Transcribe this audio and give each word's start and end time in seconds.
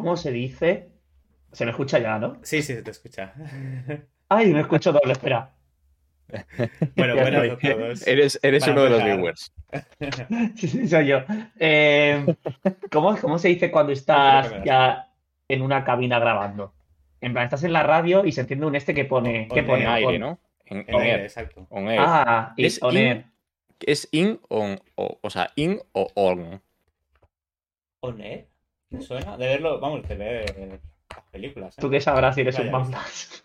¿Cómo 0.00 0.16
se 0.16 0.30
dice? 0.32 0.88
Se 1.52 1.64
me 1.64 1.70
escucha 1.70 1.98
ya, 1.98 2.18
¿no? 2.18 2.38
Sí, 2.42 2.62
sí, 2.62 2.74
se 2.74 2.82
te 2.82 2.90
escucha. 2.90 3.32
Ay, 4.28 4.52
me 4.52 4.60
escucho 4.60 4.92
doble, 4.92 5.12
espera. 5.12 5.54
bueno, 6.96 7.14
bueno, 7.14 7.42
estoy. 7.42 7.70
a 7.70 7.74
todos. 7.74 8.06
Eres, 8.06 8.38
eres 8.42 8.66
uno 8.68 8.82
de 8.84 8.90
los 8.90 9.02
viewers. 9.04 9.52
Sí, 10.56 10.68
sí, 10.68 10.88
soy 10.88 11.06
yo. 11.08 11.20
Eh, 11.58 12.24
¿cómo, 12.90 13.16
cómo 13.18 13.38
se 13.38 13.48
dice 13.48 13.70
cuando 13.70 13.92
estás 13.92 14.52
ya 14.64 15.10
en 15.48 15.60
una 15.62 15.84
cabina 15.84 16.18
grabando? 16.18 16.74
En 17.20 17.32
plan, 17.32 17.44
estás 17.44 17.64
en 17.64 17.72
la 17.72 17.82
radio 17.82 18.24
y 18.24 18.32
se 18.32 18.42
enciende 18.42 18.64
un 18.66 18.76
este 18.76 18.94
que 18.94 19.04
pone. 19.04 19.48
¿Qué 19.52 19.60
On 19.60 19.66
pone? 19.66 19.86
Aire, 19.86 20.06
On- 20.14 20.20
¿no? 20.20 20.38
En, 20.66 20.78
On 20.94 21.02
air. 21.02 21.16
air, 21.16 21.20
exacto. 21.20 21.66
On 21.70 21.88
air. 21.88 21.98
Ah, 22.00 22.54
y 22.56 22.64
Es 22.66 22.82
on 22.82 22.92
in- 22.96 22.98
air. 23.06 23.24
¿Es 23.80 24.08
in 24.12 24.40
on, 24.48 24.80
o, 24.96 25.18
o 25.22 25.30
sea, 25.30 25.50
in 25.56 25.80
o 25.92 26.08
on? 26.14 26.60
¿On 28.00 28.20
air? 28.20 28.46
¿Me 28.90 29.02
suena? 29.02 29.36
De 29.36 29.46
verlo, 29.46 29.80
vamos, 29.80 30.08
de 30.08 30.14
ver 30.14 30.80
las 31.10 31.24
películas. 31.30 31.76
¿eh? 31.76 31.80
Tú 31.80 31.90
que 31.90 32.00
sabrás 32.00 32.34
si 32.34 32.40
eres 32.42 32.58
un 32.58 32.72
bambas. 32.72 33.42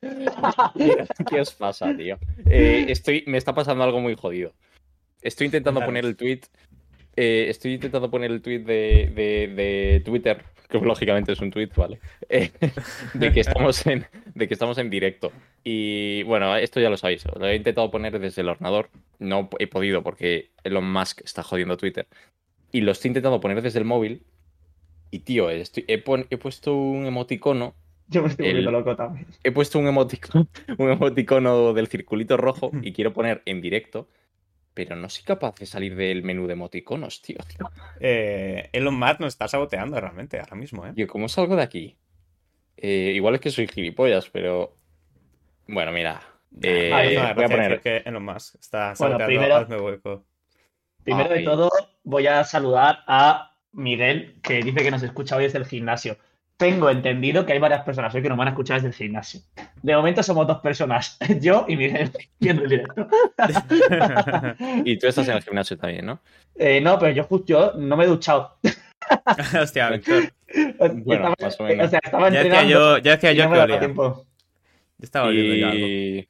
¿Qué 1.30 1.40
os 1.40 1.52
pasa, 1.54 1.94
tío? 1.96 2.18
Eh, 2.46 2.86
estoy, 2.88 3.24
me 3.26 3.38
está 3.38 3.54
pasando 3.54 3.84
algo 3.84 4.00
muy 4.00 4.14
jodido. 4.16 4.52
Estoy 5.22 5.46
intentando 5.46 5.84
poner 5.84 6.04
el 6.04 6.16
tweet. 6.16 6.40
Eh, 7.20 7.50
estoy 7.50 7.74
intentando 7.74 8.10
poner 8.10 8.30
el 8.30 8.40
tweet 8.42 8.60
de, 8.60 9.12
de- 9.14 9.48
de 9.54 10.02
Twitter, 10.04 10.42
que 10.68 10.78
lógicamente 10.78 11.32
es 11.32 11.40
un 11.40 11.50
tweet, 11.50 11.70
¿vale? 11.76 11.98
Eh, 12.28 12.50
de, 13.14 13.32
que 13.32 13.40
estamos 13.40 13.84
en, 13.86 14.06
de 14.34 14.46
que 14.48 14.54
estamos 14.54 14.78
en 14.78 14.88
directo. 14.88 15.32
Y 15.64 16.22
bueno, 16.24 16.54
esto 16.56 16.78
ya 16.80 16.90
lo 16.90 16.96
sabéis. 16.96 17.24
Lo 17.38 17.46
he 17.46 17.56
intentado 17.56 17.90
poner 17.90 18.18
desde 18.18 18.42
el 18.42 18.48
ordenador. 18.48 18.88
No 19.18 19.48
he 19.58 19.66
podido 19.66 20.02
porque 20.02 20.50
Elon 20.64 20.90
Musk 20.92 21.22
está 21.24 21.42
jodiendo 21.42 21.76
Twitter. 21.76 22.06
Y 22.72 22.82
lo 22.82 22.92
estoy 22.92 23.08
intentando 23.08 23.40
poner 23.40 23.60
desde 23.62 23.80
el 23.80 23.84
móvil. 23.84 24.22
Y 25.10 25.18
tío, 25.20 25.50
estoy- 25.50 25.84
he, 25.88 25.98
puesto 25.98 26.72
un 26.74 27.04
emoticono 27.04 27.74
Yo 28.06 28.22
me 28.22 28.28
estoy 28.28 28.46
volviendo 28.46 28.70
loco 28.70 28.94
también. 28.94 29.26
he 29.42 29.50
puesto 29.50 29.78
un 29.80 29.88
emoticono, 29.88 30.46
un 30.78 30.90
emoticono 30.90 31.72
del 31.72 31.88
circulito 31.88 32.36
rojo 32.36 32.70
y 32.80 32.92
quiero 32.92 33.12
poner 33.12 33.42
en 33.44 33.60
directo, 33.60 34.06
pero 34.74 34.96
no 34.96 35.08
soy 35.08 35.24
capaz 35.24 35.56
de 35.56 35.66
salir 35.66 35.94
del 35.96 36.22
menú 36.22 36.46
de 36.46 36.52
emoticonos, 36.54 37.22
tío. 37.22 37.38
Eh, 38.00 38.70
Elon 38.72 38.98
Musk 38.98 39.20
nos 39.20 39.28
está 39.34 39.48
saboteando 39.48 40.00
realmente 40.00 40.38
ahora 40.38 40.56
mismo, 40.56 40.86
¿eh? 40.86 40.92
Yo, 40.96 41.06
¿cómo 41.06 41.28
salgo 41.28 41.56
de 41.56 41.62
aquí? 41.62 41.96
Eh, 42.76 43.12
igual 43.14 43.34
es 43.34 43.40
que 43.40 43.50
soy 43.50 43.66
gilipollas, 43.68 44.28
pero. 44.30 44.76
Bueno, 45.66 45.92
mira. 45.92 46.20
eh, 46.62 46.92
Ahí 46.92 47.14
No 47.16 47.34
voy 47.34 47.44
a 47.44 47.48
poner. 47.48 47.80
que 47.80 47.98
Elon 47.98 48.24
Musk 48.24 48.56
está 48.60 48.94
Bueno, 48.98 49.18
saboteando 49.18 49.66
primero- 49.66 49.84
hueco. 49.84 50.24
Primero 51.04 51.30
de 51.30 51.42
todo, 51.42 51.70
voy 52.04 52.26
a 52.26 52.44
saludar 52.44 52.98
a 53.06 53.56
Miguel, 53.72 54.38
que 54.42 54.62
dice 54.62 54.82
que 54.82 54.90
nos 54.90 55.02
escucha 55.02 55.36
hoy 55.36 55.44
desde 55.44 55.58
el 55.58 55.64
gimnasio. 55.66 56.16
Tengo 56.60 56.88
entendido 56.90 57.44
que 57.44 57.54
hay 57.54 57.58
varias 57.58 57.82
personas 57.82 58.14
hoy 58.14 58.22
que 58.22 58.28
nos 58.28 58.38
van 58.38 58.46
a 58.48 58.50
escuchar 58.52 58.76
desde 58.76 58.88
el 58.88 58.94
gimnasio. 58.94 59.40
De 59.82 59.96
momento 59.96 60.22
somos 60.22 60.46
dos 60.46 60.58
personas, 60.60 61.18
yo 61.40 61.64
y 61.66 61.74
Miguel, 61.76 62.12
viendo 62.38 62.62
el 62.62 62.68
directo. 62.70 63.08
Y 64.84 64.98
tú 64.98 65.06
estás 65.08 65.26
en 65.28 65.36
el 65.36 65.42
gimnasio 65.42 65.76
también, 65.78 66.06
¿no? 66.06 66.20
Eh, 66.56 66.80
no, 66.80 66.98
pero 66.98 67.12
yo 67.12 67.24
justo 67.24 67.46
yo 67.48 67.72
no 67.76 67.96
me 67.96 68.04
he 68.04 68.06
duchado. 68.06 68.56
Hostia, 69.60 69.90
Víctor. 69.90 70.24
Bueno, 71.04 71.28
Estaba- 71.30 71.34
más 71.40 71.60
o 71.60 71.64
menos. 71.64 71.86
O 71.86 71.90
sea, 71.90 72.00
estaba 72.02 72.28
Ya 72.30 72.42
decía 72.42 72.60
entrenando. 72.60 72.98
yo, 72.98 73.02
ya 73.02 73.10
decía 73.12 73.32
yo 73.32 73.44
no 73.48 73.54
que 73.54 73.60
olía. 73.60 73.78
tiempo. 73.78 74.26
Yo 74.98 75.04
estaba 75.04 75.28
algo. 75.28 75.40
Y. 75.40 76.28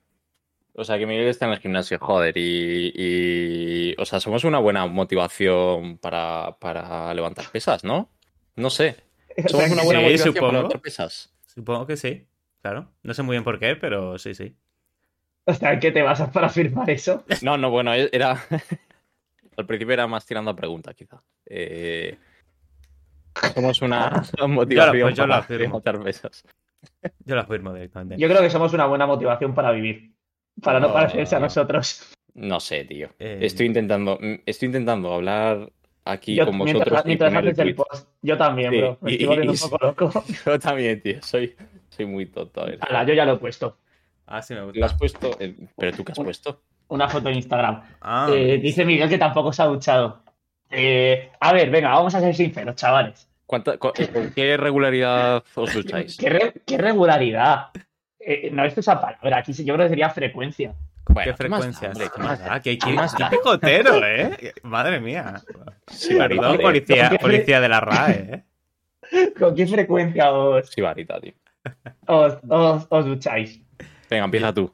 O 0.75 0.85
sea, 0.85 0.97
que 0.99 1.07
Miguel 1.07 1.27
está 1.27 1.47
en 1.47 1.53
el 1.53 1.59
gimnasio, 1.59 1.99
joder. 1.99 2.37
Y. 2.37 2.93
y- 2.95 3.95
O 3.99 4.05
sea, 4.05 4.21
somos 4.21 4.45
una 4.45 4.59
buena 4.59 4.87
motivación 4.87 5.99
para, 5.99 6.57
para 6.61 7.13
levantar 7.15 7.47
pesas, 7.51 7.83
¿no? 7.85 8.09
No 8.57 8.71
sé. 8.71 8.97
Somos 9.49 9.71
una 9.71 9.83
buena 9.85 10.01
sí, 10.01 10.05
motivación 10.05 10.19
supongo. 10.35 10.47
para 10.47 10.53
levantar 10.59 10.81
pesas. 10.81 11.35
Supongo 11.47 11.87
que 11.87 11.97
sí. 11.97 12.27
Claro. 12.63 12.89
No 13.03 13.15
sé 13.15 13.23
muy 13.23 13.35
bien 13.35 13.45
por 13.45 13.59
qué, 13.59 13.77
pero 13.77 14.19
sí, 14.19 14.35
sí. 14.35 14.55
O 15.47 15.55
sea, 15.55 15.79
¿qué 15.81 15.91
te 15.91 16.03
vas 16.03 16.21
a 16.21 16.31
para 16.31 16.47
afirmar 16.49 16.89
eso? 16.91 17.25
No, 17.43 17.57
no, 17.57 17.71
bueno, 17.71 17.95
e- 17.95 18.11
era. 18.13 18.37
Al 19.57 19.67
principio 19.67 19.95
era 19.95 20.07
más 20.07 20.25
tirando 20.27 20.51
a 20.51 20.57
pregunta, 20.57 20.95
quizá. 20.95 21.23
Eh, 21.47 22.17
Somos 23.55 23.81
una 23.83 24.23
motivación 24.49 25.01
pues 25.03 25.17
yo 25.17 25.23
para 25.25 25.37
afirmo. 25.39 25.65
levantar 25.65 26.03
pesas. 26.03 26.45
Yo 27.25 27.35
lo 27.35 27.41
afirmo 27.43 27.73
directamente. 27.75 28.21
Yo 28.21 28.29
creo 28.29 28.41
que 28.43 28.51
somos 28.51 28.73
una 28.73 28.87
buena 28.87 29.07
motivación 29.07 29.55
para 29.55 29.71
vivir. 29.73 30.15
Para 30.63 30.81
no 30.81 30.89
No. 30.89 30.95
parecerse 30.95 31.37
a 31.37 31.41
nosotros. 31.41 32.13
No 32.35 32.61
sé, 32.61 32.85
tío. 32.85 33.09
Eh, 33.19 33.39
Estoy 33.43 33.67
intentando, 33.67 34.19
mm, 34.21 34.35
estoy 34.47 34.67
intentando 34.67 35.13
hablar 35.13 35.71
aquí 36.05 36.35
Yo, 36.35 36.47
con 36.47 36.57
mientras 36.59 36.75
vosotros 36.89 37.03
y 37.05 37.09
mientras 37.09 37.33
poner 37.33 37.61
el 37.69 37.75
post. 37.75 38.09
Yo 38.23 38.37
también, 38.39 38.71
Sí, 38.73 38.79
bro. 38.79 38.99
Me 39.01 39.11
y- 39.11 39.15
estoy 39.15 39.25
y- 39.25 39.29
volviendo 39.29 39.53
y- 39.53 39.57
un 39.57 39.71
poco 39.71 39.87
loco. 39.87 40.25
Yo 40.47 40.59
también, 40.59 41.01
tío. 41.03 41.23
Soy, 41.23 41.55
soy 41.89 42.07
muy 42.07 42.27
tonto. 42.27 42.65
Ala, 42.81 43.05
yo 43.05 43.15
ya 43.15 43.25
lo 43.25 43.35
he 43.35 43.37
puesto. 43.39 43.79
Ah, 44.27 44.43
sí 44.43 44.55
me 44.55 44.61
Lo 44.73 44.87
has 44.87 44.95
puesto. 44.95 45.31
¿Pero 45.77 45.97
tú 45.97 46.05
qué 46.05 46.13
has 46.13 46.19
puesto? 46.19 46.63
Una 46.89 47.09
foto 47.09 47.29
en 47.29 47.37
Instagram. 47.37 47.83
Ah, 48.01 48.29
Eh, 48.33 48.59
dice 48.59 48.85
Miguel 48.85 49.09
que 49.09 49.19
tampoco 49.19 49.53
se 49.53 49.63
ha 49.63 49.67
duchado. 49.67 50.23
Eh, 50.71 51.31
a 51.41 51.53
ver, 51.53 51.69
venga, 51.71 51.91
vamos 51.91 52.15
a 52.15 52.21
ser 52.21 52.35
sinceros, 52.35 52.77
chavales. 52.77 53.29
¿Cuánta- 53.47 53.77
cu- 53.79 53.93
eh, 53.97 54.09
¿Con 54.13 54.31
qué 54.33 54.57
regularidad 54.57 55.43
os 55.57 55.75
ducháis? 55.75 56.17
¿Qué, 56.17 56.29
re- 56.31 56.55
qué 56.65 56.79
regularidad? 56.79 57.71
Eh, 58.21 58.51
no, 58.53 58.65
esto 58.65 58.79
es 58.81 58.87
esa 58.87 59.01
palabra. 59.01 59.39
Aquí 59.39 59.53
sí- 59.53 59.65
yo 59.65 59.75
creo 59.75 59.87
que 59.87 59.91
sería 59.91 60.11
frecuencia. 60.11 60.75
¿Con 61.11 61.15
Bueno, 61.15 61.35
qué 61.37 61.43
¿qué 61.45 61.49
más 61.49 61.61
da, 61.61 61.73
frecuencias? 61.73 61.93
hombre? 61.93 62.11
¿Qué 62.15 62.23
más 62.23 62.39
da? 62.39 62.55
Ah, 62.55 62.61
que, 62.61 62.79
¿Qué 62.79 62.87
que, 62.87 62.93
más 62.95 63.15
picotero, 63.31 64.01
¿eh? 64.07 64.53
Madre 64.63 65.01
mía. 65.01 65.43
Sí, 65.89 66.15
Perdón, 66.15 66.59
policía, 66.59 67.09
¿Qué- 67.11 67.19
policía 67.19 67.61
de 67.61 67.69
la 67.69 67.81
RAE, 67.81 68.45
¿eh? 69.13 69.31
¿Con 69.39 69.55
qué 69.57 69.67
frecuencia 69.67 70.31
os, 70.33 70.69
Sí, 70.71 70.81
varita, 70.81 71.21
tío. 71.21 71.33
os, 72.07 72.35
os- 72.49 72.87
os 72.89 73.05
ducháis? 73.05 73.61
Venga, 74.09 74.25
empieza 74.25 74.53
tú. 74.55 74.73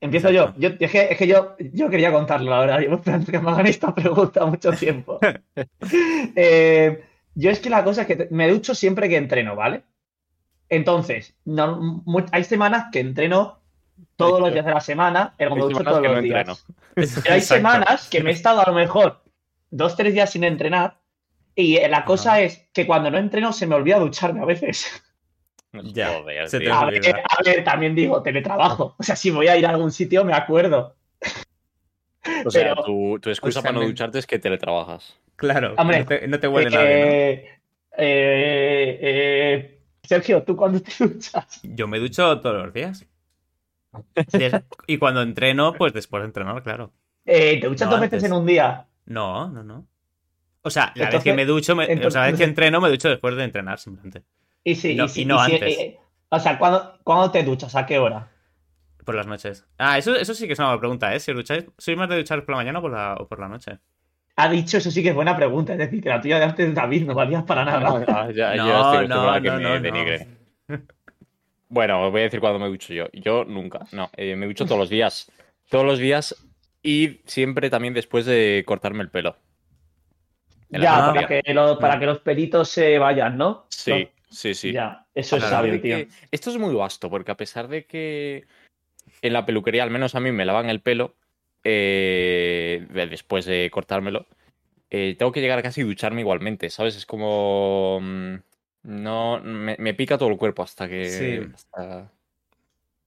Empiezo 0.00 0.30
yo. 0.30 0.52
yo 0.58 0.70
es, 0.78 0.90
que, 0.90 1.08
es 1.10 1.16
que 1.18 1.26
yo, 1.26 1.54
yo 1.72 1.88
quería 1.90 2.12
contarlo 2.12 2.54
ahora. 2.54 2.78
Llevo 2.78 3.00
que 3.02 3.38
me 3.38 3.50
hagan 3.50 3.66
esta 3.66 3.94
pregunta 3.94 4.44
mucho 4.46 4.72
tiempo. 4.72 5.18
Eh, 6.36 7.04
yo 7.34 7.50
es 7.50 7.60
que 7.60 7.68
la 7.70 7.84
cosa 7.84 8.02
es 8.02 8.06
que 8.06 8.28
me 8.30 8.48
ducho 8.50 8.74
siempre 8.74 9.08
que 9.08 9.16
entreno, 9.16 9.54
¿vale? 9.56 9.82
Entonces, 10.68 11.34
no- 11.44 12.02
hay 12.32 12.44
semanas 12.44 12.86
que 12.92 13.00
entreno 13.00 13.60
todos 14.16 14.40
los 14.40 14.52
días 14.52 14.64
de 14.64 14.72
la 14.72 14.80
semana, 14.80 15.34
ducho 15.38 15.68
semanas 15.68 15.84
todos 15.84 16.02
los 16.02 16.12
no 16.12 16.20
días. 16.22 16.38
entreno. 16.40 16.58
Pero 17.22 17.34
hay 17.34 17.40
semanas 17.40 18.08
que 18.08 18.22
me 18.22 18.30
he 18.30 18.32
estado 18.34 18.60
a 18.60 18.66
lo 18.68 18.74
mejor 18.74 19.22
dos, 19.70 19.96
tres 19.96 20.14
días 20.14 20.30
sin 20.30 20.44
entrenar 20.44 20.98
y 21.54 21.78
la 21.88 22.04
cosa 22.04 22.40
es 22.40 22.68
que 22.72 22.86
cuando 22.86 23.10
no 23.10 23.18
entreno 23.18 23.52
se 23.52 23.66
me 23.66 23.74
olvida 23.74 23.98
ducharme 23.98 24.40
a 24.40 24.44
veces. 24.44 24.86
Ya, 25.92 26.20
Joder, 26.20 26.48
se 26.48 26.58
te 26.58 26.66
tío. 26.66 26.72
A 26.74 26.84
ver, 26.84 27.02
a 27.16 27.42
ver, 27.44 27.64
también 27.64 27.96
digo, 27.96 28.22
teletrabajo. 28.22 28.94
O 28.96 29.02
sea, 29.02 29.16
si 29.16 29.30
voy 29.30 29.48
a 29.48 29.56
ir 29.56 29.66
a 29.66 29.70
algún 29.70 29.90
sitio 29.90 30.24
me 30.24 30.32
acuerdo. 30.32 30.94
O 32.46 32.50
sea, 32.52 32.74
pero- 32.74 32.84
tu, 32.84 33.18
tu 33.18 33.28
excusa 33.28 33.58
O 33.58 33.62
sea, 33.62 33.70
para 33.72 33.80
no 33.82 33.88
ducharte 33.88 34.20
es 34.20 34.26
que 34.28 34.38
teletrabajas. 34.38 35.18
Claro, 35.34 35.74
Hombre, 35.76 35.98
no 35.98 36.06
te, 36.06 36.28
no 36.28 36.38
te 36.38 36.46
huele 36.46 36.70
nadie, 36.70 36.86
¿no? 36.86 37.06
Eh, 37.06 37.60
eh, 37.98 38.98
eh, 39.00 39.80
Sergio, 40.04 40.44
¿tú 40.44 40.56
cuándo 40.56 40.80
te 40.80 40.92
duchas? 41.08 41.60
Yo 41.64 41.88
me 41.88 41.98
ducho 41.98 42.40
todos 42.40 42.66
los 42.66 42.72
días. 42.72 43.04
Y 44.86 44.98
cuando 44.98 45.22
entreno, 45.22 45.74
pues 45.74 45.92
después 45.92 46.22
de 46.22 46.26
entrenar, 46.26 46.62
claro. 46.62 46.92
Eh, 47.24 47.58
¿Te 47.60 47.66
duchas 47.68 47.86
No, 47.88 47.92
dos 47.92 48.00
veces 48.00 48.18
antes. 48.22 48.30
en 48.30 48.36
un 48.36 48.46
día? 48.46 48.86
No, 49.06 49.48
no, 49.48 49.62
no. 49.64 49.86
O 50.62 50.70
sea, 50.70 50.92
la 50.96 51.10
vez 51.10 51.22
que 51.22 51.34
me 51.34 51.44
ducho, 51.44 51.76
me- 51.76 51.84
o 52.06 52.10
sea, 52.10 52.22
la 52.22 52.26
vez 52.28 52.38
que 52.38 52.44
entreno, 52.44 52.80
me 52.80 52.88
ducho 52.88 53.08
después 53.08 53.36
de 53.36 53.44
entrenar, 53.44 53.78
simplemente. 53.78 54.22
Y 54.62 54.74
sí, 54.74 54.92
Y 54.92 54.96
no- 54.96 55.04
y 55.04 55.08
sí, 55.08 55.22
y 55.22 55.24
no 55.26 55.36
y 55.36 55.46
sí, 55.46 55.54
antes. 55.54 55.78
eh, 55.78 55.98
o 56.30 56.38
sea, 56.40 56.58
¿cuándo, 56.58 56.98
¿cuándo 57.04 57.30
te 57.30 57.42
duchas? 57.44 57.74
¿A 57.76 57.84
qué 57.86 57.98
hora? 57.98 58.28
Por 59.04 59.14
las 59.14 59.26
noches. 59.26 59.66
Ah, 59.76 59.98
eso, 59.98 60.16
eso 60.16 60.32
sí 60.34 60.46
que 60.46 60.54
es 60.54 60.58
una 60.58 60.68
buena 60.68 60.80
pregunta, 60.80 61.14
¿eh? 61.14 61.20
Si 61.20 61.30
os 61.30 61.36
ducháis, 61.36 61.66
¿sois 61.76 61.96
más 61.98 62.08
de 62.08 62.16
duchar 62.16 62.44
por 62.44 62.52
la 62.54 62.56
mañana 62.56 62.78
o 62.78 62.82
por 62.82 62.92
la, 62.92 63.14
o 63.20 63.28
por 63.28 63.38
la 63.38 63.48
noche? 63.48 63.78
Ha 64.36 64.48
dicho, 64.48 64.78
eso 64.78 64.90
sí 64.90 65.02
que 65.02 65.10
es 65.10 65.14
buena 65.14 65.36
pregunta. 65.36 65.74
Es 65.74 65.78
decir, 65.78 66.02
que 66.02 66.08
la 66.08 66.20
tuya 66.20 66.38
de 66.38 66.44
antes, 66.46 66.74
David, 66.74 67.04
no 67.06 67.14
valías 67.14 67.42
para 67.44 67.64
nada. 67.64 68.04
Ah, 68.08 68.30
ya, 68.34 68.54
No, 68.56 68.66
yo 68.66 68.80
estoy 68.80 69.08
no, 69.08 69.42
que 69.42 69.48
no, 69.50 69.56
me 69.56 69.62
no, 69.62 69.74
no. 69.76 69.80
denigre. 69.80 70.26
Bueno, 71.68 72.04
os 72.06 72.12
voy 72.12 72.20
a 72.20 72.24
decir 72.24 72.40
cuándo 72.40 72.58
me 72.58 72.68
ducho 72.68 72.92
yo. 72.92 73.06
Yo 73.12 73.44
nunca, 73.44 73.86
no. 73.92 74.10
eh, 74.16 74.36
me 74.36 74.46
ducho 74.46 74.64
todos 74.66 74.78
los 74.78 74.90
días. 74.90 75.30
Todos 75.70 75.84
los 75.84 75.98
días 75.98 76.34
y 76.82 77.20
siempre 77.24 77.70
también 77.70 77.94
después 77.94 78.26
de 78.26 78.62
cortarme 78.66 79.02
el 79.02 79.10
pelo. 79.10 79.36
En 80.70 80.82
Ya, 80.82 81.04
para 81.04 81.26
que, 81.26 81.42
lo- 81.54 81.78
para 81.78 81.98
que 81.98 82.06
los 82.06 82.18
pelitos 82.20 82.68
se 82.68 82.98
vayan, 82.98 83.36
¿no? 83.36 83.66
Sí, 83.70 84.08
sí, 84.30 84.54
sí. 84.54 84.72
Ya, 84.72 85.06
eso 85.14 85.36
es 85.36 85.44
sabio, 85.44 85.80
tío. 85.80 85.98
Esto 86.30 86.50
es 86.50 86.58
muy 86.58 86.74
vasto, 86.74 87.08
porque 87.10 87.30
a 87.32 87.36
pesar 87.36 87.68
de 87.68 87.86
que 87.86 88.44
en 89.22 89.32
la 89.32 89.46
peluquería, 89.46 89.82
al 89.82 89.90
menos 89.90 90.14
a 90.14 90.20
mí, 90.20 90.32
me 90.32 90.44
lavan 90.44 90.68
el 90.68 90.80
pelo 90.80 91.14
eh, 91.64 92.86
de- 92.90 93.06
después 93.06 93.46
de 93.46 93.70
cortármelo, 93.70 94.26
eh, 94.90 95.16
tengo 95.18 95.32
que 95.32 95.40
llegar 95.40 95.58
a 95.58 95.62
casi 95.62 95.82
ducharme 95.82 96.20
igualmente, 96.20 96.68
¿sabes? 96.70 96.96
Es 96.96 97.06
como... 97.06 98.00
No, 98.84 99.40
me, 99.42 99.76
me 99.78 99.94
pica 99.94 100.16
todo 100.18 100.28
el 100.28 100.36
cuerpo 100.36 100.62
hasta 100.62 100.88
que... 100.88 101.08
Sí. 101.08 101.40
hasta- 101.54 102.10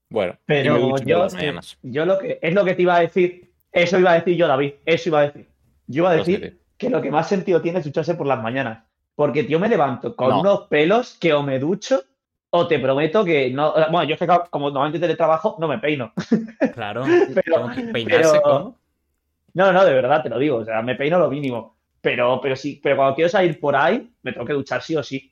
Bueno, 0.10 0.36
Pero 0.46 0.96
yo, 1.06 1.28
yo 1.84 2.06
lo 2.06 2.18
que 2.20 2.40
es 2.42 2.54
lo 2.54 2.66
que 2.66 2.76
te 2.76 2.82
iba 2.82 2.96
a 2.96 3.00
decir, 3.02 3.52
eso 3.72 4.00
iba 4.00 4.12
a 4.12 4.16
decir 4.16 4.36
yo, 4.38 4.48
David, 4.48 4.74
eso 4.86 5.10
iba 5.10 5.20
a 5.20 5.24
decir. 5.24 5.48
Yo 5.88 6.04
iba 6.04 6.12
a 6.12 6.16
No 6.18 6.24
sé, 6.26 6.32
decir 6.32 6.60
que 6.78 6.90
lo 6.90 7.02
que 7.02 7.12
más 7.12 7.28
sentido 7.30 7.62
tiene 7.62 7.80
es 7.80 7.86
ducharse 7.86 8.16
por 8.16 8.28
las 8.28 8.42
mañanas. 8.42 8.84
Porque, 9.16 9.44
tío, 9.44 9.60
me 9.60 9.68
levanto 9.70 10.16
con 10.16 10.30
No. 10.30 10.42
unos 10.42 10.62
pelos 10.68 11.16
que 11.20 11.34
o 11.34 11.42
me 11.44 11.60
ducho 11.60 12.02
o 12.52 12.68
te 12.68 12.80
prometo 12.80 13.26
que 13.26 13.50
no. 13.52 13.74
Bueno, 13.92 14.04
yo 14.04 14.14
es 14.14 14.20
que 14.20 14.28
como 14.50 14.70
normalmente 14.70 15.00
teletrabajo, 15.00 15.58
no 15.60 15.68
me 15.68 15.80
peino. 15.80 16.14
Claro. 16.74 17.04
Pero- 17.34 17.62
¿Cómo 17.62 17.74
que 17.76 17.82
peinarse? 17.84 18.30
pero- 18.32 18.42
¿Cómo? 18.42 18.78
No, 19.54 19.74
no, 19.74 19.84
de 19.86 19.94
verdad 19.94 20.22
te 20.24 20.30
lo 20.30 20.38
digo. 20.40 20.58
O 20.58 20.66
sea, 20.66 20.82
me 20.84 20.96
peino 20.96 21.18
lo 21.20 21.30
mínimo. 21.30 21.76
Pero, 22.00 22.40
pero 22.42 22.56
sí, 22.56 22.80
pero 22.82 22.96
cuando 22.96 23.16
quiero 23.16 23.30
salir 23.30 23.60
por 23.60 23.76
ahí, 23.76 24.10
me 24.22 24.32
tengo 24.32 24.46
que 24.46 24.54
duchar 24.54 24.82
sí 24.84 24.96
o 24.96 25.02
sí. 25.04 25.32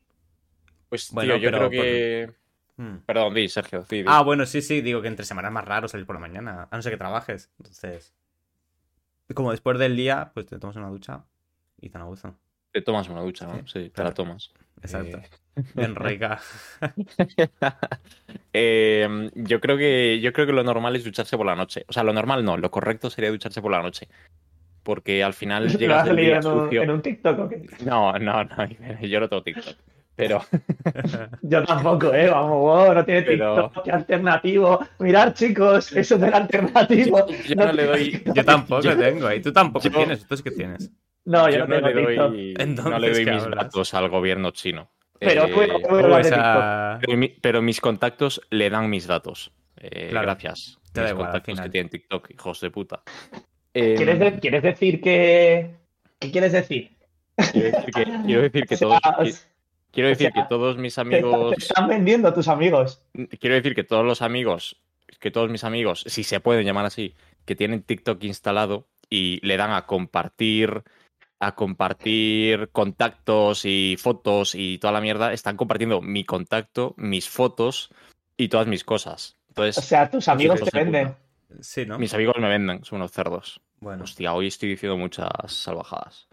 Pues, 0.96 1.12
Bueno, 1.12 1.34
tío, 1.34 1.44
yo 1.44 1.52
pero 1.52 1.70
creo 1.70 1.70
que. 1.70 2.34
Hmm. 2.78 2.98
Perdón, 3.06 3.34
di, 3.34 3.50
Sergio. 3.50 3.86
di, 3.90 3.98
di. 4.04 4.06
Ah, 4.08 4.22
bueno, 4.22 4.46
sí, 4.46 4.62
sí, 4.62 4.82
digo 4.82 5.02
que 5.02 5.08
entre 5.08 5.26
semanas 5.26 5.50
es 5.50 5.54
más 5.54 5.66
raro 5.66 5.88
salir 5.88 6.06
por 6.06 6.16
la 6.16 6.22
mañana, 6.22 6.68
a 6.72 6.76
no 6.76 6.82
ser 6.82 6.92
que 6.94 6.98
trabajes. 6.98 7.52
Entonces, 7.58 8.14
como 9.34 9.52
después 9.52 9.78
del 9.80 9.96
día, 9.96 10.32
pues 10.34 10.46
te 10.46 10.58
tomas 10.60 10.76
una 10.76 10.90
ducha 10.90 11.26
y 11.82 11.90
te 11.90 11.98
a 11.98 12.04
gusto. 12.04 12.36
Te 12.72 12.82
tomas 12.82 13.10
una 13.10 13.22
ducha, 13.22 13.48
¿no? 13.48 13.66
Sí, 13.68 13.84
te 13.86 13.92
claro. 13.92 14.10
la 14.10 14.14
tomas. 14.14 14.54
Exacto. 14.82 15.18
Eh, 15.18 15.64
Bien 15.74 15.96
rica. 15.96 16.40
eh, 18.54 19.30
yo 19.36 19.62
creo 19.62 19.78
que 19.78 20.20
yo 20.20 20.34
creo 20.34 20.46
que 20.46 20.52
lo 20.54 20.64
normal 20.64 20.96
es 20.96 21.04
ducharse 21.04 21.38
por 21.38 21.46
la 21.46 21.56
noche. 21.56 21.86
O 21.88 21.94
sea, 21.94 22.04
lo 22.04 22.14
normal 22.14 22.44
no, 22.44 22.58
lo 22.58 22.72
correcto 22.72 23.10
sería 23.10 23.32
ducharse 23.32 23.62
por 23.62 23.72
la 23.72 23.82
noche. 23.82 24.08
Porque 24.84 25.24
al 25.24 25.34
final 25.34 25.66
¿Lo 25.66 25.80
llegas 25.80 26.06
del 26.06 26.18
día 26.18 26.38
en 26.38 26.48
un, 26.48 26.64
sucio. 26.66 26.84
en 26.84 26.92
un 26.92 27.02
TikTok 27.02 27.40
o 27.40 27.50
qué? 27.50 27.66
No, 27.86 28.14
no, 28.20 28.44
no, 28.44 28.68
yo 29.02 29.20
no 29.20 29.30
tengo 29.30 29.44
TikTok. 29.44 29.76
Pero 30.16 30.42
Yo 31.42 31.64
tampoco, 31.66 32.14
¿eh? 32.14 32.30
Vamos, 32.30 32.52
wow, 32.60 32.94
no 32.94 33.04
tiene 33.06 33.22
Pero- 33.24 33.64
TikTok, 33.68 33.84
qué 33.84 33.92
alternativo. 33.92 34.80
Mirad, 35.00 35.34
chicos, 35.34 35.92
es 35.92 36.08
súper 36.08 36.34
alternativo. 36.34 37.26
yo 37.48 37.56
no 37.56 37.72
le 37.74 37.86
doy. 37.86 38.24
Yo 38.34 38.46
tampoco 38.46 38.82
Yo- 38.82 38.98
tengo, 38.98 39.32
y 39.32 39.42
tú 39.42 39.52
tampoco 39.52 39.88
yo- 39.90 39.92
tienes, 39.96 40.26
tú 40.26 40.36
es 40.36 40.42
que 40.42 40.52
tienes. 40.52 40.92
No, 41.26 41.50
yo, 41.50 41.58
yo 41.58 41.68
no 41.68 41.82
no 41.82 41.88
tengo 41.88 42.00
le 42.10 42.16
doy, 42.16 42.54
Entonces, 42.60 42.92
no 42.92 43.00
le 43.00 43.12
doy 43.12 43.26
¿qué 43.26 43.32
mis 43.32 43.44
hablas? 43.44 43.64
datos 43.66 43.94
al 43.94 44.10
gobierno 44.10 44.52
chino. 44.52 44.92
Pero 45.20 45.46
Eh, 45.46 45.54
bueno, 45.54 45.76
pero, 47.02 47.18
mi- 47.18 47.30
pero 47.30 47.62
mis 47.62 47.82
contactos 47.82 48.42
le 48.52 48.70
dan 48.70 48.90
mis 48.90 49.08
datos. 49.08 49.52
Eh, 49.78 50.10
Claro. 50.12 50.28
Gracias. 50.28 50.78
Te 50.94 51.02
mis 51.02 51.14
contactos 51.14 51.60
que 51.60 51.70
tienen 51.70 51.90
TikTok, 51.90 52.30
hijos 52.32 52.62
de 52.62 52.70
puta. 52.70 53.02
Eh, 53.74 53.96
¿Quieres, 53.98 54.20
de- 54.20 54.40
quieres 54.40 54.64
decir 54.64 55.02
que. 55.02 55.72
¿Qué 56.20 56.32
quieres 56.32 56.52
decir? 56.54 56.92
quiero 57.52 57.72
decir 57.78 57.94
que, 57.94 58.04
quiero 58.26 58.42
decir 58.44 58.66
que 58.66 58.78
todos, 58.78 59.48
quiero 59.96 60.10
decir 60.10 60.28
o 60.28 60.32
sea, 60.34 60.44
que 60.44 60.50
todos 60.50 60.78
mis 60.78 61.00
amigos, 61.00 61.56
te 61.56 61.64
están 61.64 61.88
vendiendo 61.88 62.32
tus 62.34 62.48
amigos. 62.48 63.02
quiero 63.40 63.56
decir 63.56 63.74
que 63.74 63.84
todos 63.84 64.06
los 64.06 64.22
amigos, 64.22 64.78
que 65.20 65.32
todos 65.32 65.50
mis 65.50 65.64
amigos, 65.64 66.04
si 66.08 66.24
se 66.24 66.40
pueden 66.40 66.66
llamar 66.66 66.86
así, 66.86 67.16
que 67.46 67.56
tienen 67.56 67.82
TikTok 67.82 68.24
instalado 68.26 68.88
y 69.10 69.40
le 69.46 69.58
dan 69.58 69.72
a 69.72 69.86
compartir, 69.86 70.84
a 71.40 71.56
compartir 71.56 72.70
contactos 72.72 73.66
y 73.66 73.96
fotos 73.98 74.54
y 74.54 74.78
toda 74.80 74.94
la 74.94 75.02
mierda, 75.02 75.32
están 75.32 75.56
compartiendo 75.56 76.02
mi 76.02 76.26
contacto, 76.26 76.94
mis 76.98 77.30
fotos 77.30 77.90
y 78.38 78.50
todas 78.50 78.68
mis 78.68 78.84
cosas. 78.84 79.38
O 79.56 79.72
sea, 79.72 80.10
tus 80.12 80.28
amigos 80.28 80.62
te 80.62 80.78
venden. 80.78 81.16
Sí, 81.62 81.86
¿no? 81.86 81.98
mis 81.98 82.14
amigos 82.14 82.36
me 82.38 82.50
venden, 82.50 82.84
son 82.84 82.98
unos 82.98 83.12
cerdos. 83.12 83.62
Bueno, 83.80 84.04
Hostia, 84.04 84.34
hoy 84.34 84.48
estoy 84.48 84.70
diciendo 84.70 84.98
muchas 84.98 85.30
salvajadas. 85.48 86.28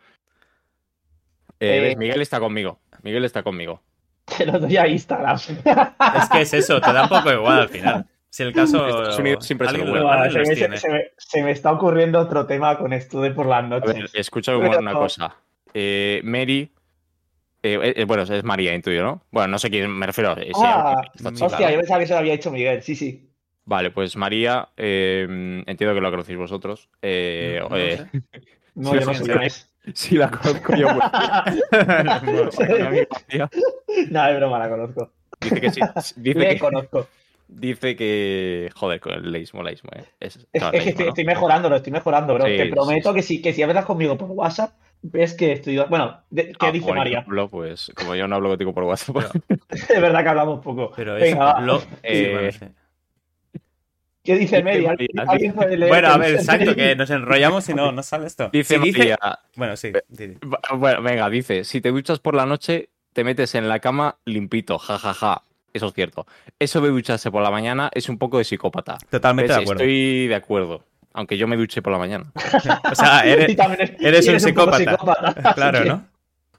Eh, 1.64 1.92
Eh. 1.92 1.96
Miguel 1.96 2.20
está 2.20 2.40
conmigo. 2.40 2.80
Miguel 3.02 3.24
está 3.24 3.42
conmigo. 3.42 3.80
Te 4.36 4.46
lo 4.46 4.58
doy 4.58 4.76
a 4.76 4.86
Instagram. 4.88 5.36
es 5.36 6.28
que 6.30 6.40
es 6.42 6.54
eso, 6.54 6.80
te 6.80 6.92
da 6.92 7.02
un 7.04 7.08
poco 7.08 7.32
igual 7.32 7.60
al 7.60 7.68
final. 7.68 8.06
Si 8.30 8.42
el 8.42 8.52
caso. 8.52 8.86
Estados 8.86 9.18
Unidos 9.18 9.44
siempre 9.46 9.68
se 9.68 9.78
lo 9.78 10.10
alguien 10.10 10.44
se, 10.44 10.50
me, 10.50 10.56
tiene. 10.56 10.76
se 10.78 10.88
me- 10.90 11.04
se 11.18 11.42
me 11.42 11.50
está 11.50 11.70
ocurriendo 11.72 12.18
otro 12.18 12.46
tema 12.46 12.78
con 12.78 12.92
esto 12.92 13.20
de 13.20 13.30
por 13.32 13.46
las 13.46 13.58
A 13.64 13.68
ver, 13.68 13.70
noches. 13.86 14.30
Pero- 14.32 14.78
una 14.80 14.92
cosa. 14.94 15.36
Eh, 15.74 16.20
Mary. 16.24 16.70
eh, 17.62 17.92
eh, 17.96 18.04
bueno, 18.04 18.22
es 18.24 18.42
María, 18.44 18.74
intuyo, 18.74 19.02
¿no? 19.02 19.22
Bueno, 19.30 19.48
no 19.48 19.58
sé 19.58 19.70
quién 19.70 19.90
me 19.90 20.06
refiero. 20.06 20.32
eh, 20.38 20.46
sí, 20.46 20.62
Ah, 20.64 21.00
está 21.14 21.28
hostia, 21.30 21.48
claro. 21.58 21.72
yo 21.74 21.78
pensaba 21.78 22.00
que 22.00 22.06
se 22.06 22.12
lo 22.14 22.18
había 22.18 22.34
hecho 22.34 22.50
Miguel. 22.50 22.82
Sí, 22.82 22.96
sí. 22.96 23.28
Vale, 23.64 23.90
pues 23.90 24.16
María, 24.16 24.68
eh, 24.76 25.62
entiendo 25.66 25.94
que 25.94 26.00
lo 26.00 26.10
conocéis 26.10 26.38
vosotros. 26.38 26.88
Eh, 27.02 27.58
No, 27.62 27.68
no 27.68 27.76
eh, 27.76 27.96
sé. 27.98 28.22
No, 28.74 28.90
Sí, 28.92 28.98
yo 29.00 29.06
no 29.06 29.12
sí, 29.12 29.18
sé 29.18 29.24
sí. 29.24 29.30
quién 29.30 29.42
es. 29.42 29.71
Sí, 29.94 30.16
la 30.16 30.30
conozco 30.30 30.74
yo. 30.76 30.88
pues, 30.88 31.04
No, 34.10 34.26
es 34.28 34.36
broma, 34.36 34.58
la 34.58 34.68
conozco. 34.68 35.10
Dice 35.40 35.60
que 35.60 35.70
sí. 35.70 35.80
Dice 36.16 36.38
Le 36.38 36.48
que, 36.54 36.58
conozco. 36.58 37.08
dice 37.48 37.96
que. 37.96 38.70
Joder, 38.74 39.00
con 39.00 39.12
el 39.12 39.30
leísmo, 39.32 39.62
leísmo, 39.62 39.90
eh. 39.94 40.04
Es, 40.20 40.36
Es, 40.52 40.62
es 40.62 40.70
que 40.70 40.70
leísmo, 40.70 40.90
estoy, 40.90 41.04
¿no? 41.04 41.08
estoy 41.10 41.24
mejorándolo, 41.24 41.76
estoy 41.76 41.92
mejorando, 41.92 42.34
bro. 42.34 42.46
Sí, 42.46 42.56
Te 42.56 42.66
prometo 42.66 43.10
sí. 43.10 43.14
que 43.16 43.22
si, 43.22 43.42
que 43.42 43.52
si 43.52 43.62
hablas 43.62 43.84
conmigo 43.84 44.16
por 44.16 44.30
WhatsApp, 44.30 44.72
ves 45.02 45.34
que 45.34 45.52
estoy. 45.52 45.78
Bueno, 45.88 46.20
de- 46.30 46.52
¿qué 46.52 46.66
Ah, 46.66 46.72
dice 46.72 46.92
María? 46.92 47.24
hablo, 47.26 47.48
pues 47.48 47.90
como 47.96 48.14
yo 48.14 48.28
no 48.28 48.36
hablo 48.36 48.50
contigo 48.50 48.72
por 48.72 48.84
WhatsApp. 48.84 49.16
De 49.88 50.00
verdad 50.00 50.22
que 50.22 50.28
hablamos 50.28 50.60
poco. 50.64 50.92
Pero 50.96 51.16
es. 51.16 51.22
Venga, 51.24 51.60
lo- 51.60 51.82
Eh, 52.02 52.30
bueno, 52.32 52.52
sí. 52.52 52.66
¿Qué 54.24 54.36
dice 54.36 54.62
dice 54.62 55.76
leer 55.76 55.88
Bueno, 55.88 56.08
a 56.08 56.16
ver, 56.16 56.38
dice 56.38 56.42
exacto, 56.42 56.76
que 56.76 56.94
nos 56.94 57.10
enrollamos 57.10 57.68
y 57.68 57.74
no, 57.74 57.90
no 57.90 58.02
sale 58.04 58.26
esto. 58.28 58.50
Dice 58.52 58.78
Si 58.78 58.92
María. 58.92 59.18
Bueno, 59.56 59.76
sí. 59.76 59.92
Bueno, 60.76 61.02
venga, 61.02 61.28
dice, 61.28 61.64
si 61.64 61.80
te 61.80 61.90
duchas 61.90 62.20
por 62.20 62.36
la 62.36 62.46
noche, 62.46 62.90
te 63.12 63.24
metes 63.24 63.56
en 63.56 63.68
la 63.68 63.80
cama 63.80 64.18
limpito, 64.24 64.78
jajaja. 64.78 65.42
Eso 65.72 65.88
es 65.88 65.94
cierto. 65.94 66.26
Eso 66.58 66.80
de 66.80 66.90
ducharse 66.90 67.30
por 67.30 67.42
la 67.42 67.50
mañana 67.50 67.90
es 67.94 68.08
un 68.08 68.18
poco 68.18 68.38
de 68.38 68.44
psicópata. 68.44 68.98
Totalmente 69.10 69.48
¿Ves? 69.48 69.56
de 69.56 69.62
acuerdo. 69.62 69.82
Estoy 69.82 70.28
de 70.28 70.34
acuerdo. 70.34 70.84
Aunque 71.14 71.36
yo 71.36 71.48
me 71.48 71.56
duche 71.56 71.82
por 71.82 71.92
la 71.92 71.98
mañana. 71.98 72.30
O 72.90 72.94
sea, 72.94 73.24
eres, 73.24 73.56
eres 74.00 74.28
un 74.28 74.38
psicópata. 74.38 75.54
claro, 75.54 75.84
¿no? 75.84 76.06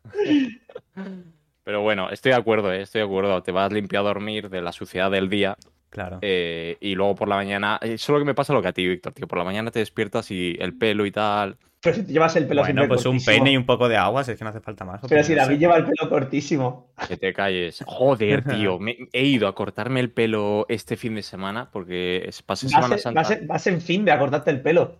Pero 1.64 1.82
bueno, 1.82 2.10
estoy 2.10 2.34
de 2.34 2.38
acuerdo, 2.38 2.74
¿eh? 2.74 2.82
estoy 2.82 3.00
de 3.00 3.06
acuerdo. 3.06 3.42
Te 3.42 3.54
vas 3.54 3.72
limpio 3.72 4.00
a 4.00 4.04
dormir 4.04 4.50
de 4.50 4.62
la 4.62 4.74
suciedad 4.74 5.10
del 5.10 5.30
día 5.30 5.58
Claro. 5.94 6.18
eh, 6.24 6.76
y 6.82 6.96
luego 6.96 7.14
por 7.14 7.28
la 7.28 7.36
mañana. 7.36 7.78
eh, 7.82 7.94
Eso 7.94 8.06
es 8.06 8.10
lo 8.10 8.20
que 8.20 8.26
me 8.26 8.34
pasa 8.34 8.52
lo 8.52 8.62
que 8.64 8.68
a 8.70 8.74
ti, 8.74 8.88
Víctor, 8.88 9.14
tío. 9.14 9.28
Por 9.28 9.38
la 9.38 9.44
mañana 9.44 9.70
te 9.70 9.78
despiertas 9.80 10.32
y 10.32 10.58
el 10.60 10.76
pelo 10.76 11.06
y 11.06 11.12
tal. 11.12 11.56
Pero 11.82 11.96
si 11.98 12.04
te 12.04 12.14
llevas 12.14 12.36
el 12.36 12.48
pelo 12.48 12.62
Bueno, 12.62 12.74
siempre 12.82 12.88
pues 12.88 13.06
un 13.06 13.24
pene 13.24 13.52
y 13.52 13.58
un 13.58 13.66
poco 13.66 13.88
de 13.88 13.98
agua, 13.98 14.24
si 14.24 14.32
es 14.32 14.38
que 14.38 14.44
no 14.44 14.50
hace 14.50 14.62
falta 14.62 14.86
más. 14.86 15.02
Pero 15.08 15.24
si. 15.24 15.36
David 15.36 15.60
lleva 15.60 15.76
el 15.78 15.84
pelo 15.86 16.10
cortísimo. 16.10 16.88
Que 17.08 17.16
te 17.18 17.32
calles. 17.32 17.84
Joder, 17.86 18.44
tío. 18.46 18.80
me- 18.80 18.98
he 19.14 19.24
ido 19.26 19.48
a 19.48 19.54
cortarme 19.54 20.00
el 20.00 20.10
pelo 20.10 20.66
este 20.68 20.98
fin 20.98 21.14
de 21.14 21.22
semana 21.22 21.70
porque 21.72 22.24
es- 22.26 22.42
pasé 22.42 22.70
Semana 22.70 22.88
Vas, 22.88 22.98
en- 22.98 23.00
Santa. 23.04 23.22
vas 23.22 23.32
en- 23.32 23.48
vas 23.48 23.68
en 23.68 23.82
fin 23.82 24.04
de 24.06 24.12
acortarte 24.14 24.50
el 24.50 24.62
pelo. 24.62 24.96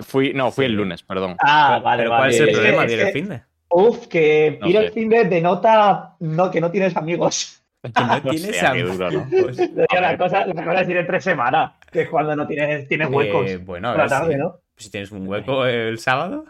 Fui, 0.00 0.32
no, 0.34 0.50
fui 0.50 0.64
Sí. 0.66 0.70
el 0.70 0.76
lunes, 0.76 1.02
perdón. 1.02 1.36
Ah, 1.38 1.80
vale, 1.82 2.02
pero 2.02 2.10
vale. 2.10 2.20
¿cuál 2.22 2.30
es 2.30 2.40
el 2.40 2.50
problema 2.52 2.84
de 2.86 2.92
ir 2.94 3.06
fin 3.12 3.28
de? 3.28 3.42
Uf, 3.72 4.06
que 4.08 4.58
No 4.60 4.66
ir 4.66 4.72
sé. 4.72 4.78
al 4.78 4.90
fin 4.90 5.08
de 5.08 5.24
denota 5.24 6.16
no, 6.20 6.50
que 6.50 6.60
no 6.60 6.70
tienes 6.72 6.96
amigos. 6.96 7.59
Que 7.82 7.90
no 8.04 8.22
tienes 8.30 8.56
sea, 8.56 8.74
duro, 8.74 9.10
¿no? 9.10 9.26
Pues, 9.30 9.58
La 9.74 10.18
cosa, 10.18 10.46
la 10.46 10.64
cosa 10.64 10.80
es 10.82 10.88
ir 10.88 10.96
entre 10.98 11.20
semana, 11.20 11.76
que 11.90 12.02
es 12.02 12.08
cuando 12.08 12.36
no 12.36 12.46
tienes, 12.46 12.86
tienes 12.88 13.08
huecos. 13.08 13.46
eh, 13.48 13.56
bueno, 13.56 13.88
a 13.88 13.92
por 13.92 13.98
la 13.98 14.04
ver, 14.04 14.10
tarde, 14.10 14.32
si, 14.34 14.38
¿no? 14.38 14.60
si 14.76 14.90
tienes 14.90 15.10
un 15.12 15.26
hueco 15.26 15.64
el 15.66 15.98
sábado. 15.98 16.44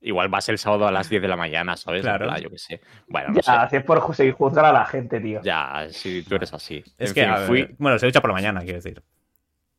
Igual 0.00 0.28
vas 0.28 0.48
el 0.48 0.58
sábado 0.58 0.86
a 0.86 0.92
las 0.92 1.08
10 1.08 1.22
de 1.22 1.28
la 1.28 1.36
mañana, 1.36 1.76
¿sabes? 1.76 2.02
Claro. 2.02 2.26
Plan, 2.26 2.40
yo 2.40 2.50
qué 2.50 2.58
sé. 2.58 2.80
Bueno, 3.08 3.30
no 3.30 3.40
Ya, 3.40 3.64
sé. 3.64 3.70
si 3.70 3.76
es 3.76 3.84
por 3.84 4.14
seguir 4.14 4.34
juzgar 4.34 4.64
a 4.64 4.72
la 4.72 4.84
gente, 4.84 5.20
tío. 5.20 5.40
Ya, 5.42 5.86
si 5.90 6.22
tú 6.22 6.36
eres 6.36 6.52
así. 6.54 6.84
Es 6.96 7.10
En 7.10 7.14
que, 7.14 7.22
fin, 7.24 7.34
ver, 7.34 7.46
fui, 7.46 7.74
bueno, 7.78 7.98
se 7.98 8.06
ducha 8.06 8.20
por 8.20 8.30
la 8.30 8.34
mañana, 8.34 8.60
quiero 8.60 8.76
decir. 8.76 9.02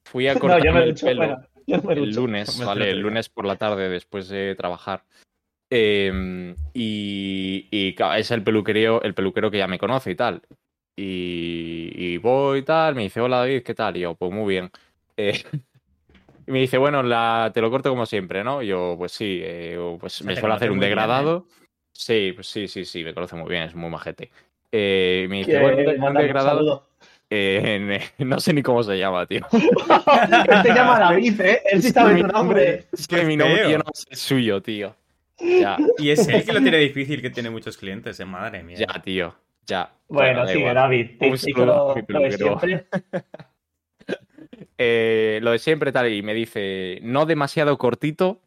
fui 0.03 0.27
a 0.27 0.33
No, 0.35 0.39
cortarme 0.41 0.65
yo 0.65 0.73
me 0.73 0.83
el 0.83 0.89
ducho, 0.89 1.05
pelo 1.05 1.19
bueno, 1.21 1.41
yo 1.67 1.77
no 1.77 1.83
me 1.83 1.93
el 1.93 1.99
ducho. 2.05 2.19
lunes, 2.21 2.59
¿vale? 2.65 2.89
El 2.91 2.99
lunes 2.99 3.29
por 3.29 3.45
la 3.45 3.55
tarde 3.55 3.87
después 3.87 4.27
de 4.27 4.55
trabajar. 4.55 5.03
Eh, 5.69 6.55
y, 6.73 7.67
y 7.69 7.93
claro, 7.93 8.15
es 8.15 8.31
el 8.31 8.43
peluquerío, 8.43 9.01
el 9.03 9.13
peluquero 9.13 9.51
que 9.51 9.59
ya 9.59 9.67
me 9.67 9.79
conoce 9.79 10.11
y 10.11 10.15
tal. 10.15 10.41
Y, 10.95 11.91
y 11.95 12.17
voy 12.17 12.59
y 12.59 12.63
tal, 12.63 12.95
me 12.95 13.03
dice, 13.03 13.21
hola 13.21 13.37
David, 13.37 13.63
¿qué 13.63 13.73
tal? 13.73 13.95
Y 13.95 14.01
yo, 14.01 14.15
pues 14.15 14.31
muy 14.31 14.47
bien. 14.53 14.69
Eh, 15.15 15.41
y 16.47 16.51
me 16.51 16.59
dice, 16.59 16.77
bueno, 16.77 17.03
la, 17.03 17.51
te 17.53 17.61
lo 17.61 17.69
corto 17.69 17.89
como 17.89 18.05
siempre, 18.05 18.43
¿no? 18.43 18.61
Y 18.61 18.67
yo, 18.67 18.95
pues 18.97 19.11
sí, 19.13 19.39
eh, 19.41 19.77
pues 19.99 20.23
me 20.23 20.35
suele 20.35 20.55
hacer 20.55 20.71
un 20.71 20.79
bien, 20.79 20.87
¿eh? 20.87 20.89
degradado. 20.89 21.45
Sí, 21.93 22.31
pues 22.33 22.47
sí, 22.47 22.67
sí, 22.67 22.85
sí, 22.85 23.03
me 23.03 23.13
conoce 23.13 23.35
muy 23.35 23.49
bien, 23.49 23.63
es 23.63 23.75
muy 23.75 23.89
majete. 23.89 24.29
Eh, 24.71 25.23
y 25.25 25.27
me 25.27 25.37
dice, 25.37 25.59
bueno, 25.59 26.07
un 26.07 26.13
degradado. 26.13 26.87
eh, 27.29 27.99
no 28.19 28.39
sé 28.39 28.53
ni 28.53 28.61
cómo 28.61 28.83
se 28.83 28.97
llama, 28.97 29.25
tío. 29.25 29.45
Él 29.51 29.69
te 30.63 30.69
llama 30.73 30.99
David, 30.99 31.41
¿eh? 31.41 31.61
Él 31.71 31.81
sí 31.81 31.91
sabe 31.91 32.15
mi 32.15 32.21
tu 32.21 32.27
nombre. 32.27 32.87
Es 32.91 33.07
que 33.07 33.23
mi 33.23 33.37
nombre 33.37 33.71
yo 33.71 33.77
no 33.77 33.85
sé 33.93 34.05
el 34.11 34.17
suyo, 34.17 34.61
tío. 34.61 34.95
Ya, 35.39 35.77
Y 35.97 36.09
es 36.09 36.27
él 36.27 36.43
que 36.45 36.53
lo 36.53 36.61
tiene 36.61 36.77
difícil, 36.77 37.21
que 37.21 37.29
tiene 37.29 37.49
muchos 37.49 37.77
clientes, 37.77 38.19
eh, 38.19 38.25
madre 38.25 38.63
mía. 38.63 38.77
ya, 38.77 39.01
tío. 39.01 39.35
Ya. 39.65 39.93
Bueno, 40.07 40.45
da 40.45 40.47
sigue. 40.51 40.73
David. 40.73 41.11
Lo, 41.55 41.93
de 41.93 42.31
siempre. 42.31 42.87
Eh, 44.77 45.39
lo 45.41 45.51
de 45.51 45.59
siempre 45.59 45.91
tal, 45.91 46.11
y 46.11 46.21
me 46.21 46.33
dice, 46.33 46.99
no 47.01 47.25
demasiado 47.25 47.77
cortito 47.77 48.41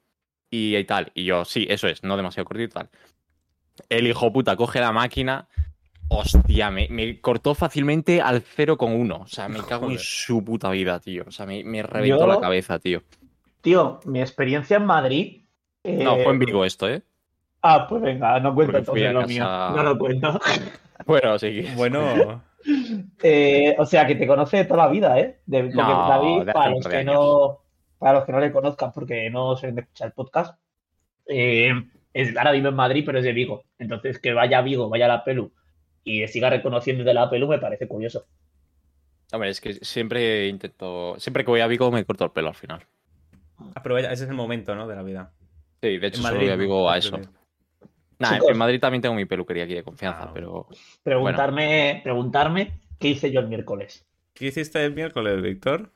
y, 0.50 0.76
y 0.76 0.84
tal. 0.84 1.10
Y 1.14 1.24
yo, 1.24 1.44
sí, 1.44 1.66
eso 1.68 1.88
es, 1.88 2.02
no 2.02 2.16
demasiado 2.16 2.46
cortito 2.46 2.74
tal. 2.74 2.88
El 3.88 4.06
hijo 4.06 4.32
puta 4.32 4.56
coge 4.56 4.80
la 4.80 4.92
máquina. 4.92 5.46
Hostia, 6.08 6.70
me, 6.70 6.88
me 6.90 7.20
cortó 7.20 7.54
fácilmente 7.54 8.20
al 8.20 8.42
0,1. 8.42 9.20
O 9.22 9.26
sea, 9.26 9.48
me 9.48 9.60
cago 9.68 9.90
en 9.90 9.98
su 9.98 10.42
puta 10.44 10.70
vida, 10.70 11.00
tío. 11.00 11.24
O 11.26 11.30
sea, 11.30 11.46
me, 11.46 11.62
me 11.64 11.82
reventó 11.82 12.20
Yo- 12.20 12.26
la 12.26 12.40
cabeza, 12.40 12.78
tío. 12.78 13.02
Tío, 13.60 14.00
mi 14.06 14.20
experiencia 14.20 14.76
en 14.78 14.86
Madrid 14.86 15.41
No, 15.84 16.16
Eh, 16.16 16.22
fue 16.24 16.32
en 16.32 16.38
Vigo 16.38 16.64
esto, 16.64 16.88
¿eh? 16.88 17.02
Ah, 17.62 17.86
pues 17.88 18.02
venga, 18.02 18.38
no 18.40 18.54
fui 18.54 18.64
entonces 18.64 19.12
lo 19.12 19.20
casa- 19.20 19.26
mío. 19.26 19.44
No 19.76 19.82
lo 19.82 19.98
cuento. 19.98 20.40
Bueno, 21.06 21.36
sí. 21.38 21.66
Bueno, 21.76 22.42
Eh, 23.24 23.74
o 23.76 23.84
sea, 23.86 24.06
que 24.06 24.14
te 24.14 24.24
conoce 24.26 24.58
de 24.58 24.64
toda 24.66 24.86
la 24.86 24.92
vida, 24.92 25.18
¿eh? 25.18 25.40
De, 25.46 25.64
No, 25.64 26.08
David, 26.08 26.52
para 26.52 26.70
los, 26.70 26.86
que 26.86 27.02
no, 27.02 27.58
para 27.98 28.12
los 28.14 28.24
que 28.24 28.30
no 28.32 28.38
le 28.38 28.52
conozcan, 28.52 28.92
porque 28.92 29.28
no 29.30 29.56
suelen 29.56 29.80
escuchar 29.80 30.06
el 30.08 30.12
podcast, 30.12 30.56
eh, 31.26 31.72
es, 32.14 32.36
ahora 32.36 32.52
vive 32.52 32.68
en 32.68 32.76
Madrid, 32.76 33.02
pero 33.04 33.18
es 33.18 33.24
de 33.24 33.32
Vigo. 33.32 33.64
Entonces, 33.80 34.20
que 34.20 34.32
vaya 34.32 34.58
a 34.58 34.62
Vigo, 34.62 34.88
vaya 34.88 35.06
a 35.06 35.08
la 35.08 35.24
Pelu 35.24 35.52
y 36.04 36.24
siga 36.28 36.50
reconociendo 36.50 37.02
de 37.02 37.14
la 37.14 37.28
Pelu 37.28 37.48
me 37.48 37.58
parece 37.58 37.88
curioso. 37.88 38.26
Hombre, 39.32 39.50
es 39.50 39.60
que 39.60 39.74
siempre 39.84 40.46
intento. 40.46 41.16
Siempre 41.18 41.44
que 41.44 41.50
voy 41.50 41.60
a 41.62 41.66
Vigo 41.66 41.90
me 41.90 42.04
corto 42.04 42.24
el 42.26 42.30
pelo 42.30 42.48
al 42.48 42.54
final. 42.54 42.86
aprovecha, 43.74 44.12
ese 44.12 44.24
es 44.24 44.30
el 44.30 44.36
momento, 44.36 44.76
¿no? 44.76 44.86
De 44.86 44.94
la 44.94 45.02
vida. 45.02 45.32
Sí, 45.82 45.98
de 45.98 46.06
hecho, 46.06 46.18
En 46.18 46.22
solo 46.22 46.34
Madrid, 46.34 46.46
voy 46.46 46.50
a 46.52 46.56
¿no? 46.56 46.62
Vigo 46.62 46.90
a 46.90 46.96
eso. 46.98 47.16
digo. 47.18 47.32
Nah, 48.20 48.34
Chicos. 48.34 48.48
en 48.50 48.56
Madrid 48.58 48.80
también 48.80 49.02
tengo 49.02 49.14
mi 49.16 49.24
peluquería 49.24 49.64
aquí 49.64 49.74
de 49.74 49.82
confianza, 49.82 50.24
Ah, 50.24 50.30
pero. 50.32 50.68
Preguntarme, 51.02 52.00
preguntarme 52.04 52.80
qué 53.00 53.08
hice 53.08 53.32
yo 53.32 53.40
el 53.40 53.48
miércoles. 53.48 54.06
¿Qué 54.32 54.46
hiciste 54.46 54.84
el 54.84 54.94
miércoles, 54.94 55.42
Víctor? 55.42 55.90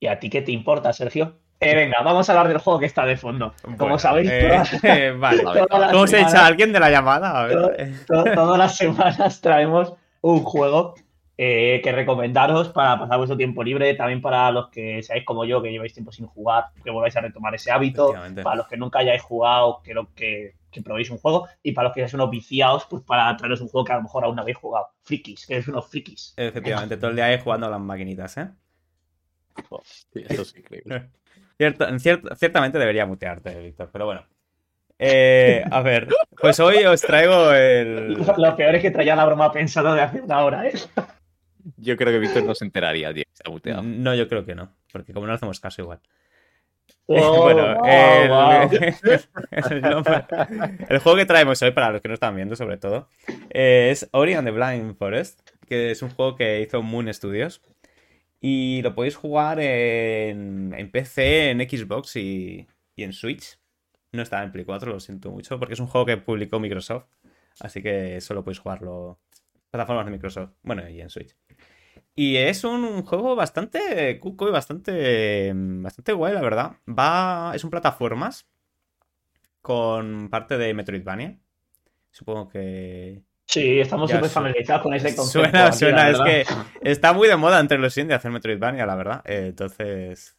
¿Y 0.00 0.08
a 0.08 0.18
ti 0.18 0.28
qué 0.28 0.42
te 0.42 0.50
importa, 0.50 0.92
Sergio? 0.92 1.38
Eh, 1.60 1.74
venga, 1.76 2.02
vamos 2.02 2.28
a 2.28 2.32
hablar 2.32 2.48
del 2.48 2.58
juego 2.58 2.80
que 2.80 2.86
está 2.86 3.04
de 3.06 3.16
fondo. 3.16 3.54
Como 3.62 3.76
Bueno, 3.76 3.98
sabéis, 3.98 4.30
eh, 4.32 4.48
todas, 4.48 4.72
eh, 4.84 5.14
vale. 5.16 5.42
A 5.46 5.52
ver, 5.52 5.66
todas 5.66 5.80
las 5.82 5.92
¿Cómo 5.92 6.06
se 6.08 6.20
echa 6.20 6.42
a 6.42 6.46
alguien 6.46 6.72
de 6.72 6.80
la 6.80 6.90
llamada? 6.90 7.38
A 7.42 7.46
ver. 7.46 8.04
to- 8.06 8.24
todas 8.34 8.58
las 8.58 8.76
semanas 8.76 9.40
traemos 9.40 9.92
un 10.22 10.42
juego 10.42 10.94
eh, 11.42 11.80
que 11.82 11.90
recomendaros 11.92 12.68
para 12.68 12.98
pasar 12.98 13.16
vuestro 13.16 13.36
tiempo 13.36 13.62
libre, 13.64 13.94
también 13.94 14.20
para 14.20 14.50
los 14.50 14.68
que 14.68 15.02
seáis 15.02 15.24
como 15.24 15.46
yo, 15.46 15.62
que 15.62 15.70
lleváis 15.70 15.94
tiempo 15.94 16.12
sin 16.12 16.26
jugar, 16.26 16.66
que 16.84 16.90
volváis 16.90 17.16
a 17.16 17.22
retomar 17.22 17.54
ese 17.54 17.70
hábito, 17.70 18.12
para 18.42 18.56
los 18.56 18.66
que 18.68 18.76
nunca 18.76 18.98
hayáis 18.98 19.22
jugado, 19.22 19.80
que, 19.82 19.94
lo- 19.94 20.12
que, 20.14 20.56
que 20.70 20.82
probéis 20.82 21.08
un 21.10 21.16
juego, 21.16 21.48
y 21.62 21.72
para 21.72 21.88
los 21.88 21.94
que 21.94 22.00
seáis 22.00 22.12
unos 22.12 22.28
viciados, 22.30 22.84
pues 22.90 23.02
para 23.04 23.34
traeros 23.38 23.62
un 23.62 23.68
juego 23.68 23.86
que 23.86 23.92
a 23.92 23.96
lo 23.96 24.02
mejor 24.02 24.24
aún 24.24 24.36
no 24.36 24.42
habéis 24.42 24.58
jugado. 24.58 24.88
Frikis, 25.02 25.46
que 25.46 25.56
es 25.56 25.66
unos 25.68 25.88
frikis. 25.88 26.34
Efectivamente, 26.36 26.98
todo 26.98 27.08
el 27.10 27.16
día 27.16 27.24
ahí 27.24 27.40
jugando 27.42 27.68
a 27.68 27.70
las 27.70 27.80
maquinitas, 27.80 28.36
¿eh? 28.36 28.48
Sí, 30.12 30.22
eso 30.28 30.42
es 30.42 30.56
increíble. 30.56 31.08
Cierto, 31.56 31.88
en 31.88 31.98
ciert- 32.00 32.36
ciertamente 32.36 32.78
debería 32.78 33.06
mutearte, 33.06 33.58
Víctor, 33.60 33.88
pero 33.92 34.06
bueno. 34.06 34.26
Eh, 34.98 35.64
a 35.70 35.80
ver, 35.80 36.08
pues 36.38 36.60
hoy 36.60 36.84
os 36.84 37.00
traigo 37.00 37.52
el. 37.52 38.14
Lo 38.36 38.56
peor 38.56 38.74
es 38.74 38.82
que 38.82 38.90
traía 38.90 39.16
la 39.16 39.24
broma 39.24 39.50
pensada 39.50 39.94
de 39.94 40.02
hace 40.02 40.20
una 40.20 40.44
hora, 40.44 40.66
¿eh? 40.68 40.72
Yo 41.76 41.96
creo 41.96 42.12
que 42.12 42.18
Víctor 42.18 42.44
no 42.44 42.54
se 42.54 42.64
enteraría, 42.64 43.12
tío. 43.12 43.24
que 43.24 43.30
Se 43.36 43.42
ha 43.46 43.50
muteado. 43.50 43.82
No, 43.82 44.14
yo 44.14 44.28
creo 44.28 44.44
que 44.44 44.54
no, 44.54 44.74
porque 44.92 45.12
como 45.12 45.26
no 45.26 45.32
hacemos 45.32 45.60
caso 45.60 45.82
igual. 45.82 46.00
Bueno, 47.06 47.76
wow, 47.78 47.86
el, 47.86 48.28
wow. 48.28 48.70
el 49.70 49.80
nombre- 49.82 50.24
el 50.88 50.98
juego 50.98 51.18
que 51.18 51.26
traemos 51.26 51.60
hoy, 51.62 51.72
para 51.72 51.90
los 51.90 52.00
que 52.00 52.06
no 52.08 52.14
están 52.14 52.36
viendo 52.36 52.54
sobre 52.54 52.76
todo, 52.76 53.08
eh, 53.50 53.88
es 53.90 54.08
Ori 54.12 54.34
and 54.34 54.46
the 54.46 54.52
Blind 54.52 54.96
Forest, 54.96 55.40
que 55.68 55.90
es 55.90 56.02
un 56.02 56.10
juego 56.10 56.36
que 56.36 56.60
hizo 56.60 56.82
Moon 56.82 57.12
Studios. 57.12 57.62
Y 58.40 58.80
lo 58.82 58.94
podéis 58.94 59.16
jugar 59.16 59.58
en, 59.60 60.72
en 60.76 60.90
PC, 60.90 61.50
en 61.50 61.60
Xbox 61.68 62.14
y, 62.16 62.66
y 62.96 63.02
en 63.02 63.12
Switch. 63.12 63.58
No 64.12 64.22
está 64.22 64.42
en 64.42 64.50
Play 64.52 64.64
4, 64.64 64.90
lo 64.92 65.00
siento 65.00 65.30
mucho, 65.30 65.58
porque 65.58 65.74
es 65.74 65.80
un 65.80 65.86
juego 65.88 66.06
que 66.06 66.16
publicó 66.16 66.58
Microsoft. 66.60 67.04
Así 67.60 67.82
que 67.82 68.20
solo 68.20 68.42
podéis 68.44 68.60
jugarlo 68.60 69.18
en 69.34 69.70
plataformas 69.70 70.06
de 70.06 70.12
Microsoft. 70.12 70.50
Bueno, 70.62 70.88
y 70.88 71.00
en 71.00 71.10
Switch. 71.10 71.36
Y 72.14 72.36
es 72.36 72.64
un 72.64 73.02
juego 73.02 73.36
bastante 73.36 74.18
cuco 74.18 74.48
y 74.48 74.50
bastante, 74.50 75.52
bastante 75.54 76.12
guay, 76.12 76.34
la 76.34 76.42
verdad. 76.42 76.72
Va, 76.86 77.52
es 77.54 77.64
un 77.64 77.70
plataformas 77.70 78.46
con 79.62 80.28
parte 80.28 80.58
de 80.58 80.74
Metroidvania. 80.74 81.38
Supongo 82.10 82.48
que 82.48 83.22
Sí, 83.50 83.80
estamos 83.80 84.08
súper 84.08 84.30
familiarizados 84.30 84.82
con 84.82 84.94
ese 84.94 85.16
concepto. 85.16 85.50
suena, 85.50 85.72
suena. 85.72 86.08
Es 86.10 86.20
que 86.20 86.44
está 86.82 87.12
muy 87.12 87.26
de 87.26 87.36
moda 87.36 87.58
entre 87.58 87.78
los 87.78 87.96
indies 87.98 88.18
hacer 88.18 88.30
Metroidvania, 88.30 88.86
la 88.86 88.94
verdad. 88.94 89.22
Eh, 89.24 89.46
entonces. 89.48 90.36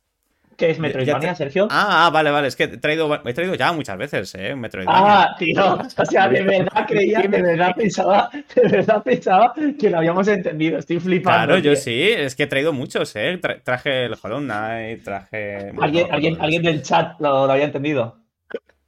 ¿Qué 0.57 0.69
es 0.71 0.79
Metroidvania, 0.79 1.31
te- 1.31 1.35
Sergio? 1.37 1.67
Ah, 1.71 2.05
ah, 2.05 2.09
vale, 2.11 2.29
vale. 2.29 2.47
Es 2.47 2.55
que 2.55 2.65
he 2.65 2.77
traído, 2.77 3.21
he 3.25 3.33
traído 3.33 3.55
ya 3.55 3.71
muchas 3.73 3.97
veces, 3.97 4.35
¿eh? 4.35 4.55
Metroidvania. 4.55 5.21
Ah, 5.23 5.35
tío, 5.39 5.79
o 5.97 6.05
sea, 6.05 6.27
de 6.29 6.43
verdad 6.43 6.85
creía, 6.87 7.19
de 7.21 7.27
verdad 7.41 7.73
pensaba, 7.75 8.29
de 8.55 8.61
verdad 8.67 9.01
pensaba 9.03 9.53
que 9.79 9.89
lo 9.89 9.97
habíamos 9.97 10.27
entendido. 10.27 10.77
Estoy 10.77 10.99
flipando. 10.99 11.45
Claro, 11.47 11.57
yo 11.59 11.75
sí, 11.75 12.01
es 12.11 12.35
que 12.35 12.43
he 12.43 12.47
traído 12.47 12.73
muchos, 12.73 13.15
¿eh? 13.15 13.39
Tra- 13.41 13.61
traje 13.63 14.05
el 14.05 14.15
Hollow 14.21 14.39
Knight, 14.39 15.03
traje. 15.03 15.71
¿Alguien, 15.81 16.07
no, 16.07 16.13
alguien, 16.13 16.37
alguien 16.39 16.61
del 16.63 16.81
chat 16.83 17.19
lo, 17.19 17.47
lo 17.47 17.51
había 17.53 17.65
entendido. 17.65 18.17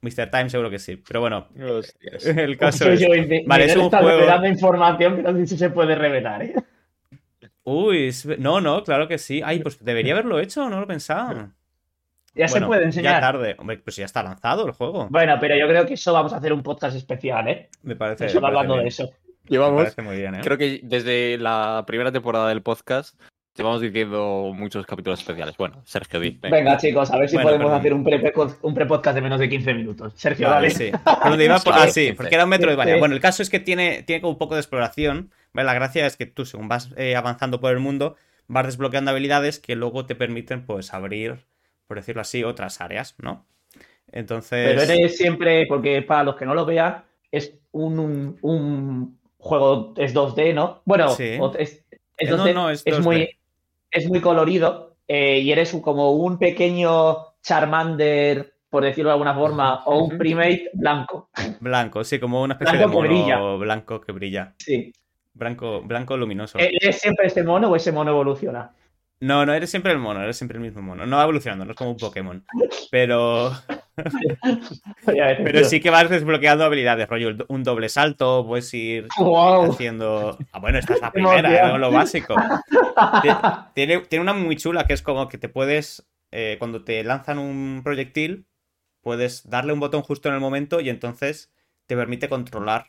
Mr. 0.02 0.30
Time 0.30 0.50
seguro 0.50 0.68
que 0.68 0.78
sí, 0.78 0.96
pero 0.96 1.20
bueno, 1.22 1.48
Hostias. 1.58 2.26
el 2.26 2.58
caso 2.58 2.84
Yo- 2.84 2.92
es. 2.92 3.00
yo 3.00 3.08
Vale, 3.46 3.64
es 3.64 3.70
Miguel 3.74 3.78
un 3.78 3.90
juego- 3.90 4.08
revelando 4.10 4.46
información 4.48 5.16
que 5.16 5.22
no 5.22 5.32
sé 5.32 5.46
si 5.46 5.56
se 5.56 5.70
puede 5.70 5.94
revelar, 5.94 6.42
¿eh? 6.42 6.54
Uy, 7.64 8.08
es- 8.08 8.26
no, 8.38 8.60
no, 8.60 8.82
claro 8.84 9.08
que 9.08 9.18
sí. 9.18 9.40
Ay, 9.44 9.60
pues 9.60 9.82
debería 9.82 10.12
haberlo 10.14 10.38
hecho, 10.38 10.68
no 10.68 10.80
lo 10.80 10.86
pensaba. 10.86 11.50
Ya 12.34 12.48
se 12.48 12.60
puede 12.60 12.80
Ya 12.80 12.86
enseñar. 12.86 13.20
tarde. 13.20 13.54
Hombre, 13.58 13.78
pues 13.78 13.94
ya 13.96 14.04
está 14.04 14.22
lanzado 14.22 14.66
el 14.66 14.72
juego. 14.72 15.06
Bueno, 15.08 15.36
pero 15.40 15.56
yo 15.56 15.68
creo 15.68 15.86
que 15.86 15.94
eso 15.94 16.12
vamos 16.12 16.32
a 16.32 16.38
hacer 16.38 16.52
un 16.52 16.62
podcast 16.64 16.96
especial, 16.96 17.46
¿eh? 17.48 17.68
Me 17.82 17.94
parece. 17.94 18.28
Solo 18.28 18.48
me 18.48 18.52
parece 18.52 18.58
hablando 18.58 18.74
de 18.74 18.80
bien, 18.80 18.88
eso. 18.88 19.04
Me 19.44 19.50
Llevamos, 19.50 19.82
parece 19.82 20.02
muy 20.02 20.16
bien, 20.16 20.34
¿eh? 20.34 20.40
creo 20.42 20.58
que 20.58 20.80
desde 20.82 21.38
la 21.38 21.84
primera 21.86 22.10
temporada 22.10 22.48
del 22.48 22.62
podcast, 22.62 23.14
llevamos 23.56 23.80
diciendo 23.80 24.52
muchos 24.54 24.84
capítulos 24.86 25.20
especiales. 25.20 25.56
Bueno, 25.56 25.82
Sergio, 25.84 26.20
di. 26.20 26.30
venga. 26.40 26.56
Venga, 26.56 26.76
chicos, 26.78 27.10
a 27.10 27.18
ver 27.18 27.28
si 27.28 27.36
Bueno, 27.36 27.50
podemos 27.50 27.66
perdón. 27.66 27.80
hacer 27.80 27.94
un 27.94 28.04
pre- 28.04 28.56
un 28.62 28.74
pre-podcast 28.74 29.14
de 29.14 29.20
menos 29.20 29.38
de 29.40 29.48
15 29.48 29.74
minutos. 29.74 30.12
Sergio, 30.16 30.48
Vale, 30.48 30.68
dale. 30.68 30.70
sí. 30.74 30.86
Iba, 31.44 31.58
por- 31.60 31.74
ah, 31.74 31.86
sí, 31.88 32.08
Sí. 32.08 32.12
porque 32.12 32.34
era 32.34 32.44
un 32.44 32.50
Metroidvania. 32.50 32.94
Sí. 32.94 33.00
Bueno, 33.00 33.14
el 33.14 33.20
caso 33.20 33.42
es 33.42 33.50
que 33.50 33.60
tiene, 33.60 34.02
tiene 34.02 34.20
como 34.20 34.32
un 34.32 34.38
poco 34.38 34.54
de 34.54 34.60
exploración. 34.60 35.30
¿vale? 35.52 35.66
La 35.66 35.74
gracia 35.74 36.06
es 36.06 36.16
que 36.16 36.26
tú, 36.26 36.44
según 36.44 36.68
vas 36.68 36.90
eh, 36.96 37.14
avanzando 37.16 37.60
por 37.60 37.72
el 37.72 37.78
mundo, 37.80 38.16
vas 38.48 38.66
desbloqueando 38.66 39.10
habilidades 39.12 39.58
que 39.60 39.76
luego 39.76 40.04
te 40.06 40.14
permiten, 40.14 40.66
pues, 40.66 40.92
abrir, 40.92 41.36
por 41.86 41.96
decirlo 41.96 42.22
así, 42.22 42.42
otras 42.44 42.80
áreas, 42.80 43.14
¿no? 43.22 43.46
Entonces. 44.12 44.68
Pero 44.68 44.82
eres 44.82 45.16
siempre, 45.16 45.66
porque 45.66 46.02
para 46.02 46.24
los 46.24 46.36
que 46.36 46.44
no 46.44 46.54
lo 46.54 46.64
vean, 46.66 47.04
es 47.30 47.54
un, 47.72 47.98
un, 47.98 48.38
un 48.42 49.18
juego, 49.38 49.94
es 49.96 50.14
2D, 50.14 50.54
¿no? 50.54 50.82
Bueno, 50.84 51.08
Sí. 51.10 51.38
es, 51.58 51.82
es 52.16 52.28
Eh, 52.28 52.30
no, 52.30 52.44
2D, 52.44 52.54
no, 52.54 52.70
es 52.70 52.82
es 52.84 52.98
2D. 52.98 53.02
muy, 53.02 53.28
es 53.94 54.08
muy 54.08 54.20
colorido 54.20 54.96
eh, 55.06 55.38
y 55.38 55.52
eres 55.52 55.72
como 55.82 56.12
un 56.12 56.38
pequeño 56.38 57.16
Charmander, 57.42 58.54
por 58.68 58.82
decirlo 58.84 59.10
de 59.10 59.14
alguna 59.14 59.34
forma, 59.34 59.84
o 59.84 60.04
un 60.04 60.18
primate 60.18 60.70
blanco. 60.74 61.30
Blanco, 61.60 62.02
sí, 62.04 62.18
como 62.18 62.42
una 62.42 62.54
especie 62.54 62.78
Blanco 62.78 62.88
de 62.88 62.92
que 62.92 63.08
mono 63.08 63.24
brilla. 63.24 63.64
blanco 63.64 64.00
que 64.00 64.12
brilla. 64.12 64.54
Sí. 64.58 64.92
Blanco, 65.32 65.82
blanco 65.82 66.16
luminoso. 66.16 66.58
Eh, 66.58 66.72
¿Es 66.80 67.00
siempre 67.00 67.26
ese 67.26 67.42
mono 67.42 67.70
o 67.70 67.76
ese 67.76 67.92
mono 67.92 68.10
evoluciona? 68.10 68.74
No, 69.20 69.46
no 69.46 69.54
eres 69.54 69.70
siempre 69.70 69.92
el 69.92 69.98
mono, 69.98 70.22
eres 70.22 70.36
siempre 70.36 70.58
el 70.58 70.62
mismo 70.64 70.82
mono. 70.82 71.06
No 71.06 71.16
va 71.16 71.22
evolucionando, 71.22 71.64
no 71.64 71.70
es 71.70 71.76
como 71.76 71.90
un 71.90 71.96
Pokémon. 71.96 72.44
Pero, 72.90 73.52
pero 75.06 75.64
sí 75.64 75.80
que 75.80 75.90
vas 75.90 76.08
desbloqueando 76.10 76.64
habilidades, 76.64 77.08
rollo, 77.08 77.34
un 77.48 77.62
doble 77.62 77.88
salto, 77.88 78.44
puedes 78.46 78.72
ir 78.74 79.08
Wow. 79.18 79.72
haciendo. 79.72 80.38
Ah, 80.52 80.58
bueno, 80.58 80.78
esta 80.78 80.94
es 80.94 81.00
la 81.00 81.12
primera, 81.12 81.38
emoción. 81.48 81.68
¿no? 81.72 81.78
lo 81.78 81.90
básico. 81.92 82.34
Tie- 83.22 83.68
Tiene, 83.74 83.98
tiene 84.00 84.22
una 84.22 84.32
muy 84.32 84.56
chula 84.56 84.86
que 84.86 84.94
es 84.94 85.02
como 85.02 85.28
que 85.28 85.38
te 85.38 85.48
puedes. 85.48 86.06
eh, 86.36 86.56
cuando 86.58 86.82
te 86.82 87.02
lanzan 87.04 87.38
un 87.38 87.82
proyectil, 87.84 88.46
puedes 89.02 89.48
darle 89.48 89.72
un 89.72 89.78
botón 89.80 90.02
justo 90.02 90.28
en 90.28 90.34
el 90.34 90.40
momento 90.40 90.80
y 90.80 90.88
entonces 90.90 91.52
te 91.86 91.94
permite 91.96 92.28
controlar. 92.28 92.86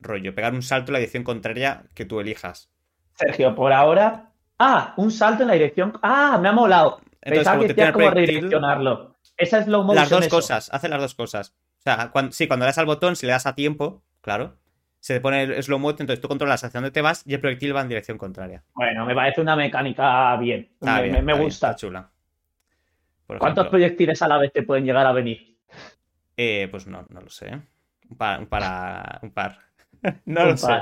Rollo, 0.00 0.34
pegar 0.34 0.52
un 0.52 0.62
salto 0.62 0.90
en 0.90 0.94
la 0.94 0.98
dirección 0.98 1.24
contraria 1.24 1.84
que 1.94 2.04
tú 2.04 2.20
elijas. 2.20 2.68
Sergio, 3.14 3.54
por 3.54 3.72
ahora. 3.72 4.32
Ah, 4.58 4.92
un 4.96 5.10
salto 5.10 5.42
en 5.42 5.48
la 5.48 5.54
dirección. 5.54 5.92
Ah, 6.02 6.38
me 6.42 6.48
ha 6.48 6.52
molado. 6.52 7.00
Entonces, 7.22 7.38
Pensaba 7.38 7.56
como 7.56 7.66
que 7.68 7.74
te 7.74 7.92
proyectil, 7.92 8.26
redireccionarlo. 8.26 9.16
Esa 9.42 9.58
es 9.58 9.64
slow 9.66 9.82
motion. 9.82 9.96
las 9.96 10.10
dos 10.10 10.20
eso. 10.26 10.36
cosas, 10.36 10.70
hace 10.72 10.88
las 10.88 11.00
dos 11.00 11.14
cosas. 11.14 11.54
O 11.78 11.82
sea, 11.82 12.10
cuando, 12.12 12.32
sí, 12.32 12.46
cuando 12.46 12.64
le 12.64 12.68
das 12.68 12.78
al 12.78 12.86
botón, 12.86 13.16
si 13.16 13.26
le 13.26 13.32
das 13.32 13.46
a 13.46 13.54
tiempo, 13.54 14.02
claro, 14.20 14.56
se 15.00 15.14
te 15.14 15.20
pone 15.20 15.42
el 15.42 15.62
slow 15.62 15.78
motion, 15.78 16.02
entonces 16.02 16.20
tú 16.20 16.28
controlas 16.28 16.62
hacia 16.62 16.78
dónde 16.80 16.92
te 16.92 17.00
vas 17.02 17.22
y 17.26 17.34
el 17.34 17.40
proyectil 17.40 17.74
va 17.74 17.80
en 17.80 17.88
dirección 17.88 18.18
contraria. 18.18 18.62
Bueno, 18.74 19.04
me 19.04 19.14
parece 19.14 19.40
una 19.40 19.56
mecánica 19.56 20.36
bien. 20.36 20.70
Está 20.74 20.94
me 20.96 21.02
bien, 21.02 21.14
me- 21.14 21.22
me 21.22 21.32
está 21.32 21.34
bien, 21.38 21.44
gusta. 21.44 21.66
está 21.70 21.76
chula. 21.76 22.10
Por 23.26 23.38
¿Cuántos 23.38 23.62
ejemplo, 23.62 23.70
proyectiles 23.70 24.22
a 24.22 24.28
la 24.28 24.38
vez 24.38 24.52
te 24.52 24.62
pueden 24.62 24.84
llegar 24.84 25.06
a 25.06 25.12
venir? 25.12 25.56
eh, 26.36 26.68
pues 26.70 26.86
no, 26.86 27.04
no 27.08 27.20
lo 27.20 27.28
sé. 27.30 27.50
Un 28.10 28.16
par. 28.16 28.40
Un, 28.40 28.46
para- 28.46 29.18
un 29.22 29.30
par. 29.32 29.58
no 30.26 30.42
Un 30.42 30.48
lo 30.50 30.56
sé. 30.56 30.72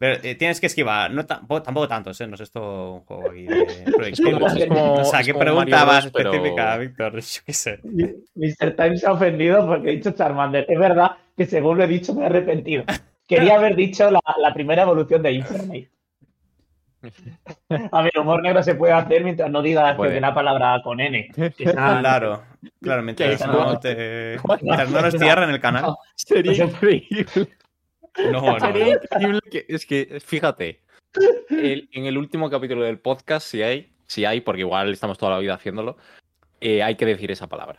Pero 0.00 0.18
eh, 0.22 0.34
tienes 0.34 0.58
que 0.60 0.66
esquivar. 0.66 1.10
No 1.10 1.26
tampoco, 1.26 1.62
tampoco 1.62 1.86
tantos, 1.86 2.18
¿eh? 2.22 2.26
No 2.26 2.34
es 2.34 2.40
esto 2.40 2.94
un 2.94 3.00
juego 3.00 3.28
aquí 3.30 3.42
de 3.42 3.92
proyectiles. 3.96 4.54
es 4.56 4.66
como- 4.66 4.94
o 5.00 5.04
sea, 5.04 5.20
es 5.20 5.26
¿qué 5.26 5.34
pregunta 5.34 5.76
Mario 5.76 5.86
más 5.92 6.10
pero- 6.10 6.32
específica, 6.32 6.76
Víctor? 6.78 7.12
Yo 7.20 7.40
qué 7.44 7.52
sé. 7.52 7.80
Mr. 8.34 8.76
Time 8.76 8.96
se 8.96 9.06
ha 9.06 9.12
ofendido 9.12 9.66
porque 9.66 9.90
he 9.90 9.96
dicho 9.96 10.12
Charmander. 10.12 10.64
Es 10.66 10.78
verdad 10.78 11.10
que 11.36 11.44
según 11.44 11.76
lo 11.76 11.84
he 11.84 11.86
dicho 11.86 12.14
me 12.14 12.22
he 12.22 12.26
arrepentido. 12.26 12.84
Quería 13.28 13.56
haber 13.56 13.76
dicho 13.76 14.10
la, 14.10 14.20
la 14.40 14.54
primera 14.54 14.82
evolución 14.84 15.22
de 15.22 15.32
Infernape. 15.32 15.90
A 17.92 18.02
ver, 18.02 18.12
humor 18.18 18.42
negro 18.42 18.62
se 18.62 18.74
puede 18.74 18.92
hacer 18.94 19.22
mientras 19.22 19.50
no 19.50 19.60
digas 19.62 19.96
que 19.98 20.18
la 20.20 20.32
palabra 20.34 20.80
con 20.82 20.98
N. 21.00 21.28
Claro. 21.56 22.42
Claro, 22.82 23.02
mientras 23.02 23.46
no, 23.46 23.78
te... 23.78 24.38
mientras 24.62 24.90
no 24.90 25.00
nos 25.02 25.14
cierran 25.14 25.50
el 25.50 25.60
canal. 25.60 25.94
Sería 26.14 26.64
increíble. 26.64 27.26
No, 28.32 28.40
no, 28.40 28.60
Sería 28.60 28.84
no. 28.86 28.90
increíble 29.02 29.40
que. 29.50 29.66
Es 29.68 29.86
que, 29.86 30.18
fíjate, 30.24 30.80
el- 31.50 31.88
en 31.92 32.06
el 32.06 32.18
último 32.18 32.50
capítulo 32.50 32.84
del 32.84 32.98
podcast, 32.98 33.46
si 33.46 33.62
hay, 33.62 33.90
si 34.06 34.24
hay, 34.24 34.40
porque 34.40 34.60
igual 34.60 34.92
estamos 34.92 35.18
toda 35.18 35.32
la 35.32 35.38
vida 35.38 35.54
haciéndolo, 35.54 35.96
eh, 36.60 36.82
hay 36.82 36.96
que 36.96 37.06
decir 37.06 37.30
esa 37.30 37.48
palabra. 37.48 37.78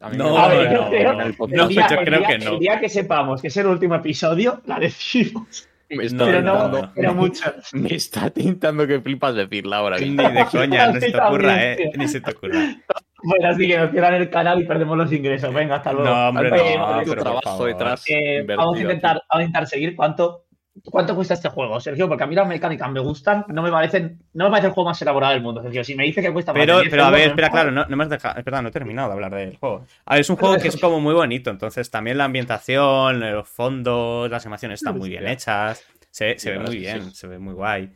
A 0.00 0.10
mí 0.10 0.16
No, 0.16 0.30
gusta 0.30 0.44
A 0.44 0.48
ver, 0.48 0.72
no, 0.72 0.88
creo- 0.90 1.12
no, 1.14 1.22
el 1.22 1.68
día, 1.68 1.88
yo 1.90 1.96
creo 2.04 2.18
día- 2.20 2.28
que 2.28 2.38
no. 2.38 2.52
El 2.52 2.58
día 2.60 2.80
que 2.80 2.88
sepamos 2.88 3.42
que 3.42 3.48
es 3.48 3.56
el 3.56 3.66
último 3.66 3.94
episodio, 3.96 4.62
la 4.66 4.78
decimos. 4.78 5.68
Me 5.90 6.04
está 6.04 6.26
Pero 6.26 6.42
no, 6.42 6.52
tentando- 6.52 6.92
pero 6.94 7.14
mucho. 7.14 7.44
Me 7.72 7.94
está 7.94 8.28
tintando 8.30 8.86
que 8.86 9.00
flipas 9.00 9.34
decirla 9.34 9.78
ahora 9.78 9.96
Ni 9.98 10.14
de 10.16 10.44
coña, 10.52 10.92
ni 10.92 11.00
se 11.00 11.10
te 11.10 11.18
ocurra, 11.18 11.72
eh. 11.72 11.90
Ni 11.96 12.08
se 12.08 12.20
te 12.20 12.30
ocurra. 12.30 12.76
Bueno, 13.22 13.48
así 13.48 13.66
que 13.66 13.76
nos 13.76 13.90
cierran 13.90 14.14
el 14.14 14.30
canal 14.30 14.60
y 14.60 14.64
perdemos 14.64 14.96
los 14.96 15.12
ingresos. 15.12 15.52
Venga, 15.52 15.76
hasta 15.76 15.92
luego. 15.92 16.08
No, 16.08 16.28
hombre, 16.28 16.50
no, 16.50 16.86
vale, 16.86 17.04
pero 17.08 17.22
trabajo 17.22 17.64
detrás. 17.64 18.04
Eh, 18.08 18.44
vamos, 18.46 18.76
a 18.76 18.80
intentar, 18.80 19.22
vamos 19.28 19.28
a 19.30 19.42
intentar 19.42 19.66
seguir. 19.66 19.96
¿Cuánto, 19.96 20.44
¿Cuánto 20.84 21.16
cuesta 21.16 21.34
este 21.34 21.48
juego, 21.48 21.80
Sergio? 21.80 22.08
Porque 22.08 22.22
a 22.22 22.26
mí 22.28 22.36
las 22.36 22.46
mecánicas 22.46 22.90
me 22.92 23.00
gustan. 23.00 23.44
No 23.48 23.62
me 23.62 23.70
parecen, 23.70 24.22
no 24.34 24.44
me 24.44 24.50
parece 24.50 24.68
el 24.68 24.72
juego 24.72 24.90
más 24.90 25.02
elaborado 25.02 25.34
del 25.34 25.42
mundo, 25.42 25.62
Sergio. 25.62 25.82
Si 25.82 25.96
me 25.96 26.04
dice 26.04 26.22
que 26.22 26.32
cuesta 26.32 26.52
más 26.52 26.60
de 26.60 26.66
Pero, 26.66 26.80
10 26.80 26.90
pero 26.90 27.04
a 27.04 27.10
ver, 27.10 27.28
espera, 27.28 27.50
claro, 27.50 27.72
no, 27.72 27.84
no 27.86 27.96
me 27.96 28.04
has 28.04 28.10
dejado. 28.10 28.38
Espera, 28.38 28.62
no 28.62 28.68
he 28.68 28.72
terminado 28.72 29.08
de 29.08 29.14
hablar 29.14 29.34
del 29.34 29.56
juego. 29.56 29.84
A 30.04 30.14
ver, 30.14 30.20
es 30.20 30.30
un 30.30 30.36
juego 30.36 30.56
que 30.56 30.68
es 30.68 30.80
como 30.80 31.00
muy 31.00 31.14
bonito, 31.14 31.50
entonces 31.50 31.90
también 31.90 32.18
la 32.18 32.24
ambientación, 32.24 33.18
los 33.20 33.48
fondos, 33.48 34.30
las 34.30 34.44
animaciones 34.46 34.80
están 34.80 34.96
muy 34.96 35.08
bien 35.08 35.26
hechas. 35.26 35.84
Se, 36.10 36.38
se 36.38 36.52
ve 36.52 36.58
muy 36.60 36.76
es 36.76 36.80
bien, 36.80 37.10
se 37.12 37.26
ve 37.26 37.38
muy 37.38 37.54
guay. 37.54 37.90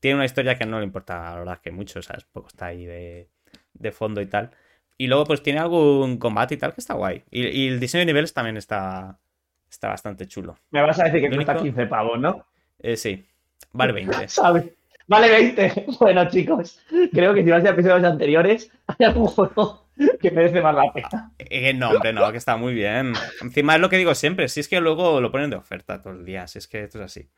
Tiene 0.00 0.16
una 0.16 0.24
historia 0.26 0.56
que 0.56 0.66
no 0.66 0.78
le 0.78 0.84
importa, 0.84 1.30
la 1.30 1.38
verdad, 1.38 1.58
que 1.62 1.70
mucho, 1.70 2.02
¿sabes? 2.02 2.24
Poco 2.24 2.48
está 2.48 2.66
ahí 2.66 2.84
de, 2.84 3.28
de 3.72 3.92
fondo 3.92 4.20
y 4.20 4.26
tal. 4.26 4.50
Y 4.98 5.06
luego, 5.08 5.24
pues 5.24 5.42
tiene 5.42 5.58
algún 5.60 6.16
combate 6.18 6.54
y 6.54 6.56
tal 6.58 6.72
que 6.72 6.80
está 6.80 6.94
guay. 6.94 7.22
Y, 7.30 7.46
y 7.46 7.68
el 7.68 7.80
diseño 7.80 8.00
de 8.00 8.06
niveles 8.06 8.32
también 8.32 8.56
está, 8.56 9.18
está 9.70 9.88
bastante 9.88 10.26
chulo. 10.26 10.56
Me 10.70 10.80
vas 10.82 10.98
a 10.98 11.04
decir 11.04 11.20
que 11.22 11.34
cuesta 11.34 11.52
único- 11.52 11.64
15 11.64 11.86
pavos, 11.86 12.18
¿no? 12.18 12.46
Eh, 12.78 12.96
sí, 12.96 13.24
vale 13.72 13.92
20. 13.92 14.28
¿Sabes? 14.28 14.64
Vale 15.06 15.28
20. 15.30 15.86
Bueno, 16.00 16.28
chicos, 16.28 16.80
creo 17.12 17.32
que 17.34 17.44
si 17.44 17.50
vais 17.50 17.64
a 17.64 17.70
episodios 17.70 18.04
anteriores, 18.04 18.70
hay 18.86 19.06
algún 19.06 19.26
juego 19.26 19.86
que 20.20 20.30
merece 20.30 20.60
más 20.60 20.74
la 20.74 20.92
pena. 20.92 21.32
Eh, 21.38 21.72
no, 21.74 21.90
hombre, 21.90 22.12
no, 22.12 22.30
que 22.32 22.38
está 22.38 22.56
muy 22.56 22.74
bien. 22.74 23.12
Encima 23.40 23.74
es 23.76 23.80
lo 23.80 23.88
que 23.88 23.96
digo 23.98 24.14
siempre, 24.14 24.48
si 24.48 24.60
es 24.60 24.68
que 24.68 24.80
luego 24.80 25.20
lo 25.20 25.30
ponen 25.30 25.50
de 25.50 25.56
oferta 25.56 26.00
todo 26.02 26.12
el 26.14 26.24
día, 26.24 26.46
si 26.46 26.58
es 26.58 26.66
que 26.68 26.82
esto 26.84 26.98
es 26.98 27.04
así. 27.04 27.28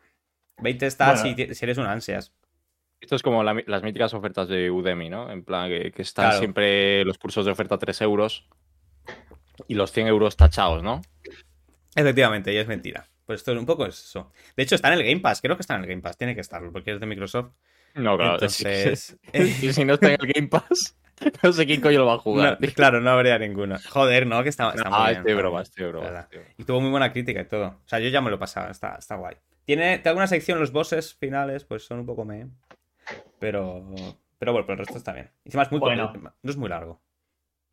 20 0.60 0.86
está 0.86 1.12
Bueno. 1.12 1.22
si, 1.22 1.34
ti- 1.34 1.54
si 1.54 1.64
eres 1.64 1.78
un 1.78 1.86
ansias. 1.86 2.32
Esto 3.00 3.16
es 3.16 3.22
como 3.22 3.42
la- 3.44 3.62
las 3.66 3.82
míticas 3.82 4.12
ofertas 4.14 4.48
de 4.48 4.70
Udemy, 4.70 5.08
¿no? 5.08 5.30
En 5.30 5.44
plan, 5.44 5.68
que, 5.68 5.92
que 5.92 6.02
están 6.02 6.26
Claro. 6.26 6.38
siempre 6.38 7.04
los 7.04 7.16
cursos 7.18 7.44
de 7.46 7.52
oferta 7.52 7.76
a 7.76 7.78
3 7.78 8.00
euros 8.02 8.48
y 9.66 9.74
los 9.74 9.92
100 9.92 10.06
euros 10.08 10.36
tachados, 10.36 10.82
¿no? 10.82 11.00
Efectivamente, 11.94 12.52
y 12.52 12.56
es 12.56 12.66
mentira. 12.66 13.06
Pues 13.26 13.40
esto 13.40 13.52
es 13.52 13.58
un 13.58 13.66
poco 13.66 13.84
eso. 13.86 14.32
De 14.56 14.62
hecho, 14.62 14.74
está 14.74 14.88
en 14.92 14.94
el 15.00 15.04
Game 15.06 15.20
Pass, 15.20 15.40
creo 15.40 15.56
que 15.56 15.60
está 15.62 15.74
en 15.74 15.82
el 15.82 15.86
Game 15.88 16.02
Pass, 16.02 16.16
tiene 16.16 16.34
que 16.34 16.40
estarlo, 16.40 16.72
porque 16.72 16.92
es 16.92 17.00
de 17.00 17.06
Microsoft. 17.06 17.52
No, 17.94 18.16
claro. 18.16 18.34
Entonces, 18.34 19.16
Y 19.32 19.72
si 19.72 19.84
no 19.84 19.94
está 19.94 20.12
en 20.12 20.18
el 20.20 20.32
Game 20.34 20.48
Pass, 20.48 20.96
no 21.42 21.52
sé 21.52 21.66
quién 21.66 21.80
coño 21.80 21.98
lo 21.98 22.06
va 22.06 22.14
a 22.14 22.18
jugar. 22.18 22.58
no, 22.60 22.68
claro, 22.74 23.00
no 23.00 23.10
habría 23.10 23.38
ninguno. 23.38 23.76
Joder, 23.90 24.26
no, 24.26 24.42
que 24.42 24.48
está, 24.48 24.70
está 24.70 24.88
muy 24.88 24.98
ah, 24.98 25.06
bien. 25.08 25.18
este 25.18 25.30
está 25.30 25.40
broma, 25.42 25.62
este 25.62 25.86
broma. 25.86 26.06
broma. 26.08 26.28
Y 26.56 26.64
tuvo 26.64 26.80
muy 26.80 26.90
buena 26.90 27.12
crítica 27.12 27.40
y 27.40 27.44
todo. 27.46 27.66
O 27.68 27.88
sea, 27.88 27.98
yo 27.98 28.08
ya 28.08 28.20
me 28.20 28.30
lo 28.30 28.36
he 28.36 28.38
pasado, 28.38 28.70
está, 28.70 28.96
está 28.96 29.16
guay. 29.16 29.36
Tiene, 29.64 29.96
tiene 29.98 30.08
alguna 30.10 30.26
sección, 30.26 30.58
los 30.60 30.72
bosses 30.72 31.14
finales, 31.14 31.64
pues 31.64 31.84
son 31.84 31.98
un 32.00 32.06
poco 32.06 32.24
me. 32.24 32.46
Pero. 33.38 33.84
Pero 34.38 34.52
bueno, 34.52 34.66
pero 34.66 34.74
el 34.80 34.86
resto 34.86 34.98
está 34.98 35.12
bien. 35.12 35.30
Encima 35.44 35.64
es 35.64 35.70
muy 35.72 35.80
Bueno. 35.80 36.12
corto, 36.12 36.32
no 36.42 36.50
es 36.50 36.56
muy 36.56 36.68
largo. 36.68 37.00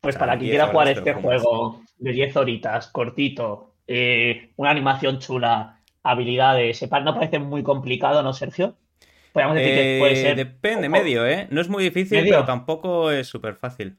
Pues 0.00 0.16
O 0.16 0.18
sea, 0.18 0.26
para 0.26 0.32
quien 0.38 0.50
10 0.50 0.52
quiera 0.52 0.66
jugar 0.72 0.88
este 0.88 1.12
juego 1.14 1.80
de 1.98 2.12
10 2.12 2.36
horitas, 2.36 2.88
cortito, 2.88 3.74
eh, 3.86 4.50
una 4.56 4.70
animación 4.70 5.18
chula, 5.20 5.80
habilidades, 6.02 6.82
no 6.90 7.14
parece 7.14 7.38
muy 7.38 7.62
complicado, 7.62 8.22
¿no, 8.22 8.32
Sergio? 8.32 8.76
Podríamos 9.32 9.56
decir 9.58 9.74
que 9.74 9.96
puede 10.00 10.12
Eh, 10.12 10.16
ser. 10.16 10.36
depende, 10.36 10.88
medio, 10.88 11.26
¿eh? 11.26 11.46
No 11.50 11.60
es 11.60 11.68
muy 11.68 11.84
difícil, 11.84 12.18
¿Medio? 12.18 12.32
pero 12.34 12.44
tampoco 12.46 13.10
es 13.10 13.26
súper 13.26 13.54
fácil. 13.54 13.96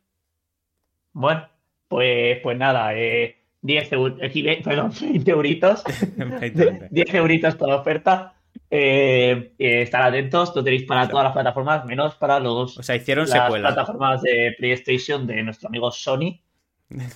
Bueno, 1.13 1.47
pues, 1.87 2.39
pues 2.41 2.57
nada, 2.57 2.93
eh, 2.95 3.37
10 3.61 3.91
euros, 3.93 4.19
perdón, 4.63 4.91
20 5.01 5.31
euritos, 5.31 5.83
20, 6.17 6.49
de- 6.49 6.65
20. 6.65 6.87
10 6.91 7.13
euritos 7.15 7.55
por 7.55 7.71
oferta. 7.71 8.33
Eh, 8.69 9.53
eh, 9.59 9.81
estar 9.81 10.01
atentos, 10.03 10.55
lo 10.55 10.63
tenéis 10.63 10.83
para 10.83 11.01
Claro. 11.01 11.11
todas 11.11 11.23
las 11.25 11.33
plataformas, 11.33 11.85
menos 11.85 12.15
para 12.15 12.39
los 12.39 12.77
O 12.77 12.83
sea, 12.83 12.95
hicieron 12.95 13.27
las 13.29 13.31
secuela. 13.43 13.69
plataformas 13.69 14.21
de 14.21 14.55
PlayStation 14.57 15.25
de 15.27 15.43
nuestro 15.43 15.69
amigo 15.69 15.91
Sony, 15.91 16.41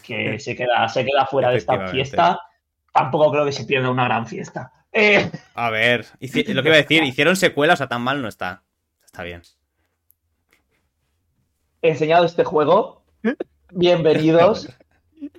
que 0.04 0.39
se 0.39 0.56
queda, 0.56 0.88
se 0.89 1.06
queda 1.06 1.25
fuera 1.25 1.49
de 1.49 1.58
esta 1.58 1.88
fiesta. 1.89 2.39
Tampoco 2.93 3.32
creo 3.32 3.45
que 3.45 3.51
se 3.51 3.65
pierda 3.65 3.89
una 3.89 4.06
gran 4.06 4.27
fiesta. 4.27 4.71
Eh, 4.91 5.32
A 5.56 5.69
ver, 5.69 6.06
lo 6.19 6.30
que 6.63 6.67
iba 6.69 6.73
a 6.75 6.82
decir, 6.82 7.04
hicieron 7.04 7.36
secuela, 7.36 7.73
o 7.73 7.77
sea, 7.77 7.88
tan 7.88 8.01
mal 8.01 8.21
no 8.21 8.27
está. 8.27 8.63
Está 9.06 9.23
bien. 9.23 9.41
he 11.82 11.89
enseñado 11.89 12.25
este 12.25 12.43
juego. 12.43 13.04
Bienvenidos. 13.71 14.69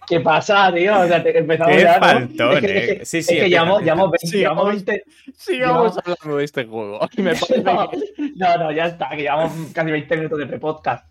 ¿Qué 0.06 0.20
pasa, 0.20 0.72
tío? 0.72 1.00
O 1.00 1.06
sea, 1.06 1.22
te- 1.22 1.36
empezamos 1.38 1.74
Qué 1.76 1.82
ya, 1.82 1.98
¿no? 1.98 2.06
faltón, 2.06 2.54
Es 2.56 2.60
que- 2.60 2.78
es 2.78 2.84
eh. 2.90 2.98
que- 2.98 3.04
Sí, 3.04 3.18
es 3.18 3.26
sí, 3.26 3.34
que 3.36 3.48
llevamos, 3.48 3.82
llevamos 3.82 4.10
20, 4.10 4.26
Sí, 4.26 4.38
llevamos 4.38 4.64
vamos. 4.64 4.84
20 4.84 5.04
Sigamos 5.36 5.94
No. 5.96 6.02
hablando 6.04 6.36
de 6.38 6.44
este 6.44 6.64
juego. 6.66 7.00
Me 7.16 7.32
No, 7.62 7.88
que- 7.90 7.98
no, 8.36 8.56
no, 8.58 8.72
ya 8.72 8.86
está, 8.86 9.08
que 9.10 9.22
llevamos 9.22 9.52
casi 9.72 9.90
20 9.90 10.16
minutos 10.16 10.38
de 10.38 10.46
pre-podcast. 10.46 11.06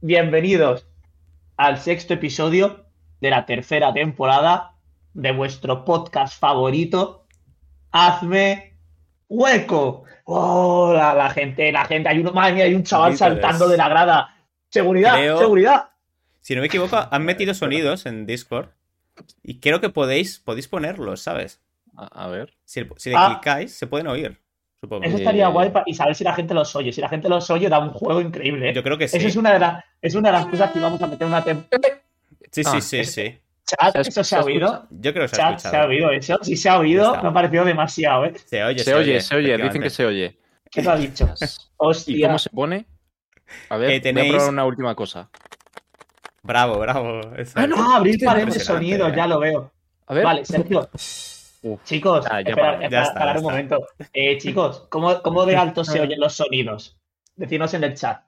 Bienvenidos 0.00 0.86
al 1.56 1.78
sexto 1.78 2.14
episodio 2.14 2.86
de 3.20 3.30
la 3.30 3.46
tercera 3.46 3.92
temporada 3.92 4.72
de 5.14 5.32
vuestro 5.32 5.84
podcast 5.84 6.38
favorito. 6.38 7.26
Hazme 7.92 8.78
hueco. 9.28 10.04
Oh, 10.24 10.92
la, 10.94 11.30
gente, 11.30 11.72
la 11.72 11.84
gente, 11.84 12.08
hay 12.08 12.18
uno, 12.18 12.32
madre 12.32 12.52
mía, 12.54 12.64
hay 12.64 12.74
un 12.74 12.82
chaval 12.84 13.16
saltando 13.16 13.68
de 13.68 13.76
la 13.76 13.88
grada. 13.88 14.34
Seguridad, 14.70 15.14
Creo- 15.14 15.38
seguridad. 15.38 15.88
Si 16.40 16.54
no 16.54 16.60
me 16.60 16.66
equivoco, 16.68 16.96
han 17.10 17.24
metido 17.24 17.54
sonidos 17.54 18.06
en 18.06 18.26
Discord. 18.26 18.68
Y 19.42 19.58
creo 19.60 19.80
que 19.80 19.88
podéis, 19.90 20.38
podéis 20.38 20.68
ponerlos, 20.68 21.20
¿sabes? 21.22 21.60
A, 21.96 22.24
a 22.24 22.28
ver. 22.28 22.54
Si, 22.64 22.86
si 22.96 23.10
le 23.10 23.16
Ah. 23.16 23.32
clicáis, 23.40 23.74
se 23.76 23.86
pueden 23.86 24.06
oír. 24.06 24.38
Supongo. 24.80 25.04
Eso 25.04 25.16
estaría 25.16 25.48
Eh, 25.48 25.50
guay 25.50 25.72
y 25.86 25.94
saber 25.94 26.14
si 26.14 26.22
la 26.22 26.34
gente 26.34 26.54
los 26.54 26.74
oye. 26.76 26.92
Si 26.92 27.00
la 27.00 27.08
gente 27.08 27.28
los 27.28 27.50
oye, 27.50 27.68
da 27.68 27.80
un 27.80 27.90
juego 27.90 28.20
increíble. 28.20 28.70
¿eh? 28.70 28.74
Yo 28.74 28.84
creo 28.84 28.96
que 28.96 29.08
sí. 29.08 29.16
Eso 29.16 29.26
es 29.26 29.34
una, 29.34 29.52
de 29.52 29.58
las, 29.58 29.84
es 30.00 30.14
una 30.14 30.28
de 30.28 30.38
las 30.38 30.46
cosas 30.46 30.70
que 30.70 30.78
vamos 30.78 31.02
a 31.02 31.06
meter 31.08 31.22
en 31.22 31.28
una 31.28 31.42
temporada. 31.42 31.98
Sí, 32.52 32.62
sí, 32.62 32.70
Ah, 32.72 32.80
sí, 32.80 32.98
es- 33.00 33.12
sí. 33.12 33.38
Chat, 33.66 33.92
Se 33.92 33.98
ha- 33.98 34.00
¿eso 34.00 34.10
se 34.12 34.24
se 34.24 34.36
ha 34.36 34.38
ha 34.38 34.44
oído? 34.44 34.86
Yo 34.90 35.12
creo 35.12 35.24
que 35.24 35.34
se 35.34 35.42
ha 35.42 35.44
Chat, 35.46 35.56
escuchado. 35.56 35.72
¿se 35.72 35.76
ha 35.80 35.86
oído 35.88 36.10
eso? 36.12 36.38
Si 36.42 36.56
se 36.56 36.68
ha 36.70 36.78
oído, 36.78 37.20
me 37.20 37.28
ha 37.28 37.32
parecido 37.32 37.64
demasiado, 37.64 38.24
¿eh? 38.26 38.34
Se 38.46 38.62
oye, 38.64 38.78
Se 38.78 38.94
oye, 38.94 39.20
se 39.20 39.34
oye. 39.36 39.58
Dicen 39.58 39.82
que 39.82 39.90
se 39.90 40.06
oye. 40.06 40.38
¿Qué 40.70 40.80
te 40.82 40.88
ha 40.88 40.96
dicho? 40.96 41.34
¿Y 41.40 41.44
Hostia. 41.76 42.28
cómo 42.28 42.38
se 42.38 42.50
pone? 42.50 42.86
A 43.68 43.76
ver, 43.76 44.00
Que 44.00 44.12
voy 44.12 44.26
a 44.26 44.30
probar 44.30 44.48
una 44.50 44.64
última 44.64 44.94
cosa. 44.94 45.28
Bravo, 46.48 46.78
bravo. 46.78 47.20
Eso 47.36 47.60
es. 47.60 47.70
Ah, 47.76 47.96
abrir 47.96 48.14
Esto 48.14 48.24
es 48.24 48.32
pared 48.32 48.46
de 48.52 48.58
sonido, 48.58 49.08
eh. 49.08 49.12
ya 49.14 49.26
lo 49.26 49.38
veo. 49.38 49.70
A 50.06 50.14
ver. 50.14 50.24
Vale, 50.24 50.44
Sergio. 50.46 50.88
Uf. 51.62 51.84
Chicos, 51.84 52.24
ya 52.24 52.40
espera, 52.40 52.88
ya 52.88 53.02
está, 53.02 53.14
parar 53.14 53.34
ya 53.36 53.40
un 53.42 53.52
está. 53.54 53.76
momento. 53.76 53.86
Eh, 54.14 54.38
chicos, 54.38 54.86
¿cómo, 54.88 55.20
¿cómo 55.22 55.44
de 55.44 55.56
alto 55.56 55.84
se 55.84 56.00
oyen 56.00 56.18
los 56.18 56.34
sonidos? 56.34 56.98
Decidnos 57.36 57.74
en 57.74 57.84
el 57.84 57.94
chat. 57.94 58.22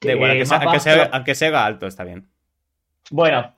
Da 0.00 0.12
igual, 0.12 0.30
Eh, 0.32 0.32
aunque, 0.32 0.46
sea, 0.46 0.58
aunque, 0.58 0.80
sea, 0.80 1.10
aunque 1.12 1.34
se 1.34 1.46
haga 1.46 1.64
alto, 1.66 1.86
está 1.86 2.02
bien. 2.04 2.26
Bueno, 3.10 3.54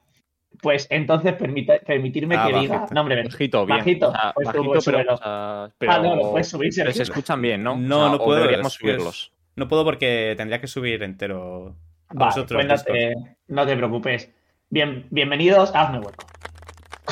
pues 0.61 0.87
entonces 0.90 1.33
permita- 1.35 1.79
permitirme 1.79 2.37
Ah, 2.37 2.46
que 2.48 2.59
diga. 2.59 2.74
bajito. 2.77 2.94
No, 2.94 3.01
hombre, 3.01 3.16
ven. 3.16 3.29
Bajito, 3.29 3.64
bien. 3.66 3.79
Bajito, 3.79 4.12
sea, 4.12 4.33
pues 4.35 4.46
bajito, 4.46 4.64
pero, 4.85 5.16
sea, 5.16 5.70
pero- 5.79 5.92
Ah, 5.92 5.98
no, 6.01 6.16
lo 6.16 6.31
puedes 6.33 6.48
subir, 6.48 6.72
pero 6.77 6.90
se 6.90 6.98
Sergio. 6.98 7.12
escuchan 7.14 7.40
bien, 7.40 7.62
¿no? 7.62 7.77
No, 7.77 7.96
O 7.98 8.03
sea, 8.03 8.12
no 8.12 8.18
puedo, 8.18 8.40
Deberíamos 8.40 8.72
subirlos. 8.74 9.33
No 9.57 9.66
puedo 9.68 9.85
porque 9.85 10.35
tendría 10.37 10.61
que 10.61 10.66
subir 10.66 11.03
entero. 11.03 11.74
Vale, 12.11 12.31
vosotros, 12.31 12.64
pues 12.64 12.66
no 12.66 12.92
te, 12.92 13.14
no 13.49 13.66
te 13.66 13.77
preocupes. 13.77 14.31
Bien, 14.71 15.07
bienvenidos 15.11 15.75
a 15.75 15.83
Hazme 15.83 15.99
Hueco. 15.99 16.25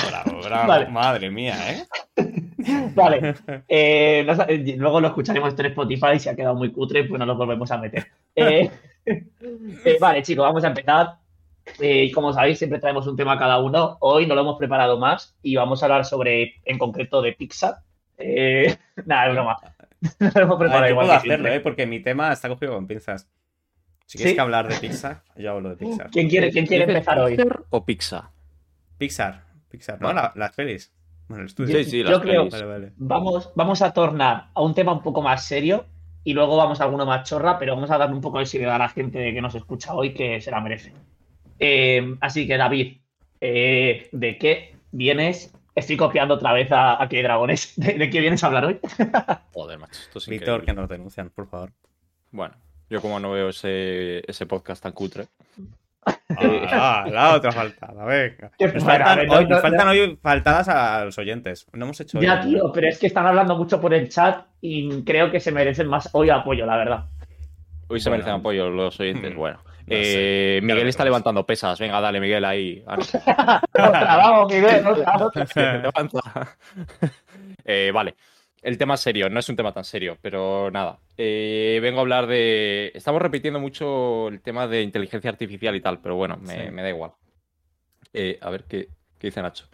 Bravo, 0.09 0.41
bravo. 0.45 0.69
Vale. 0.69 0.89
Madre 0.89 1.31
mía, 1.31 1.57
¿eh? 1.71 1.85
Vale. 2.95 3.35
eh, 3.69 4.25
no 4.27 4.33
eh, 4.49 4.75
luego 4.79 5.01
lo 5.01 5.09
escucharemos 5.09 5.59
en 5.59 5.67
Spotify 5.67 6.13
y 6.15 6.21
si 6.21 6.29
ha 6.31 6.37
quedado 6.37 6.55
muy 6.55 6.73
cutre, 6.73 7.05
pues 7.05 7.19
nos 7.19 7.29
lo 7.29 7.37
volvemos 7.37 7.71
a 7.71 7.79
meter. 7.79 8.07
Eh, 9.09 9.99
vale, 10.01 10.21
chicos, 10.23 10.45
vamos 10.45 10.65
a 10.65 10.69
empezar. 10.69 11.19
Y 11.79 12.11
como 12.11 12.33
sabéis, 12.33 12.59
siempre 12.59 12.81
traemos 12.81 13.07
un 13.07 13.17
tema 13.17 13.39
cada 13.39 13.61
uno. 13.61 13.99
Hoy 14.01 14.27
no 14.27 14.35
lo 14.35 14.41
hemos 14.41 14.59
preparado 14.59 14.99
más 14.99 15.37
y 15.43 15.55
vamos 15.55 15.81
a 15.81 15.87
hablar 15.87 16.05
sobre, 16.05 16.55
en 16.65 16.77
concreto, 16.77 17.23
de 17.23 17.33
Pixar. 17.33 17.77
Nada, 19.05 19.29
es 19.29 19.33
broma. 19.33 19.57
No 20.19 20.31
lo 20.35 20.41
hemos 20.41 20.59
preparado 20.59 20.81
ver, 20.81 20.89
yo 20.89 20.93
igual 20.95 21.07
puedo 21.07 21.19
hacerlo. 21.19 21.49
¿eh? 21.49 21.61
Porque 21.61 21.87
mi 21.87 22.01
tema 22.01 22.33
está 22.33 22.49
cogido 22.49 22.75
con 22.75 22.89
pinzas. 22.89 23.29
Si 24.07 24.19
quieres 24.19 24.33
¿Sí? 24.33 24.35
que 24.37 24.41
hablar 24.41 24.69
de 24.69 24.77
Pixar, 24.77 25.23
yo 25.37 25.51
hablo 25.51 25.71
de 25.71 25.77
Pixar. 25.77 26.11
¿Quién 26.11 26.29
quiere, 26.29 26.51
quién 26.51 26.67
quiere 26.67 26.87
¿Dices 26.87 26.97
empezar 26.97 27.19
hoy? 27.19 27.37
Pixar 27.37 27.63
o 27.71 27.85
Pixar? 27.85 28.25
Pixar, 28.99 29.45
Pixar, 29.69 30.01
¿no? 30.01 30.07
Vale. 30.09 30.21
La- 30.21 30.33
las 30.37 30.53
pelis. 30.55 30.93
Bueno, 31.29 31.43
el 31.43 31.49
estudio. 31.49 31.77
Sí, 31.79 31.85
sí, 31.85 32.03
Yo 32.05 32.11
las 32.11 32.21
creo-. 32.21 32.49
Vale, 32.49 32.65
vale. 32.65 32.93
Vamos, 32.97 33.51
vamos 33.57 33.83
a 33.83 33.93
tornar 33.93 34.49
a 34.55 34.63
un 34.63 34.75
tema 34.75 34.93
un 34.93 35.03
poco 35.03 35.23
más 35.23 35.45
serio 35.45 35.87
y 36.23 36.35
luego 36.35 36.57
vamos 36.57 36.81
a 36.81 36.85
alguno 36.85 37.05
más 37.05 37.29
chorra, 37.29 37.59
pero 37.59 37.75
vamos 37.75 37.91
a 37.91 37.99
darle 37.99 38.15
un 38.15 38.21
poco 38.21 38.39
de 38.39 38.47
seriedad 38.47 38.77
a 38.77 38.79
la 38.79 38.89
gente 38.89 39.33
que 39.35 39.43
nos 39.43 39.55
escucha 39.57 39.93
hoy 39.95 40.15
que 40.15 40.41
se 40.41 40.51
la 40.53 40.61
merece. 40.61 40.93
Eh, 41.59 42.17
así 42.21 42.47
que, 42.47 42.57
David, 42.57 42.99
eh, 43.41 44.09
¿de 44.13 44.39
qué 44.39 44.77
vienes? 44.93 45.53
Estoy 45.75 45.97
copiando 45.97 46.35
otra 46.35 46.53
vez 46.53 46.71
a, 46.73 47.03
a 47.03 47.07
Dragones. 47.07 47.75
¿De, 47.77 47.95
¿De, 47.95 48.09
qué 48.09 48.21
vienes 48.21 48.43
a 48.45 48.47
hablar 48.47 48.65
hoy? 48.67 48.79
Joder, 49.53 49.79
macho. 49.79 49.93
Esto 50.01 50.19
es 50.21 50.29
Víctor, 50.29 50.65
que 50.65 50.73
nos 50.73 50.89
denuncian, 50.89 51.31
por 51.31 51.49
favor. 51.49 51.73
Bueno, 52.31 52.55
yo 52.89 53.01
como 53.01 53.21
no 53.21 53.33
veo 53.33 53.49
ese, 53.51 54.23
ese 54.31 54.47
podcast 54.47 54.83
tan 54.83 54.93
cutre. 54.93 55.27
Ah, 56.39 57.05
la 57.11 57.35
otra 57.35 57.51
faltada, 57.51 58.05
venga. 58.05 58.51
Nos 58.61 58.85
faltan, 58.85 59.31
hoy, 59.31 59.47
nos 59.47 59.61
faltan 59.61 59.89
hoy 59.89 60.19
faltadas 60.23 60.69
a 60.69 61.05
los 61.05 61.19
oyentes. 61.19 61.67
No 61.73 61.85
hemos 61.85 62.01
hecho. 62.01 62.21
Ya, 62.21 62.41
tío, 62.41 62.71
pero 62.73 62.89
es 62.89 62.99
que 62.99 63.07
están 63.07 63.27
hablando 63.27 63.57
mucho 63.57 63.81
por 63.81 63.95
el 63.95 64.09
chat 64.09 64.45
y 64.61 65.03
creo 65.03 65.31
que 65.31 65.41
se 65.41 65.51
merecen 65.51 65.89
más 65.89 66.09
hoy 66.13 66.31
apoyo, 66.31 66.67
la 66.67 66.77
verdad. 66.77 67.05
Hoy 67.89 68.01
se 68.01 68.09
bueno, 68.09 68.23
merecen 68.23 68.41
apoyo 68.41 68.69
los 68.69 68.99
oyentes. 69.01 69.35
Bueno, 69.35 69.59
no 69.65 69.73
eh, 69.89 70.61
Miguel 70.63 70.89
está 70.89 71.05
levantando 71.05 71.47
pesas. 71.47 71.79
Venga, 71.79 72.01
dale, 72.01 72.21
Miguel, 72.21 72.45
ahí. 72.45 72.85
vamos, 73.75 74.53
Miguel, 74.53 74.85
levanta. 75.83 76.57
eh, 77.65 77.91
vale. 77.95 78.15
El 78.67 78.79
tema 78.79 78.97
serio, 78.97 79.31
no 79.31 79.39
es 79.39 79.49
un 79.49 79.55
tema 79.55 79.73
tan 79.73 79.85
serio, 79.85 80.19
pero 80.21 80.73
nada. 80.73 80.99
Eh, 81.17 81.79
vengo 81.81 81.99
a 81.99 82.01
hablar 82.01 82.27
de. 82.27 82.91
Estamos 82.97 83.23
repitiendo 83.23 83.61
mucho 83.61 84.27
el 84.27 84.41
tema 84.41 84.67
de 84.67 84.83
inteligencia 84.83 85.31
artificial 85.31 85.77
y 85.77 85.81
tal, 85.81 86.01
pero 86.01 86.17
bueno, 86.17 86.37
me, 86.39 86.65
sí. 86.65 86.71
me 86.73 86.83
da 86.83 86.89
igual. 86.89 87.13
Eh, 88.13 88.37
a 88.41 88.51
ver 88.51 88.65
qué, 88.65 88.89
qué 89.21 89.29
dice 89.29 89.41
Nacho. 89.41 89.69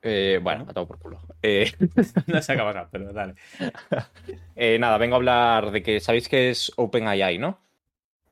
Eh, 0.00 0.40
bueno, 0.42 0.66
ha 0.66 0.72
por 0.72 0.98
culo. 0.98 1.20
Eh... 1.42 1.70
no 2.26 2.40
se 2.40 2.52
acaba 2.54 2.72
nada, 2.72 2.88
pero 2.90 3.12
dale. 3.12 3.34
eh, 4.56 4.78
nada, 4.78 4.96
vengo 4.96 5.16
a 5.16 5.18
hablar 5.18 5.72
de 5.72 5.82
que 5.82 6.00
sabéis 6.00 6.30
que 6.30 6.48
es 6.48 6.72
OpenAI, 6.76 7.36
¿no? 7.36 7.60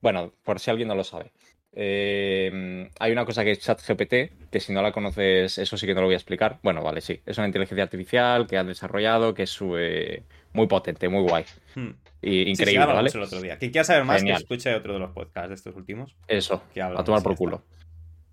Bueno, 0.00 0.32
por 0.42 0.60
si 0.60 0.70
alguien 0.70 0.88
no 0.88 0.94
lo 0.94 1.04
sabe. 1.04 1.30
Eh, 1.72 2.90
hay 2.98 3.12
una 3.12 3.24
cosa 3.24 3.44
que 3.44 3.52
es 3.52 3.60
ChatGPT, 3.60 4.50
que 4.50 4.60
si 4.60 4.72
no 4.72 4.82
la 4.82 4.92
conoces, 4.92 5.58
eso 5.58 5.76
sí 5.76 5.86
que 5.86 5.94
no 5.94 6.00
lo 6.00 6.08
voy 6.08 6.14
a 6.14 6.18
explicar. 6.18 6.58
Bueno, 6.62 6.82
vale, 6.82 7.00
sí. 7.00 7.20
Es 7.24 7.38
una 7.38 7.46
inteligencia 7.46 7.84
artificial 7.84 8.46
que 8.46 8.58
han 8.58 8.66
desarrollado, 8.66 9.34
que 9.34 9.44
es 9.44 9.58
eh, 9.76 10.24
muy 10.52 10.66
potente, 10.66 11.08
muy 11.08 11.22
guay. 11.22 11.44
Hmm. 11.74 11.90
Y 12.22 12.50
increíble, 12.50 12.84
sí, 12.84 12.92
¿vale? 12.92 13.10
El 13.12 13.22
otro 13.22 13.40
día. 13.40 13.58
Quien 13.58 13.70
quiera 13.70 13.84
saber 13.84 14.04
más, 14.04 14.18
Genial. 14.18 14.38
que 14.38 14.42
escuche 14.42 14.74
otro 14.74 14.94
de 14.94 14.98
los 14.98 15.10
podcasts 15.12 15.48
de 15.48 15.54
estos 15.54 15.76
últimos. 15.76 16.14
Eso, 16.26 16.62
a 16.76 17.04
tomar 17.04 17.22
por 17.22 17.36
culo. 17.36 17.62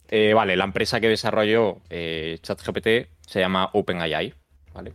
Eh, 0.10 0.34
vale, 0.34 0.56
la 0.56 0.64
empresa 0.64 1.00
que 1.00 1.10
desarrolló 1.10 1.82
eh, 1.90 2.40
ChatGPT 2.42 2.88
se 3.26 3.40
llama 3.40 3.70
OpenAI, 3.74 4.34
¿vale? 4.74 4.94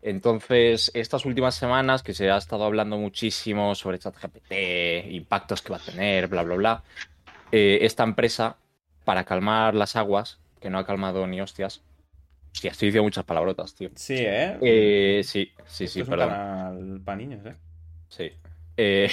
Entonces, 0.00 0.90
estas 0.94 1.24
últimas 1.24 1.54
semanas 1.54 2.02
que 2.02 2.12
se 2.12 2.30
ha 2.30 2.36
estado 2.36 2.64
hablando 2.64 2.98
muchísimo 2.98 3.74
sobre 3.74 3.98
ChatGPT, 3.98 4.52
impactos 5.10 5.62
que 5.62 5.70
va 5.70 5.78
a 5.78 5.80
tener, 5.80 6.28
bla, 6.28 6.42
bla, 6.42 6.56
bla, 6.56 6.84
eh, 7.56 7.84
esta 7.86 8.02
empresa, 8.02 8.56
para 9.04 9.22
calmar 9.22 9.76
las 9.76 9.94
aguas, 9.94 10.40
que 10.60 10.70
no 10.70 10.78
ha 10.78 10.84
calmado 10.84 11.24
ni 11.28 11.40
hostias. 11.40 11.82
Hostia, 12.52 12.72
estoy 12.72 12.88
diciendo 12.88 13.04
muchas 13.04 13.22
palabrotas, 13.22 13.76
tío. 13.76 13.90
Sí, 13.94 14.16
¿eh? 14.18 14.58
eh 14.60 15.22
sí, 15.22 15.52
sí, 15.64 15.86
sí, 15.86 16.02
perdón. 16.02 17.02
para 17.04 17.16
niños, 17.16 17.46
¿eh? 17.46 17.54
Sí. 18.08 18.32
Eh, 18.76 19.08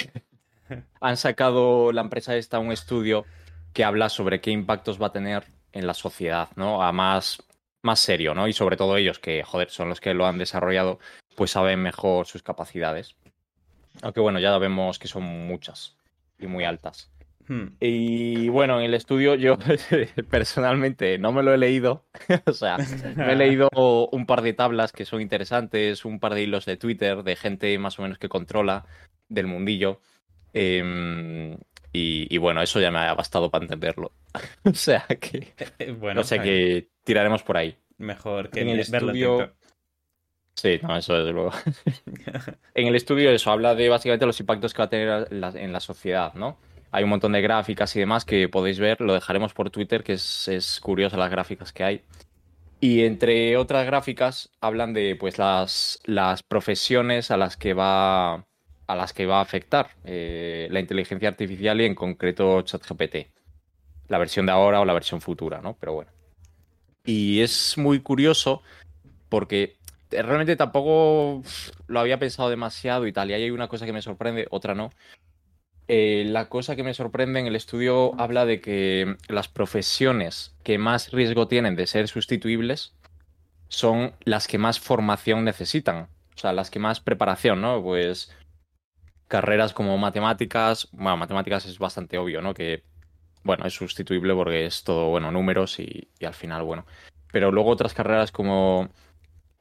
han 1.00 1.16
sacado 1.16 1.92
la 1.92 2.00
empresa 2.00 2.34
esta 2.34 2.58
un 2.58 2.72
estudio 2.72 3.26
que 3.72 3.84
habla 3.84 4.08
sobre 4.08 4.40
qué 4.40 4.50
impactos 4.50 5.00
va 5.00 5.06
a 5.06 5.12
tener 5.12 5.44
en 5.70 5.86
la 5.86 5.94
sociedad, 5.94 6.48
¿no? 6.56 6.82
A 6.82 6.90
más, 6.90 7.44
más 7.82 8.00
serio, 8.00 8.34
¿no? 8.34 8.48
Y 8.48 8.52
sobre 8.52 8.76
todo 8.76 8.96
ellos, 8.96 9.20
que, 9.20 9.44
joder, 9.44 9.70
son 9.70 9.88
los 9.88 10.00
que 10.00 10.14
lo 10.14 10.26
han 10.26 10.38
desarrollado, 10.38 10.98
pues 11.36 11.52
saben 11.52 11.78
mejor 11.78 12.26
sus 12.26 12.42
capacidades. 12.42 13.14
Aunque 14.02 14.18
bueno, 14.18 14.40
ya 14.40 14.58
vemos 14.58 14.98
que 14.98 15.06
son 15.06 15.22
muchas 15.22 15.94
y 16.40 16.48
muy 16.48 16.64
altas. 16.64 17.08
Hmm. 17.52 17.76
Y 17.80 18.48
bueno, 18.48 18.78
en 18.78 18.86
el 18.86 18.94
estudio 18.94 19.34
yo 19.34 19.58
personalmente 20.30 21.18
no 21.18 21.32
me 21.32 21.42
lo 21.42 21.52
he 21.52 21.58
leído. 21.58 22.06
o 22.46 22.52
sea, 22.52 22.78
me 23.14 23.32
he 23.32 23.36
leído 23.36 23.68
un 24.10 24.24
par 24.24 24.40
de 24.40 24.54
tablas 24.54 24.92
que 24.92 25.04
son 25.04 25.20
interesantes, 25.20 26.06
un 26.06 26.18
par 26.18 26.32
de 26.32 26.44
hilos 26.44 26.64
de 26.64 26.78
Twitter 26.78 27.22
de 27.22 27.36
gente 27.36 27.78
más 27.78 27.98
o 27.98 28.02
menos 28.02 28.18
que 28.18 28.30
controla 28.30 28.86
del 29.28 29.48
mundillo. 29.48 30.00
Eh, 30.54 31.54
y, 31.92 32.34
y, 32.34 32.38
bueno, 32.38 32.62
eso 32.62 32.80
ya 32.80 32.90
me 32.90 33.00
ha 33.00 33.12
bastado 33.12 33.50
para 33.50 33.64
entenderlo. 33.64 34.12
o 34.64 34.72
sea 34.72 35.04
que. 35.20 35.52
bueno, 35.98 36.22
o 36.22 36.24
sea 36.24 36.40
que 36.40 36.88
tiraremos 37.04 37.42
por 37.42 37.58
ahí. 37.58 37.76
Mejor 37.98 38.48
que 38.48 38.62
en 38.62 38.70
el 38.70 38.82
verlo 38.90 39.10
estudio. 39.10 39.52
Sí, 40.54 40.80
no, 40.82 40.96
eso 40.96 41.14
desde 41.14 41.32
luego. 41.32 41.50
en 42.74 42.86
el 42.86 42.94
estudio, 42.94 43.30
eso 43.30 43.50
habla 43.50 43.74
de 43.74 43.90
básicamente 43.90 44.24
los 44.24 44.40
impactos 44.40 44.72
que 44.72 44.78
va 44.78 44.84
a 44.86 44.88
tener 44.88 45.32
la, 45.32 45.48
en 45.50 45.72
la 45.72 45.80
sociedad, 45.80 46.32
¿no? 46.32 46.58
Hay 46.92 47.04
un 47.04 47.10
montón 47.10 47.32
de 47.32 47.40
gráficas 47.40 47.96
y 47.96 48.00
demás 48.00 48.26
que 48.26 48.48
podéis 48.48 48.78
ver, 48.78 49.00
lo 49.00 49.14
dejaremos 49.14 49.54
por 49.54 49.70
Twitter, 49.70 50.04
que 50.04 50.12
es, 50.12 50.46
es 50.46 50.80
las 50.86 51.30
gráficas 51.30 51.72
que 51.72 51.84
hay. 51.84 52.02
Y 52.80 53.04
entre 53.04 53.56
otras 53.56 53.86
gráficas 53.86 54.50
hablan 54.60 54.92
de 54.92 55.16
pues 55.18 55.38
las, 55.38 56.00
las 56.04 56.42
profesiones 56.42 57.30
a 57.30 57.36
las 57.36 57.56
que 57.56 57.74
va 57.74 58.34
a 58.34 58.96
las 58.96 59.12
que 59.12 59.24
va 59.24 59.38
a 59.38 59.42
afectar 59.42 59.90
eh, 60.04 60.68
la 60.70 60.80
inteligencia 60.80 61.28
artificial 61.28 61.80
y 61.80 61.86
en 61.86 61.94
concreto 61.94 62.60
ChatGPT. 62.60 63.28
La 64.08 64.18
versión 64.18 64.46
de 64.46 64.52
ahora 64.52 64.80
o 64.80 64.84
la 64.84 64.92
versión 64.92 65.20
futura, 65.20 65.62
¿no? 65.62 65.76
Pero 65.80 65.94
bueno. 65.94 66.10
Y 67.04 67.40
es 67.40 67.78
muy 67.78 68.00
curioso 68.00 68.62
porque 69.28 69.76
realmente 70.10 70.56
tampoco 70.56 71.42
lo 71.86 72.00
había 72.00 72.18
pensado 72.18 72.50
demasiado 72.50 73.06
y 73.06 73.12
tal. 73.12 73.30
Y 73.30 73.34
hay 73.34 73.50
una 73.50 73.68
cosa 73.68 73.86
que 73.86 73.92
me 73.92 74.02
sorprende, 74.02 74.46
otra 74.50 74.74
no. 74.74 74.90
Eh, 75.94 76.24
la 76.24 76.48
cosa 76.48 76.74
que 76.74 76.84
me 76.84 76.94
sorprende 76.94 77.38
en 77.38 77.46
el 77.46 77.54
estudio 77.54 78.18
habla 78.18 78.46
de 78.46 78.62
que 78.62 79.16
las 79.28 79.48
profesiones 79.48 80.56
que 80.62 80.78
más 80.78 81.12
riesgo 81.12 81.48
tienen 81.48 81.76
de 81.76 81.86
ser 81.86 82.08
sustituibles 82.08 82.94
son 83.68 84.14
las 84.24 84.46
que 84.46 84.56
más 84.56 84.80
formación 84.80 85.44
necesitan. 85.44 86.08
O 86.34 86.38
sea, 86.38 86.54
las 86.54 86.70
que 86.70 86.78
más 86.78 87.00
preparación, 87.00 87.60
¿no? 87.60 87.82
Pues 87.82 88.34
carreras 89.28 89.74
como 89.74 89.98
matemáticas, 89.98 90.88
bueno, 90.92 91.18
matemáticas 91.18 91.66
es 91.66 91.78
bastante 91.78 92.16
obvio, 92.16 92.40
¿no? 92.40 92.54
Que, 92.54 92.84
bueno, 93.42 93.66
es 93.66 93.74
sustituible 93.74 94.32
porque 94.32 94.64
es 94.64 94.84
todo, 94.84 95.10
bueno, 95.10 95.30
números 95.30 95.78
y, 95.78 96.08
y 96.18 96.24
al 96.24 96.32
final, 96.32 96.62
bueno. 96.62 96.86
Pero 97.32 97.52
luego 97.52 97.68
otras 97.68 97.92
carreras 97.92 98.32
como, 98.32 98.88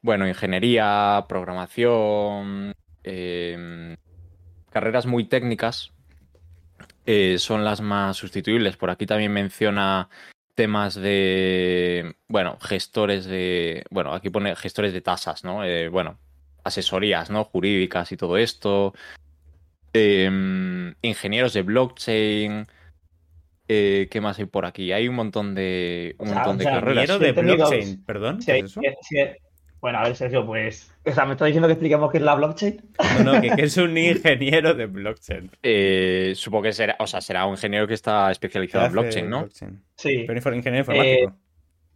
bueno, 0.02 0.26
ingeniería, 0.26 1.26
programación, 1.28 2.74
eh, 3.04 3.98
carreras 4.70 5.06
muy 5.06 5.26
técnicas, 5.26 5.92
eh, 7.06 7.38
son 7.40 7.64
las 7.64 7.82
más 7.82 8.18
sustituibles. 8.18 8.78
Por 8.78 8.90
aquí 8.90 9.06
también 9.06 9.32
menciona 9.32 10.10
temas 10.56 10.96
de, 10.96 12.16
bueno, 12.28 12.58
gestores 12.62 13.26
de, 13.26 13.84
bueno, 13.90 14.14
aquí 14.14 14.30
pone 14.30 14.56
gestores 14.56 14.94
de 14.94 15.02
tasas, 15.02 15.44
¿no? 15.44 15.64
Eh, 15.64 15.90
bueno, 15.90 16.18
asesorías, 16.64 17.30
¿no? 17.30 17.44
Jurídicas 17.46 18.12
y 18.12 18.18
todo 18.18 18.38
esto. 18.38 18.94
Eh, 19.94 20.94
ingenieros 21.02 21.54
de 21.54 21.62
blockchain. 21.64 22.68
Eh, 23.68 24.08
¿Qué 24.12 24.22
más 24.22 24.38
hay 24.38 24.46
por 24.46 24.66
aquí? 24.66 24.92
Hay 24.92 25.08
un 25.08 25.16
montón 25.16 25.56
de, 25.56 26.16
un 26.18 26.28
O 26.28 26.32
sea, 26.32 26.40
montón 26.40 26.58
de 26.58 26.66
o 26.66 26.68
sea, 26.68 26.74
carreras. 26.74 27.10
Ingeniero 27.10 27.34
de 27.34 27.56
blockchain, 27.56 28.04
perdón. 28.04 28.42
Sí, 28.42 28.52
¿qué 28.52 28.58
es 28.60 28.66
eso? 28.66 28.82
sí, 28.82 28.90
sí. 29.02 29.18
Bueno, 29.82 29.98
a 29.98 30.04
ver, 30.04 30.16
Sergio, 30.16 30.46
pues. 30.46 30.94
O 31.04 31.12
sea, 31.12 31.26
¿me 31.26 31.32
estás 31.32 31.48
diciendo 31.48 31.68
que 31.68 31.74
expliquemos 31.74 32.12
qué 32.12 32.20
es 32.20 32.24
la 32.24 32.36
blockchain? 32.36 32.82
No, 33.18 33.34
no, 33.34 33.42
que, 33.42 33.50
que 33.50 33.64
es 33.64 33.76
un 33.78 33.98
ingeniero 33.98 34.76
de 34.76 34.86
blockchain. 34.86 35.50
Eh, 35.64 36.34
supongo 36.36 36.64
que 36.64 36.74
será, 36.74 36.96
o 37.00 37.08
sea, 37.08 37.20
será 37.20 37.46
un 37.46 37.54
ingeniero 37.54 37.88
que 37.88 37.96
está 37.96 38.30
especializado 38.30 38.86
en 38.86 38.92
blockchain, 38.92 39.30
¿no? 39.30 39.40
blockchain. 39.40 39.84
Sí. 39.96 40.24
Pero 40.28 40.56
ingeniero 40.56 40.80
informático. 40.80 41.36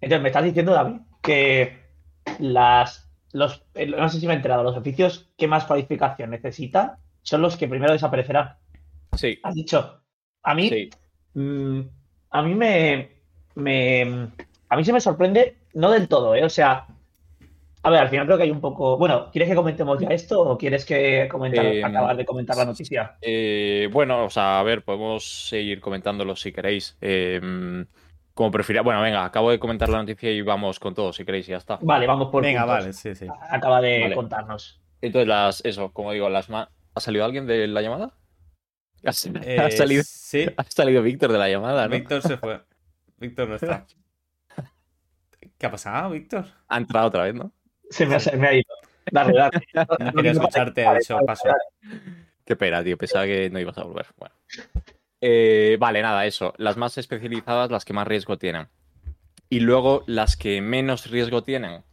Entonces, 0.01 0.21
me 0.21 0.29
estás 0.29 0.43
diciendo, 0.43 0.73
David, 0.73 1.01
que 1.21 1.77
las. 2.39 3.03
Los, 3.33 3.63
eh, 3.75 3.85
no 3.85 4.09
sé 4.09 4.19
si 4.19 4.27
me 4.27 4.33
he 4.33 4.37
enterado, 4.37 4.63
los 4.63 4.77
oficios 4.77 5.31
que 5.37 5.47
más 5.47 5.65
cualificación 5.65 6.31
necesitan 6.31 6.93
son 7.21 7.41
los 7.41 7.57
que 7.57 7.67
primero 7.67 7.93
desaparecerán. 7.93 8.55
Sí, 9.15 9.39
Has 9.43 9.53
dicho. 9.53 10.01
A 10.41 10.55
mí, 10.55 10.69
sí. 10.69 10.89
mm, 11.33 11.81
a 12.31 12.41
mí 12.41 12.55
me, 12.55 13.11
me. 13.55 14.29
A 14.69 14.75
mí 14.77 14.83
se 14.83 14.93
me 14.93 15.01
sorprende, 15.01 15.57
no 15.75 15.91
del 15.91 16.07
todo, 16.07 16.33
¿eh? 16.33 16.43
O 16.43 16.49
sea. 16.49 16.87
A 17.85 17.89
ver, 17.91 17.99
al 17.99 18.09
final 18.09 18.25
creo 18.25 18.37
que 18.37 18.43
hay 18.43 18.51
un 18.51 18.61
poco. 18.61 18.97
Bueno, 18.97 19.29
¿quieres 19.31 19.47
que 19.47 19.55
comentemos 19.55 19.99
ya 19.99 20.07
esto 20.07 20.41
o 20.41 20.57
quieres 20.57 20.85
que 20.85 21.27
comentar, 21.29 21.65
Eh, 21.65 21.83
acabar 21.83 22.17
de 22.17 22.25
comentar 22.25 22.57
la 22.57 22.65
noticia? 22.65 23.15
Eh, 23.21 23.87
bueno, 23.91 24.25
o 24.25 24.29
sea, 24.29 24.59
a 24.59 24.63
ver, 24.63 24.83
podemos 24.83 25.47
seguir 25.49 25.81
comentándolo 25.81 26.35
si 26.35 26.51
queréis. 26.51 26.97
Eh, 26.99 27.85
como 28.33 28.49
prefiráis. 28.49 28.83
Bueno, 28.83 29.01
venga, 29.01 29.23
acabo 29.23 29.51
de 29.51 29.59
comentar 29.59 29.87
la 29.89 29.99
noticia 29.99 30.31
y 30.31 30.41
vamos 30.41 30.79
con 30.79 30.95
todo, 30.95 31.13
si 31.13 31.23
queréis, 31.25 31.47
y 31.47 31.51
ya 31.51 31.57
está. 31.57 31.77
Vale, 31.81 32.07
vamos 32.07 32.29
por 32.31 32.41
Venga, 32.43 32.61
puntos. 32.61 32.79
vale, 32.79 32.93
sí, 32.93 33.13
sí. 33.15 33.27
Acaba 33.51 33.79
de 33.81 34.01
Vale. 34.01 34.15
contarnos. 34.15 34.81
Entonces, 35.01 35.27
las, 35.27 35.63
eso, 35.63 35.91
como 35.93 36.11
digo, 36.11 36.27
las 36.29 36.49
más. 36.49 36.67
¿Ha 36.95 36.99
salido 36.99 37.23
alguien 37.23 37.45
de 37.45 37.67
la 37.67 37.81
llamada? 37.83 38.13
Ha, 39.05 39.11
Eh, 39.43 39.59
ha 39.59 39.69
salido, 39.69 40.01
Sí, 40.03 40.47
ha 40.57 40.63
salido 40.63 41.03
Víctor 41.03 41.31
de 41.31 41.37
la 41.37 41.49
llamada, 41.49 41.87
¿no? 41.87 41.95
Víctor 41.95 42.23
se 42.23 42.37
fue. 42.37 42.61
Víctor 43.19 43.47
no 43.47 43.55
está. 43.55 43.85
¿Qué 45.59 45.65
ha 45.67 45.71
pasado, 45.71 46.09
Víctor? 46.09 46.45
Ha 46.67 46.77
entrado 46.77 47.07
otra 47.09 47.23
vez, 47.25 47.35
¿no? 47.35 47.51
Se 47.89 48.05
me 48.05 48.15
ha, 48.15 48.19
se 48.19 48.35
me 48.37 48.47
ha 48.47 48.53
ido. 48.53 48.73
Dale, 49.11 49.33
dale. 49.33 49.61
No 49.99 50.13
quería 50.15 50.31
escucharte, 50.31 50.85
ha 50.85 50.95
dicho 50.95 51.17
paso. 51.25 51.49
Qué 52.45 52.55
pena, 52.55 52.83
tío. 52.83 52.97
Pensaba 52.97 53.25
que 53.25 53.49
no 53.49 53.59
ibas 53.59 53.77
a 53.77 53.83
volver. 53.83 54.07
Bueno. 54.17 54.35
Eh, 55.21 55.77
vale, 55.79 56.01
nada, 56.01 56.25
eso. 56.25 56.53
Las 56.57 56.77
más 56.77 56.97
especializadas, 56.97 57.71
las 57.71 57.85
que 57.85 57.93
más 57.93 58.07
riesgo 58.07 58.37
tienen. 58.37 58.67
Y 59.49 59.59
luego 59.59 60.03
las 60.07 60.37
que 60.37 60.61
menos 60.61 61.09
riesgo 61.09 61.43
tienen 61.43 61.83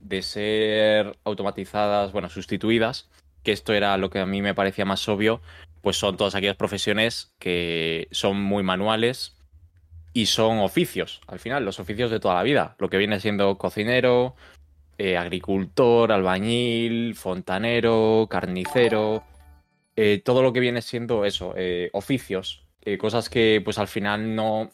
de 0.00 0.22
ser 0.22 1.18
automatizadas, 1.24 2.12
bueno, 2.12 2.28
sustituidas, 2.28 3.10
que 3.42 3.52
esto 3.52 3.72
era 3.72 3.96
lo 3.96 4.10
que 4.10 4.20
a 4.20 4.26
mí 4.26 4.42
me 4.42 4.54
parecía 4.54 4.84
más 4.84 5.08
obvio, 5.08 5.40
pues 5.80 5.96
son 5.96 6.16
todas 6.16 6.34
aquellas 6.34 6.56
profesiones 6.56 7.34
que 7.38 8.08
son 8.10 8.40
muy 8.40 8.62
manuales 8.62 9.36
y 10.12 10.26
son 10.26 10.58
oficios, 10.58 11.20
al 11.26 11.38
final, 11.38 11.64
los 11.64 11.80
oficios 11.80 12.10
de 12.10 12.20
toda 12.20 12.34
la 12.34 12.42
vida, 12.42 12.76
lo 12.78 12.90
que 12.90 12.96
viene 12.96 13.20
siendo 13.20 13.56
cocinero, 13.58 14.34
eh, 14.98 15.16
agricultor, 15.16 16.12
albañil, 16.12 17.14
fontanero, 17.14 18.26
carnicero, 18.28 19.24
eh, 19.96 20.20
todo 20.24 20.42
lo 20.42 20.52
que 20.52 20.60
viene 20.60 20.82
siendo 20.82 21.24
eso, 21.24 21.54
eh, 21.56 21.90
oficios, 21.92 22.64
cosas 22.98 23.28
que 23.28 23.60
pues 23.62 23.76
al 23.76 23.86
final 23.86 24.34
no, 24.34 24.70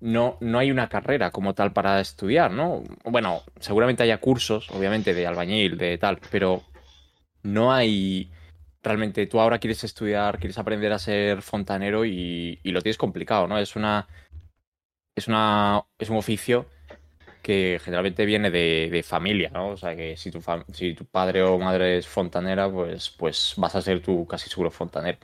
no, 0.00 0.38
no 0.40 0.58
hay 0.58 0.70
una 0.70 0.88
carrera 0.88 1.30
como 1.30 1.52
tal 1.54 1.74
para 1.74 2.00
estudiar, 2.00 2.50
¿no? 2.50 2.82
Bueno, 3.04 3.42
seguramente 3.58 4.02
haya 4.02 4.18
cursos, 4.18 4.70
obviamente, 4.70 5.12
de 5.12 5.26
albañil, 5.26 5.76
de 5.76 5.98
tal, 5.98 6.18
pero 6.30 6.62
no 7.42 7.70
hay 7.70 8.30
realmente 8.82 9.26
tú 9.26 9.40
ahora 9.40 9.58
quieres 9.58 9.84
estudiar, 9.84 10.38
quieres 10.38 10.58
aprender 10.58 10.92
a 10.92 10.98
ser 10.98 11.42
fontanero 11.42 12.04
y, 12.04 12.58
lo 12.64 12.82
tienes 12.82 12.98
complicado, 12.98 13.46
¿no? 13.46 13.58
Es 13.58 13.76
una. 13.76 14.08
Es 15.14 15.28
una. 15.28 15.82
Es 15.98 16.10
un 16.10 16.16
oficio 16.16 16.66
que 17.42 17.80
generalmente 17.82 18.24
viene 18.24 18.50
de, 18.50 19.04
familia, 19.06 19.50
¿no? 19.52 19.70
O 19.70 19.76
sea 19.76 19.96
que 19.96 20.16
si 20.16 20.30
tu, 20.30 20.42
si 20.72 20.94
tu 20.94 21.04
padre 21.04 21.42
o 21.42 21.58
madre 21.58 21.98
es 21.98 22.06
fontanera, 22.06 22.70
pues, 22.70 23.10
pues 23.10 23.54
vas 23.56 23.74
a 23.74 23.82
ser 23.82 24.00
tú 24.00 24.26
casi 24.26 24.48
seguro 24.48 24.70
fontanero. 24.70 25.18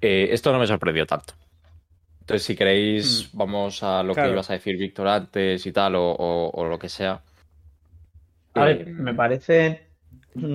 Eh, 0.00 0.28
esto 0.32 0.52
no 0.52 0.58
me 0.58 0.66
sorprendió 0.66 1.06
tanto. 1.06 1.34
Entonces, 2.20 2.46
si 2.46 2.56
queréis, 2.56 3.30
mm. 3.32 3.38
vamos 3.38 3.82
a 3.82 4.02
lo 4.02 4.14
que 4.14 4.28
ibas 4.28 4.50
a 4.50 4.54
decir, 4.54 4.76
Víctor, 4.76 5.08
antes 5.08 5.64
y 5.66 5.72
tal, 5.72 5.94
o, 5.96 6.66
lo 6.68 6.78
que 6.78 6.88
sea. 6.88 7.20
A 8.54 8.64
ver, 8.64 8.88
eh, 8.88 8.92
me 8.92 9.14
parece 9.14 9.86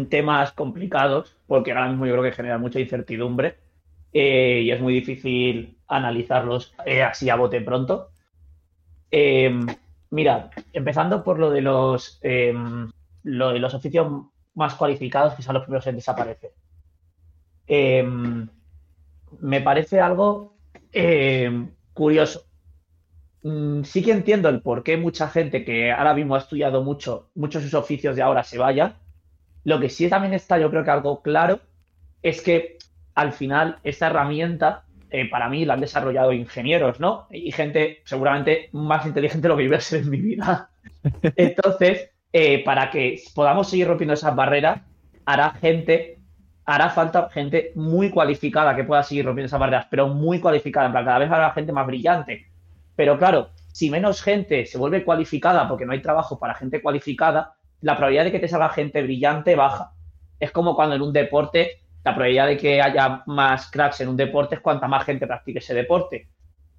temas 0.10 0.52
complicados, 0.52 1.36
porque 1.48 1.72
ahora 1.72 1.88
mismo 1.88 2.06
yo 2.06 2.14
creo 2.14 2.24
que 2.24 2.32
genera 2.32 2.58
mucha 2.58 2.80
incertidumbre 2.80 3.56
eh, 4.14 4.62
y 4.66 4.72
es 4.72 4.82
muy 4.82 4.94
difícil 4.94 5.78
analizarlos 5.88 6.74
así 6.78 7.30
a 7.30 7.36
bote 7.36 7.62
pronto. 7.62 8.10
Mira, 10.12 10.50
empezando 10.74 11.24
por 11.24 11.40
lo 11.40 11.52
de 11.52 11.62
los 11.62 12.20
em, 12.22 12.90
lo 13.24 13.52
de 13.52 13.60
los 13.60 13.74
oficios 13.74 14.08
más 14.56 14.76
cualificados, 14.76 15.36
que 15.36 15.44
son 15.44 15.54
los 15.54 15.64
primeros 15.64 15.88
en 15.88 15.96
desaparecer. 15.96 16.52
Em, 17.68 18.48
me 19.40 19.62
parece 19.62 20.00
algo 20.00 20.58
curioso. 21.94 22.46
Mm, 23.44 23.84
sí 23.84 24.04
que 24.04 24.12
entiendo 24.12 24.50
el 24.50 24.62
por 24.62 24.84
qué 24.84 24.98
mucha 24.98 25.30
gente 25.30 25.64
que 25.64 25.92
ahora 25.92 26.14
mismo 26.14 26.36
ha 26.36 26.40
estudiado 26.40 26.84
mucho, 26.84 27.30
muchos 27.36 27.64
sus 27.64 27.74
oficios 27.74 28.16
de 28.16 28.22
ahora 28.22 28.44
se 28.44 28.58
vaya, 28.58 28.98
lo 29.64 29.80
que 29.80 29.90
sí 29.90 30.10
también 30.10 30.34
está, 30.34 30.58
yo 30.58 30.70
creo 30.70 30.84
que 30.84 30.92
algo 30.92 31.22
claro, 31.22 31.62
es 32.22 32.42
que 32.42 32.78
al 33.16 33.32
final 33.34 33.80
esta 33.84 34.08
herramienta, 34.08 34.86
eh, 35.12 35.30
para 35.30 35.50
mí, 35.50 35.66
la 35.66 35.74
han 35.74 35.82
desarrollado 35.82 36.34
ingenieros, 36.34 37.00
¿no? 37.00 37.28
Y 37.32 37.52
gente 37.52 38.02
seguramente 38.06 38.70
más 38.74 39.06
inteligente 39.06 39.44
de 39.44 39.50
lo 39.50 39.58
que 39.58 39.64
yo 39.64 39.70
voy 39.70 39.78
a 39.78 39.82
ser 39.82 40.02
en 40.02 40.10
mi 40.10 40.22
vida. 40.22 40.70
Entonces, 41.36 42.12
eh, 42.32 42.64
para 42.64 42.92
que 42.92 43.22
podamos 43.34 43.70
seguir 43.70 43.88
rompiendo 43.88 44.14
esas 44.14 44.36
barreras, 44.36 44.82
hará 45.26 45.52
gente, 45.52 46.20
hará 46.66 46.90
falta 46.90 47.30
gente 47.30 47.72
muy 47.76 48.12
cualificada 48.12 48.76
que 48.76 48.84
pueda 48.84 49.02
seguir 49.02 49.26
rompiendo 49.26 49.48
esas 49.48 49.60
barreras, 49.60 49.88
pero 49.90 50.08
muy 50.10 50.40
cualificada, 50.40 50.86
en 50.86 50.92
plan, 50.92 51.06
cada 51.06 51.20
vez 51.20 51.32
habrá 51.32 51.52
gente 51.52 51.72
más 51.72 51.88
brillante. 51.88 52.48
Pero 52.96 53.18
claro, 53.18 53.50
si 53.72 53.90
menos 53.90 54.22
gente 54.22 54.66
se 54.66 54.78
vuelve 54.78 55.04
cualificada 55.04 55.68
porque 55.68 55.86
no 55.86 55.94
hay 55.94 56.02
trabajo 56.02 56.38
para 56.38 56.54
gente 56.54 56.82
cualificada, 56.82 57.56
la 57.82 57.96
probabilidad 57.96 58.26
de 58.26 58.32
que 58.32 58.40
te 58.40 58.48
salga 58.48 58.70
gente 58.70 59.02
brillante 59.02 59.56
baja. 59.56 59.94
Es 60.40 60.52
como 60.52 60.76
cuando 60.76 60.96
en 60.96 61.02
un 61.02 61.14
deporte, 61.14 61.82
la 62.04 62.14
probabilidad 62.14 62.48
de 62.48 62.58
que 62.58 62.82
haya 62.82 63.24
más 63.26 63.70
cracks 63.70 64.02
en 64.02 64.10
un 64.10 64.18
deporte 64.18 64.56
es 64.56 64.62
cuanta 64.62 64.88
más 64.88 65.06
gente 65.06 65.28
practique 65.28 65.60
ese 65.60 65.74
deporte. 65.74 66.30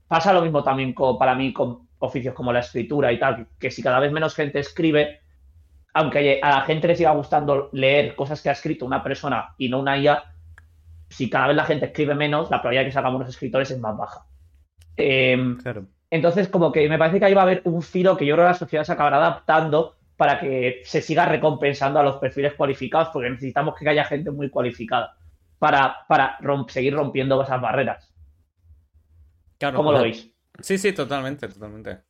Pasa 0.09 0.33
lo 0.33 0.42
mismo 0.42 0.62
también 0.62 0.94
para 0.94 1.35
mí 1.35 1.52
con 1.52 1.88
oficios 1.98 2.35
como 2.35 2.52
la 2.52 2.61
escritura 2.61 3.12
y 3.12 3.18
tal, 3.18 3.46
que 3.59 3.70
si 3.70 3.83
cada 3.83 4.00
vez 4.00 4.11
menos 4.11 4.35
gente 4.35 4.59
escribe, 4.59 5.20
aunque 5.92 6.40
a 6.42 6.50
la 6.50 6.61
gente 6.62 6.88
le 6.88 6.96
siga 6.96 7.12
gustando 7.12 7.68
leer 7.72 8.14
cosas 8.16 8.40
que 8.42 8.48
ha 8.48 8.52
escrito 8.52 8.87
una 8.87 9.02
persona 9.02 9.54
y 9.59 9.68
no 9.68 9.80
una 9.80 9.98
IA, 9.98 10.24
si 11.09 11.28
cada 11.28 11.48
vez 11.48 11.56
la 11.56 11.64
gente 11.64 11.87
escribe 11.87 12.14
menos, 12.14 12.50
la 12.50 12.59
probabilidad 12.59 12.83
de 12.83 12.87
que 12.87 12.92
salgan 12.92 13.14
unos 13.14 13.28
escritores 13.28 13.70
es 13.70 13.78
más 13.78 13.96
baja. 13.96 14.24
Em, 14.96 15.59
entonces, 16.11 16.48
como 16.48 16.72
que 16.72 16.88
me 16.88 16.98
parece 16.98 17.18
que 17.18 17.26
ahí 17.26 17.35
va 17.35 17.42
a 17.42 17.44
haber 17.44 17.62
un 17.64 17.83
filo 17.83 18.16
que 18.16 18.26
yo 18.26 18.35
creo 18.35 18.46
que 18.46 18.52
la 18.52 18.59
sociedad 18.59 18.85
se 18.85 18.92
acabará 18.92 19.18
adaptando 19.18 19.96
para 20.20 20.38
que 20.38 20.83
se 20.85 21.00
siga 21.00 21.24
recompensando 21.24 21.98
a 21.98 22.02
los 22.02 22.16
perfiles 22.16 22.52
cualificados, 22.52 23.09
porque 23.09 23.30
necesitamos 23.30 23.74
que 23.74 23.88
haya 23.88 24.04
gente 24.04 24.30
muy 24.30 24.50
cualificada 24.50 25.16
para, 25.59 26.04
para 26.09 26.37
seguir 26.68 26.92
rompiendo 26.92 27.42
esas 27.42 27.59
barreras. 27.59 28.12
¿Cómo 29.74 29.92
lo 29.92 30.02
veis? 30.02 30.30
Sí, 30.61 30.76
sí, 30.76 30.92
totalmente, 30.92 31.48
totalmente. 31.48 32.02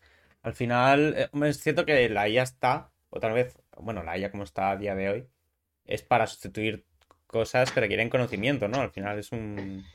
Al 0.42 0.54
final, 0.54 1.14
eh, 1.16 1.28
es 1.46 1.60
cierto 1.60 1.86
que 1.86 2.08
la 2.08 2.28
IA 2.28 2.42
está, 2.42 2.90
o 3.10 3.20
tal 3.20 3.32
vez, 3.32 3.56
bueno, 3.76 4.02
la 4.02 4.18
IA 4.18 4.32
como 4.32 4.42
está 4.42 4.70
a 4.70 4.76
día 4.76 4.96
de 4.96 5.08
hoy, 5.08 5.28
es 5.84 6.02
para 6.02 6.26
sustituir 6.26 6.84
cosas 7.28 7.70
que 7.70 7.78
requieren 7.78 8.10
conocimiento, 8.10 8.66
¿no? 8.66 8.80
Al 8.80 8.90
final 8.90 9.20
es 9.20 9.30
un, 9.30 9.86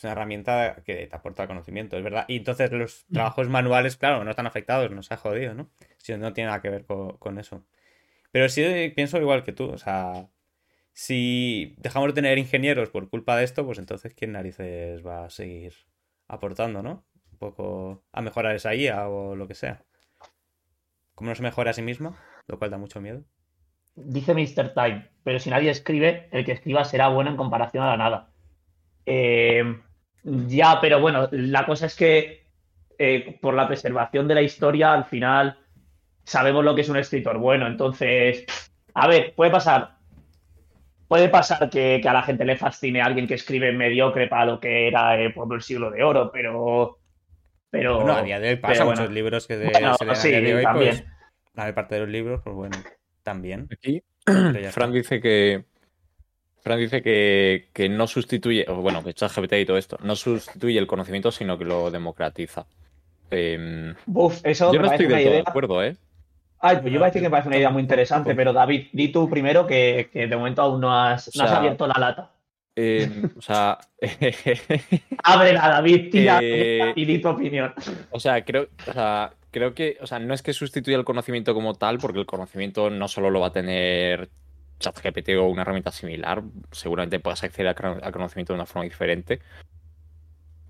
es 0.00 0.04
una 0.04 0.12
herramienta 0.12 0.82
que 0.82 1.06
te 1.06 1.14
aporta 1.14 1.46
conocimiento, 1.46 1.96
es 1.98 2.02
verdad. 2.02 2.24
Y 2.26 2.38
entonces 2.38 2.72
los 2.72 3.04
mm. 3.08 3.14
trabajos 3.14 3.48
manuales, 3.50 3.98
claro, 3.98 4.24
no 4.24 4.30
están 4.30 4.46
afectados, 4.46 4.90
nos 4.90 5.12
ha 5.12 5.18
jodido, 5.18 5.52
¿no? 5.52 5.70
Si 5.98 6.16
no 6.16 6.32
tiene 6.32 6.48
nada 6.48 6.62
que 6.62 6.70
ver 6.70 6.86
con, 6.86 7.38
eso. 7.38 7.66
Pero 8.32 8.48
sí 8.48 8.92
pienso 8.96 9.18
igual 9.18 9.44
que 9.44 9.52
tú, 9.52 9.68
o 9.70 9.76
sea, 9.76 10.26
si 10.94 11.74
dejamos 11.78 12.08
de 12.08 12.14
tener 12.14 12.38
ingenieros 12.38 12.88
por 12.88 13.10
culpa 13.10 13.36
de 13.36 13.44
esto, 13.44 13.66
pues 13.66 13.78
entonces 13.78 14.14
¿quién 14.14 14.32
narices 14.32 15.04
va 15.06 15.26
a 15.26 15.30
seguir 15.30 15.74
aportando, 16.28 16.82
¿no? 16.82 17.04
Un 17.32 17.38
poco 17.38 18.02
a 18.12 18.22
mejorar 18.22 18.54
esa 18.54 18.74
IA 18.74 19.06
o 19.08 19.36
lo 19.36 19.48
que 19.48 19.54
sea. 19.54 19.84
Como 21.14 21.28
no 21.28 21.36
se 21.36 21.42
mejora 21.42 21.72
a 21.72 21.74
sí 21.74 21.82
misma, 21.82 22.16
lo 22.46 22.58
cual 22.58 22.70
da 22.70 22.78
mucho 22.78 23.02
miedo. 23.02 23.22
Dice 23.96 24.32
Mr. 24.32 24.72
Time, 24.72 25.10
pero 25.24 25.38
si 25.40 25.50
nadie 25.50 25.68
escribe, 25.68 26.30
el 26.32 26.46
que 26.46 26.52
escriba 26.52 26.84
será 26.84 27.08
bueno 27.08 27.30
en 27.30 27.36
comparación 27.36 27.84
a 27.84 27.90
la 27.90 27.96
nada. 27.98 28.32
Eh, 29.04 29.62
ya, 30.22 30.78
pero 30.80 31.00
bueno, 31.00 31.28
la 31.32 31.66
cosa 31.66 31.86
es 31.86 31.96
que 31.96 32.46
eh, 32.98 33.38
por 33.40 33.54
la 33.54 33.66
preservación 33.66 34.28
de 34.28 34.34
la 34.34 34.42
historia, 34.42 34.92
al 34.92 35.04
final 35.04 35.58
sabemos 36.24 36.64
lo 36.64 36.74
que 36.74 36.82
es 36.82 36.88
un 36.88 36.98
escritor 36.98 37.38
bueno. 37.38 37.66
Entonces, 37.66 38.44
a 38.94 39.08
ver, 39.08 39.34
puede 39.34 39.50
pasar. 39.50 39.96
Puede 41.08 41.28
pasar 41.28 41.70
que, 41.70 42.00
a 42.06 42.12
la 42.12 42.22
gente 42.22 42.44
le 42.44 42.56
fascine 42.56 43.00
a 43.00 43.06
alguien 43.06 43.26
que 43.26 43.34
escribe 43.34 43.72
mediocre 43.72 44.28
para 44.28 44.44
lo 44.44 44.60
que 44.60 44.86
era 44.86 45.20
eh, 45.20 45.30
por 45.30 45.52
el 45.52 45.62
siglo 45.62 45.90
de 45.90 46.04
oro, 46.04 46.30
pero. 46.30 46.98
Pero. 47.70 47.96
Bueno, 47.96 48.18
a 48.18 48.22
día 48.22 48.38
de 48.38 48.50
hoy 48.50 48.56
pasa 48.56 48.84
muchos 48.84 49.10
libros 49.10 49.46
que 49.46 49.54
se 49.56 49.64
leen 49.64 49.76
a 49.76 49.96
día 49.96 50.40
de 50.40 50.54
hoy, 50.54 50.64
pues. 50.72 51.04
La 51.54 51.74
parte 51.74 51.96
de 51.96 52.02
los 52.02 52.10
libros, 52.10 52.40
pues 52.44 52.54
bueno, 52.54 52.76
también. 53.22 53.68
Aquí, 53.72 54.02
Frank 54.70 54.92
dice 54.92 55.20
que 55.20 55.64
Fran 56.62 56.78
dice 56.78 57.02
que, 57.02 57.88
no 57.88 58.06
sustituye, 58.06 58.64
bueno, 58.66 59.02
que 59.02 59.14
ChatGPT 59.14 59.52
y 59.54 59.66
todo 59.66 59.78
esto, 59.78 59.98
no 60.02 60.14
sustituye 60.14 60.78
el 60.78 60.86
conocimiento, 60.86 61.30
sino 61.30 61.56
que 61.58 61.64
lo 61.64 61.90
democratiza. 61.90 62.66
Em, 63.30 63.94
eso 64.44 64.72
yo 64.72 64.80
no 64.80 64.90
estoy 64.90 65.06
de 65.06 65.24
todo 65.24 65.32
de 65.32 65.44
acuerdo, 65.46 65.84
¿eh? 65.84 65.96
Ay, 66.58 66.76
pues 66.82 66.92
yo 66.92 66.98
iba 66.98 67.06
a 67.06 67.08
decir 67.08 67.22
que 67.22 67.28
me 67.28 67.30
parece 67.30 67.48
una 67.48 67.56
idea 67.56 67.70
muy 67.70 67.80
interesante, 67.80 68.34
pero 68.34 68.52
David, 68.52 68.88
di 68.92 69.08
tú 69.08 69.30
primero 69.30 69.66
que, 69.66 70.10
de 70.12 70.36
momento 70.36 70.60
aún 70.60 70.80
no 70.80 70.94
has, 70.94 71.30
abierto 71.38 71.86
la 71.86 71.98
lata. 71.98 72.32
Em, 72.76 73.30
o 73.36 73.40
sea. 73.40 73.78
Ábrela, 75.24 75.68
David, 75.68 76.10
tira 76.10 76.38
eh, 76.42 76.92
y 76.94 77.04
di 77.04 77.18
tu 77.18 77.28
opinión. 77.28 77.72
O 78.10 78.20
sea, 78.20 78.44
creo, 78.44 78.68
o 78.86 78.92
sea, 78.92 79.32
creo 79.50 79.74
que. 79.74 79.96
O 80.02 80.06
sea, 80.06 80.18
no 80.18 80.34
es 80.34 80.42
que 80.42 80.52
sustituya 80.52 80.98
el 80.98 81.04
conocimiento 81.04 81.54
como 81.54 81.74
tal, 81.74 81.98
porque 81.98 82.20
el 82.20 82.26
conocimiento 82.26 82.90
no 82.90 83.08
solo 83.08 83.30
lo 83.30 83.40
va 83.40 83.48
a 83.48 83.52
tener 83.52 84.28
ChatGPT 84.80 85.30
o 85.38 85.44
una 85.44 85.62
herramienta 85.62 85.92
similar, 85.92 86.42
seguramente 86.72 87.20
puedas 87.20 87.44
acceder 87.44 87.68
al 87.68 88.12
conocimiento 88.12 88.52
de 88.52 88.58
una 88.58 88.66
forma 88.66 88.84
diferente. 88.84 89.40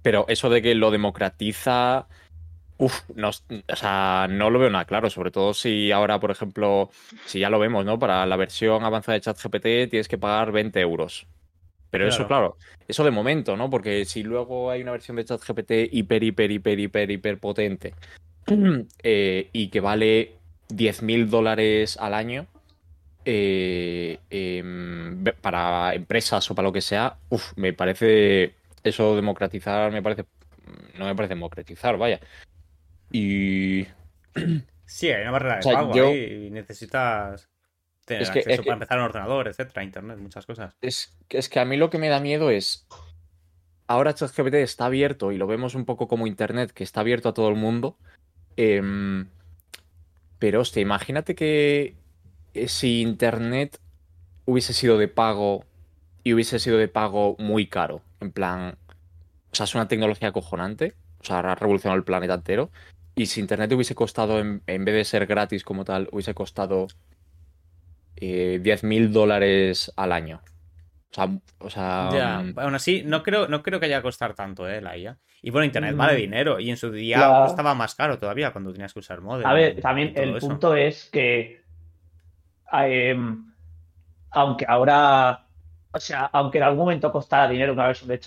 Pero 0.02 0.26
eso 0.28 0.50
de 0.50 0.60
que 0.60 0.74
lo 0.74 0.90
democratiza, 0.90 2.06
Uf, 2.80 3.02
no, 3.14 3.28
o 3.28 3.76
sea, 3.76 4.26
no 4.30 4.48
lo 4.48 4.58
veo 4.58 4.70
nada 4.70 4.86
claro, 4.86 5.10
sobre 5.10 5.30
todo 5.30 5.52
si 5.52 5.92
ahora, 5.92 6.18
por 6.18 6.30
ejemplo, 6.30 6.88
si 7.26 7.38
ya 7.38 7.50
lo 7.50 7.58
vemos, 7.58 7.84
¿no? 7.84 7.98
Para 7.98 8.24
la 8.24 8.36
versión 8.36 8.82
avanzada 8.84 9.16
de 9.16 9.20
ChatGPT 9.20 9.90
tienes 9.90 10.08
que 10.08 10.16
pagar 10.16 10.50
20 10.50 10.80
euros. 10.80 11.26
Pero 11.90 12.08
eso, 12.08 12.26
claro, 12.26 12.56
eso 12.88 13.04
de 13.04 13.10
momento, 13.10 13.54
¿no? 13.54 13.68
Porque 13.68 14.06
si 14.06 14.22
luego 14.22 14.70
hay 14.70 14.80
una 14.80 14.92
versión 14.92 15.18
de 15.18 15.26
ChatGPT 15.26 15.92
hiper, 15.92 16.22
hiper, 16.22 16.50
hiper, 16.50 16.80
hiper, 16.80 17.10
hiper 17.10 17.38
potente 17.38 17.94
eh, 19.02 19.50
y 19.52 19.68
que 19.68 19.80
vale 19.80 20.36
10.000 20.70 21.28
dólares 21.28 21.98
al 22.00 22.14
año, 22.14 22.46
eh, 23.24 24.18
em, 24.30 25.22
para 25.40 25.94
empresas 25.94 26.50
o 26.50 26.54
para 26.54 26.68
lo 26.68 26.72
que 26.72 26.80
sea, 26.80 27.16
uf, 27.28 27.52
me 27.56 27.72
parece 27.72 28.54
eso 28.83 29.14
democratizar, 29.16 29.92
me 29.92 30.02
parece 30.02 30.24
no 30.98 31.06
me 31.06 31.14
parece 31.14 31.35
democratizar, 31.35 31.96
vaya. 31.98 32.20
Y. 33.12 33.87
Sí, 34.87 35.09
hay 35.09 35.22
una 35.22 35.30
barrera 35.30 35.54
de 35.54 35.61
O 35.61 35.62
sea, 35.62 35.72
pago 35.74 35.94
yo- 35.94 36.09
ahí 36.09 36.46
y 36.46 36.50
necesitas 36.50 37.48
tener 38.04 38.22
Es 38.24 38.30
que- 38.30 38.40
acceso 38.40 38.54
es 38.54 38.61
que- 38.61 38.66
para 38.66 38.74
empezar 38.74 38.98
a 38.98 39.02
un 39.02 39.06
ordenador, 39.06 39.46
etcétera, 39.46 39.85
internet, 39.85 40.18
muchas 40.18 40.44
cosas. 40.46 40.74
Es, 40.80 41.16
es 41.28 41.48
que 41.48 41.61
a 41.61 41.64
mí 41.64 41.76
lo 41.76 41.90
que 41.90 41.98
me 41.98 42.09
da 42.09 42.18
miedo 42.18 42.50
es. 42.50 42.88
Ahora 43.87 44.14
ChatGPT 44.14 44.54
está 44.54 44.87
abierto 44.87 45.30
y 45.30 45.37
lo 45.38 45.46
vemos 45.46 45.76
un 45.76 45.85
poco 45.85 46.09
como 46.09 46.26
Internet, 46.26 46.72
que 46.72 46.83
está 46.83 47.02
abierto 47.02 47.28
a 47.28 47.35
todo 47.35 47.48
el 47.50 47.54
mundo. 47.54 47.96
em, 48.56 49.28
pero, 50.40 50.61
hostia, 50.61 50.83
imagínate 50.83 51.35
que 51.37 51.94
si 52.66 53.00
Internet 53.02 53.78
hubiese 54.44 54.72
sido 54.72 54.98
de 54.98 55.08
pago 55.08 55.64
y 56.24 56.34
hubiese 56.34 56.58
sido 56.58 56.78
de 56.78 56.88
pago 56.88 57.36
muy 57.38 57.66
caro. 57.66 58.02
En 58.20 58.32
plan. 58.32 58.76
O 59.52 59.54
sea, 59.54 59.64
es 59.64 59.74
una 59.74 59.88
tecnología 59.88 60.28
acojonante. 60.28 60.94
O 61.20 61.24
sea, 61.24 61.40
ha 61.40 61.54
revolucionado 61.54 61.96
el 61.98 62.04
planeta 62.04 62.34
entero. 62.34 62.70
Y 63.14 63.26
si 63.26 63.40
Internet 63.40 63.72
hubiese 63.72 63.94
costado, 63.94 64.38
en, 64.40 64.62
en 64.66 64.84
vez 64.84 64.94
de 64.94 65.04
ser 65.04 65.26
gratis 65.26 65.64
como 65.64 65.84
tal, 65.84 66.08
hubiese 66.12 66.34
costado 66.34 66.86
eh, 68.16 68.58
10 68.62 68.84
mil 68.84 69.12
dólares 69.12 69.92
al 69.96 70.12
año. 70.12 70.40
O 71.10 71.14
sea, 71.14 71.28
o 71.58 71.70
sea, 71.70 72.08
Ya, 72.12 72.38
mm, 72.42 72.58
aún 72.58 72.74
así, 72.74 73.02
no 73.04 73.22
creo, 73.22 73.48
no 73.48 73.62
creo 73.62 73.80
que 73.80 73.86
haya 73.86 74.00
costar 74.00 74.34
tanto, 74.34 74.68
eh, 74.68 74.80
la 74.80 74.96
IA. 74.96 75.18
Y 75.42 75.50
bueno, 75.50 75.64
internet 75.64 75.94
Mm. 75.94 75.98
vale 75.98 76.14
dinero. 76.16 76.60
Y 76.60 76.70
en 76.70 76.76
su 76.76 76.90
día 76.92 77.16
Claro. 77.16 77.46
costaba 77.46 77.74
más 77.74 77.94
caro 77.94 78.18
todavía 78.18 78.52
cuando 78.52 78.72
tenías 78.72 78.92
que 78.92 79.00
usar 79.00 79.20
modem. 79.20 79.46
A 79.46 79.52
ver, 79.52 79.80
también 79.80 80.12
el 80.14 80.36
eso. 80.36 80.46
punto 80.48 80.74
es 80.76 81.06
que, 81.10 81.59
em, 82.72 83.44
aunque 84.33 84.64
ahora, 84.68 85.46
o 85.92 86.00
sea, 86.00 86.26
aunque 86.33 86.59
en 86.59 86.64
algún 86.64 86.80
momento 86.80 87.11
costara 87.12 87.48
dinero 87.48 87.72
una 87.72 87.87
versión 87.88 88.09
de 88.09 88.20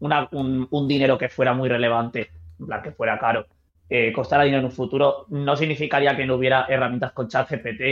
una- 0.00 0.28
un, 0.32 0.88
dinero 0.88 1.18
que 1.18 1.28
fuera 1.28 1.54
muy 1.54 1.68
relevante, 1.68 2.30
plan 2.66 2.82
que 2.82 2.92
fuera 2.92 3.18
caro, 3.18 3.46
eh, 3.88 4.12
costara 4.12 4.44
dinero 4.44 4.60
en 4.60 4.66
un 4.66 4.72
futuro, 4.72 5.26
no 5.30 5.56
significaría 5.56 6.16
que 6.16 6.26
no 6.26 6.36
hubiera 6.36 6.66
herramientas 6.68 7.12
con 7.12 7.28
ChatGPT 7.28 7.82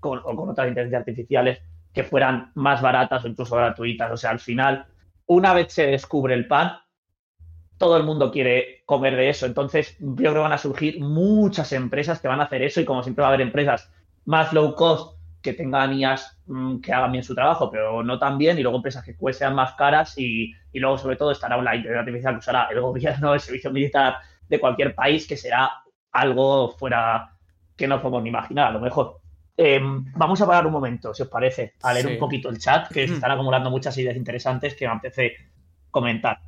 con, 0.00 0.20
o 0.24 0.36
con 0.36 0.48
otras 0.50 0.68
inteligencias 0.68 1.00
artificiales 1.00 1.60
que 1.92 2.04
fueran 2.04 2.52
más 2.54 2.80
baratas 2.82 3.24
o 3.24 3.28
incluso 3.28 3.56
gratuitas. 3.56 4.12
O 4.12 4.16
sea, 4.16 4.30
al 4.30 4.40
final, 4.40 4.86
una 5.26 5.52
vez 5.54 5.72
se 5.72 5.86
descubre 5.86 6.34
el 6.34 6.46
pan, 6.46 6.78
todo 7.78 7.96
el 7.96 8.02
mundo 8.02 8.30
quiere 8.32 8.82
comer 8.86 9.16
de 9.16 9.28
eso. 9.30 9.46
Entonces, 9.46 9.96
yo 10.00 10.14
creo 10.16 10.34
que 10.34 10.38
van 10.40 10.52
a 10.52 10.58
surgir 10.58 11.00
muchas 11.00 11.72
empresas 11.72 12.20
que 12.20 12.28
van 12.28 12.40
a 12.40 12.44
hacer 12.44 12.62
eso 12.62 12.80
y 12.80 12.84
como 12.84 13.02
siempre 13.02 13.22
va 13.22 13.28
a 13.28 13.34
haber 13.34 13.46
empresas 13.46 13.90
más 14.28 14.52
low 14.52 14.74
cost 14.74 15.16
que 15.40 15.54
tengan 15.54 15.94
IAs 15.98 16.38
mm, 16.46 16.80
que 16.80 16.92
hagan 16.92 17.12
bien 17.12 17.24
su 17.24 17.34
trabajo, 17.34 17.70
pero 17.70 18.02
no 18.02 18.18
tan 18.18 18.36
bien, 18.36 18.58
y 18.58 18.62
luego 18.62 18.76
empresas 18.76 19.02
que 19.04 19.14
pues, 19.14 19.38
sean 19.38 19.54
más 19.54 19.72
caras 19.74 20.18
y, 20.18 20.52
y 20.72 20.78
luego 20.80 20.98
sobre 20.98 21.16
todo 21.16 21.30
estará 21.30 21.56
la 21.62 21.74
inteligencia 21.76 22.00
artificial 22.00 22.34
que 22.34 22.38
usará 22.40 22.68
el 22.70 22.80
gobierno, 22.88 23.34
el 23.34 23.40
servicio 23.40 23.70
militar 23.70 24.16
de 24.48 24.60
cualquier 24.60 24.94
país, 24.94 25.26
que 25.26 25.36
será 25.36 25.70
algo 26.12 26.70
fuera 26.78 27.30
que 27.76 27.86
no 27.88 28.00
podemos 28.02 28.22
ni 28.22 28.28
imaginar, 28.30 28.68
a 28.68 28.72
lo 28.72 28.80
mejor. 28.80 29.20
Eh, 29.56 29.80
vamos 29.82 30.40
a 30.42 30.46
parar 30.46 30.66
un 30.66 30.72
momento, 30.72 31.14
si 31.14 31.22
os 31.22 31.28
parece, 31.28 31.74
a 31.82 31.92
leer 31.94 32.06
Sí. 32.06 32.12
un 32.12 32.18
poquito 32.18 32.48
el 32.50 32.58
chat, 32.58 32.88
que 32.92 33.06
se 33.06 33.12
Mm. 33.12 33.16
están 33.16 33.30
acumulando 33.30 33.70
muchas 33.70 33.96
ideas 33.98 34.16
interesantes 34.16 34.74
que 34.74 34.86
me 34.86 34.92
apetece 34.94 35.32
comentar. 35.90 36.38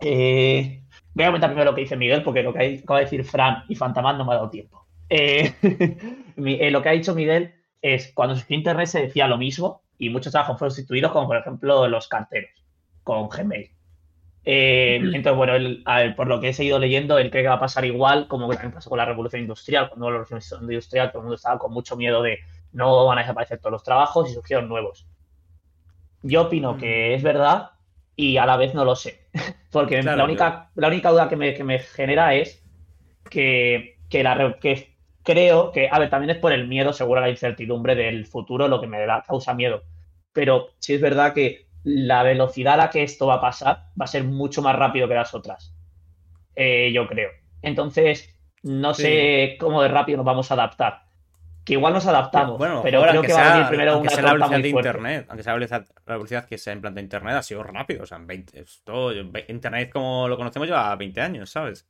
Eh, 0.00 0.82
voy 1.14 1.24
a 1.24 1.28
comentar 1.28 1.50
primero 1.50 1.70
lo 1.70 1.74
que 1.74 1.82
dice 1.82 1.96
Miguel, 1.96 2.22
porque 2.22 2.42
lo 2.42 2.52
que 2.52 2.80
acaba 2.82 2.98
de 3.00 3.04
decir 3.06 3.24
Fran 3.24 3.64
y 3.68 3.74
Fantaman 3.74 4.18
no 4.18 4.24
me 4.24 4.32
ha 4.32 4.36
dado 4.36 4.50
tiempo. 4.50 4.81
Eh, 5.14 5.52
eh, 6.38 6.70
lo 6.70 6.80
que 6.80 6.88
ha 6.88 6.92
dicho 6.92 7.14
Miguel 7.14 7.52
es 7.82 8.12
cuando 8.14 8.34
surgió 8.34 8.56
Internet 8.56 8.86
se 8.86 9.02
decía 9.02 9.28
lo 9.28 9.36
mismo 9.36 9.82
y 9.98 10.08
muchos 10.08 10.32
trabajos 10.32 10.58
fueron 10.58 10.74
sustituidos, 10.74 11.12
como 11.12 11.26
por 11.26 11.36
ejemplo 11.36 11.86
los 11.86 12.08
carteros 12.08 12.50
con 13.02 13.28
Gmail. 13.28 13.70
Eh, 14.44 14.96
entonces, 15.02 15.36
bueno, 15.36 15.54
él, 15.54 15.84
por 16.16 16.28
lo 16.28 16.40
que 16.40 16.48
he 16.48 16.52
seguido 16.54 16.78
leyendo, 16.78 17.18
él 17.18 17.30
cree 17.30 17.42
que 17.42 17.50
va 17.50 17.56
a 17.56 17.60
pasar 17.60 17.84
igual 17.84 18.26
como 18.26 18.48
que 18.48 18.56
también 18.56 18.72
pasó 18.72 18.88
con 18.88 18.96
la 18.96 19.04
revolución 19.04 19.42
industrial. 19.42 19.90
Cuando 19.90 20.10
la 20.10 20.24
revolución 20.24 20.62
industrial, 20.62 21.12
todo 21.12 21.20
el 21.20 21.24
mundo 21.24 21.36
estaba 21.36 21.58
con 21.58 21.72
mucho 21.72 21.94
miedo 21.94 22.22
de 22.22 22.38
no 22.72 23.04
van 23.04 23.18
a 23.18 23.20
desaparecer 23.20 23.58
todos 23.58 23.72
los 23.72 23.84
trabajos 23.84 24.30
y 24.30 24.34
surgieron 24.34 24.66
nuevos. 24.66 25.06
Yo 26.22 26.42
opino 26.42 26.78
que 26.78 27.14
es 27.14 27.22
verdad 27.22 27.72
y 28.16 28.38
a 28.38 28.46
la 28.46 28.56
vez 28.56 28.72
no 28.72 28.86
lo 28.86 28.96
sé. 28.96 29.28
Porque 29.70 30.00
Claro, 30.00 30.16
la, 30.16 30.24
única, 30.24 30.70
la 30.74 30.88
única 30.88 31.10
duda 31.10 31.28
que 31.28 31.36
me, 31.36 31.52
que 31.52 31.64
me 31.64 31.80
genera 31.80 32.34
es 32.34 32.64
que, 33.28 33.98
que, 34.08 34.22
la, 34.22 34.56
que 34.58 34.91
creo 35.22 35.72
que, 35.72 35.88
a 35.90 35.98
ver, 35.98 36.10
también 36.10 36.30
es 36.30 36.36
por 36.38 36.52
el 36.52 36.66
miedo, 36.68 36.92
seguro, 36.92 37.20
la 37.20 37.30
incertidumbre 37.30 37.94
del 37.94 38.26
futuro, 38.26 38.68
lo 38.68 38.80
que 38.80 38.86
me 38.86 39.04
da, 39.06 39.22
causa 39.26 39.54
miedo. 39.54 39.82
Pero 40.32 40.70
sí 40.78 40.94
es 40.94 41.00
verdad 41.00 41.32
que 41.34 41.66
la 41.84 42.22
velocidad 42.22 42.74
a 42.74 42.76
la 42.76 42.90
que 42.90 43.02
esto 43.02 43.26
va 43.26 43.34
a 43.34 43.40
pasar 43.40 43.76
va 44.00 44.04
a 44.04 44.06
ser 44.06 44.24
mucho 44.24 44.62
más 44.62 44.76
rápido 44.76 45.08
que 45.08 45.14
las 45.14 45.34
otras. 45.34 45.74
Eh, 46.54 46.92
yo 46.92 47.06
creo. 47.06 47.30
Entonces, 47.62 48.38
no 48.62 48.94
Sí. 48.94 49.02
sé 49.02 49.56
cómo 49.58 49.82
de 49.82 49.88
rápido 49.88 50.18
nos 50.18 50.26
vamos 50.26 50.50
a 50.50 50.54
adaptar. 50.54 51.02
Que 51.64 51.74
igual 51.74 51.92
nos 51.94 52.06
adaptamos, 52.06 52.58
Bueno, 52.58 52.80
pero 52.82 52.98
ahora, 52.98 53.10
creo 53.12 53.22
que 53.22 53.32
va 53.32 53.38
a 53.40 53.44
sea- 53.44 53.52
venir 53.54 53.68
primero 53.68 53.92
aunque 53.92 54.08
una 54.08 54.14
sea 54.16 54.22
la 54.24 54.32
velocidad 54.32 54.58
muy 54.58 54.62
de 54.62 54.70
fuerte. 54.72 54.88
internet, 54.88 55.26
aunque 55.28 55.42
sea 55.44 55.52
la 55.52 55.54
velocidad, 55.58 55.86
la 56.06 56.14
velocidad 56.14 56.44
que 56.46 56.58
se 56.58 56.72
implanta 56.72 57.00
internet, 57.00 57.34
ha 57.36 57.42
sido 57.42 57.62
rápido. 57.62 58.02
O 58.02 58.06
sea, 58.06 58.18
en 58.18 58.26
20, 58.26 58.60
esto, 58.60 59.12
ve- 59.26 59.44
internet 59.48 59.90
como 59.92 60.26
lo 60.26 60.36
conocemos 60.36 60.66
lleva 60.66 60.94
20 60.96 61.20
años, 61.20 61.50
¿sabes? 61.50 61.88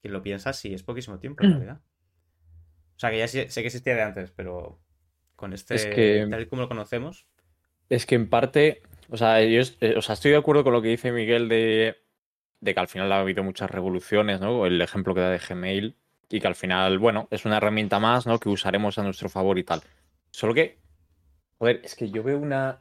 Quien 0.00 0.12
lo 0.12 0.22
piensa, 0.22 0.52
sí, 0.52 0.74
es 0.74 0.82
poquísimo 0.82 1.18
tiempo 1.20 1.44
en 1.44 1.50
realidad. 1.60 1.80
O 2.96 2.98
sea, 2.98 3.10
que 3.10 3.18
ya 3.18 3.28
sé, 3.28 3.50
sé 3.50 3.60
que 3.60 3.66
existía 3.68 3.94
de 3.94 4.02
antes, 4.02 4.30
pero 4.30 4.78
con 5.36 5.52
este, 5.52 5.74
Es 5.74 5.86
que- 5.86 6.26
tal 6.30 6.42
y 6.42 6.46
como 6.46 6.62
lo 6.62 6.68
conocemos, 6.68 7.26
Es 7.88 8.04
que 8.06 8.14
en 8.16 8.28
parte, 8.28 8.82
o 9.10 9.16
sea, 9.16 9.42
yo 9.44 9.62
eh, 9.80 9.94
o 9.96 10.02
sea, 10.02 10.14
estoy 10.14 10.32
de 10.32 10.38
acuerdo 10.38 10.64
con 10.64 10.72
lo 10.72 10.82
que 10.82 10.88
dice 10.88 11.12
Miguel 11.12 11.48
de, 11.48 11.96
de 12.60 12.74
que 12.74 12.80
al 12.80 12.88
final 12.88 13.12
ha 13.12 13.20
habido 13.20 13.44
muchas 13.44 13.70
revoluciones, 13.70 14.40
¿no? 14.40 14.66
El 14.66 14.80
ejemplo 14.82 15.14
que 15.14 15.20
da 15.20 15.30
de 15.30 15.38
Gmail 15.38 15.94
y 16.28 16.40
que 16.40 16.46
al 16.48 16.56
final, 16.56 16.98
bueno, 16.98 17.28
es 17.30 17.44
una 17.44 17.58
herramienta 17.58 18.00
más, 18.00 18.26
¿no? 18.26 18.40
Que 18.40 18.48
usaremos 18.48 18.98
a 18.98 19.02
nuestro 19.04 19.28
favor 19.28 19.58
y 19.58 19.62
tal. 19.64 19.82
Solo 20.32 20.52
que, 20.54 20.78
joder, 21.58 21.80
es 21.84 21.94
que 21.94 22.10
yo 22.10 22.22
veo 22.24 22.38
una, 22.38 22.80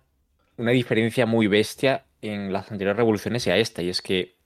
una 0.58 0.72
diferencia 0.72 1.26
muy 1.28 1.46
bestia 1.48 2.06
en 2.22 2.52
las 2.52 2.72
anteriores 2.72 2.98
revoluciones 2.98 3.46
y 3.46 3.52
a 3.52 3.58
esta, 3.58 3.84
y 3.84 3.90
es 3.90 4.02
que 4.02 4.38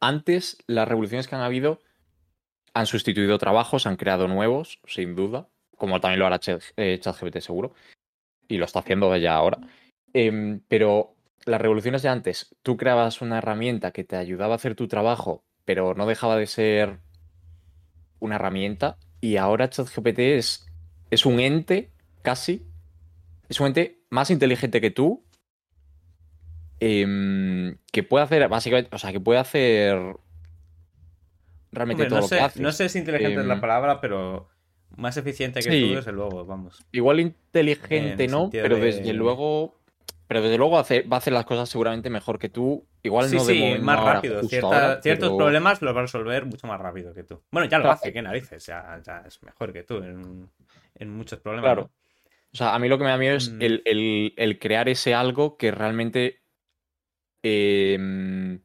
antes 0.00 0.58
las 0.66 0.86
revoluciones 0.86 1.26
que 1.26 1.34
han 1.34 1.40
habido 1.42 1.82
han 2.76 2.86
sustituido 2.86 3.38
trabajos, 3.38 3.86
han 3.86 3.96
creado 3.96 4.28
nuevos, 4.28 4.80
sin 4.86 5.16
duda, 5.16 5.48
como 5.78 5.98
también 5.98 6.20
lo 6.20 6.26
hará 6.26 6.38
eh, 6.76 6.98
ChatGPT 7.00 7.38
seguro, 7.38 7.72
y 8.48 8.58
lo 8.58 8.66
está 8.66 8.80
haciendo 8.80 9.16
ya 9.16 9.34
ahora. 9.34 9.58
Em, 10.12 10.60
pero 10.68 11.14
las 11.46 11.58
revoluciones 11.58 12.02
de 12.02 12.10
antes, 12.10 12.54
tú 12.62 12.76
creabas 12.76 13.22
una 13.22 13.38
herramienta 13.38 13.92
que 13.92 14.04
te 14.04 14.16
ayudaba 14.16 14.52
a 14.52 14.56
hacer 14.56 14.74
tu 14.74 14.88
trabajo, 14.88 15.42
pero 15.64 15.94
no 15.94 16.04
dejaba 16.04 16.36
de 16.36 16.46
ser 16.46 16.98
una 18.20 18.34
herramienta, 18.34 18.98
y 19.22 19.38
ahora 19.38 19.70
ChatGPT 19.70 20.18
es, 20.18 20.66
es 21.10 21.24
un 21.24 21.40
ente, 21.40 21.92
casi, 22.20 22.66
es 23.48 23.58
un 23.58 23.68
ente 23.68 24.02
más 24.10 24.30
inteligente 24.30 24.82
que 24.82 24.90
tú, 24.90 25.24
em, 26.80 27.78
que 27.90 28.02
puede 28.02 28.24
hacer, 28.24 28.46
básicamente, 28.50 28.94
o 28.94 28.98
sea, 28.98 29.12
que 29.12 29.20
puede 29.20 29.40
hacer 29.40 30.18
realmente 31.76 32.02
Hombre, 32.04 32.08
todo 32.10 32.18
no, 32.18 32.22
lo 32.22 32.28
sé, 32.28 32.36
que 32.36 32.42
haces. 32.42 32.62
no 32.62 32.72
sé 32.72 32.88
si 32.88 32.98
inteligente 32.98 33.40
es 33.40 33.46
la 33.46 33.54
Em, 33.54 33.60
palabra, 33.60 34.00
pero 34.00 34.48
más 34.96 35.16
eficiente 35.16 35.60
que 35.60 35.70
sí. 35.70 35.88
tú, 35.88 35.94
desde 35.96 36.12
luego, 36.12 36.44
vamos. 36.44 36.84
Igual 36.92 37.20
En 37.20 37.26
inteligente, 37.28 38.24
el 38.24 38.30
¿no? 38.30 38.48
Pero 38.50 38.76
de- 38.76 38.82
desde 38.82 39.12
luego. 39.12 39.76
Pero 40.28 40.42
desde 40.42 40.58
luego 40.58 40.76
hace- 40.76 41.02
va 41.02 41.16
a 41.16 41.18
hacer 41.18 41.32
las 41.32 41.44
cosas 41.44 41.68
seguramente 41.68 42.10
mejor 42.10 42.36
que 42.40 42.48
tú. 42.48 42.84
Igual 43.04 43.28
Sí, 43.28 43.36
no 43.36 43.44
de 43.44 43.54
sí, 43.54 43.60
momento, 43.60 43.84
más 43.84 43.98
ahora, 43.98 44.12
rápido. 44.14 44.34
justo 44.40 44.48
Cierta- 44.48 44.66
ahora, 44.66 45.00
Ciertos 45.02 45.28
pero- 45.28 45.36
problemas 45.36 45.82
los 45.82 45.94
va 45.94 45.98
a 46.00 46.02
resolver 46.02 46.46
mucho 46.46 46.66
más 46.66 46.80
rápido 46.80 47.14
que 47.14 47.22
tú. 47.22 47.40
Bueno, 47.52 47.68
ya 47.68 47.78
lo 47.78 47.84
Claro. 47.84 47.94
hace, 48.00 48.12
qué 48.12 48.22
narices. 48.22 48.66
Ya, 48.66 49.00
ya 49.06 49.22
es 49.24 49.40
mejor 49.44 49.72
que 49.72 49.84
tú 49.84 49.98
en, 49.98 50.50
en 50.96 51.10
muchos 51.16 51.38
problemas. 51.38 51.66
Claro. 51.68 51.82
¿no? 51.82 51.90
O 52.52 52.56
sea, 52.56 52.74
a 52.74 52.78
mí 52.80 52.88
lo 52.88 52.98
que 52.98 53.04
me 53.04 53.10
da 53.10 53.18
miedo 53.18 53.36
es 53.36 53.50
Mm. 53.52 53.62
el, 53.62 53.82
el- 53.84 54.34
el 54.36 54.58
crear 54.58 54.88
ese 54.88 55.14
algo 55.14 55.56
que 55.56 55.70
realmente. 55.70 56.40
eh, 57.48 58.58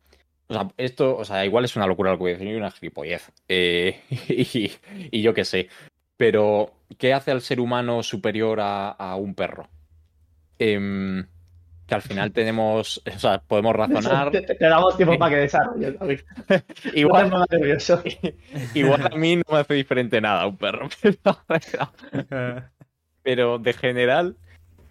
o 0.52 0.54
sea, 0.54 0.68
esto, 0.76 1.16
o 1.16 1.24
sea, 1.24 1.46
igual 1.46 1.64
es 1.64 1.78
una 1.78 1.88
locura 1.88 2.12
lo 2.12 2.18
que 2.18 2.24
voy 2.24 2.32
a 2.32 2.34
decir, 2.34 2.50
y 2.50 2.56
una 2.56 2.72
gilipollez. 2.72 3.32
eh, 3.48 4.02
y, 4.28 4.70
y 5.10 5.22
yo 5.22 5.34
qué 5.34 5.46
sé. 5.46 5.70
Pero, 6.18 6.74
¿qué 6.98 7.14
hace 7.14 7.32
al 7.32 7.42
ser 7.42 7.62
humano 7.62 8.04
superior 8.04 8.60
a, 8.60 8.90
a 8.90 9.16
un 9.16 9.34
perro? 9.34 9.70
Em, 10.60 11.26
que 11.88 11.96
al 11.96 12.02
final 12.02 12.34
tenemos. 12.34 13.02
O 13.16 13.18
sea, 13.18 13.40
podemos 13.40 13.74
razonar. 13.78 14.30
Te, 14.32 14.58
damos 14.60 14.98
tiempo 14.98 15.18
para 15.18 15.36
que 15.36 15.42
desarrolles. 15.42 15.98
David. 15.98 16.20
Igual, 16.96 17.30
No 17.30 17.46
nervioso. 17.50 18.04
Igual 18.74 19.08
a 19.10 19.16
mí 19.16 19.38
no 19.38 19.44
me 19.50 19.60
hace 19.60 19.74
diferente 19.74 20.20
nada 20.20 20.46
un 20.48 20.58
perro, 20.58 20.90
pero, 21.02 21.38
pero 23.24 23.58
de 23.58 23.74
general 23.74 24.36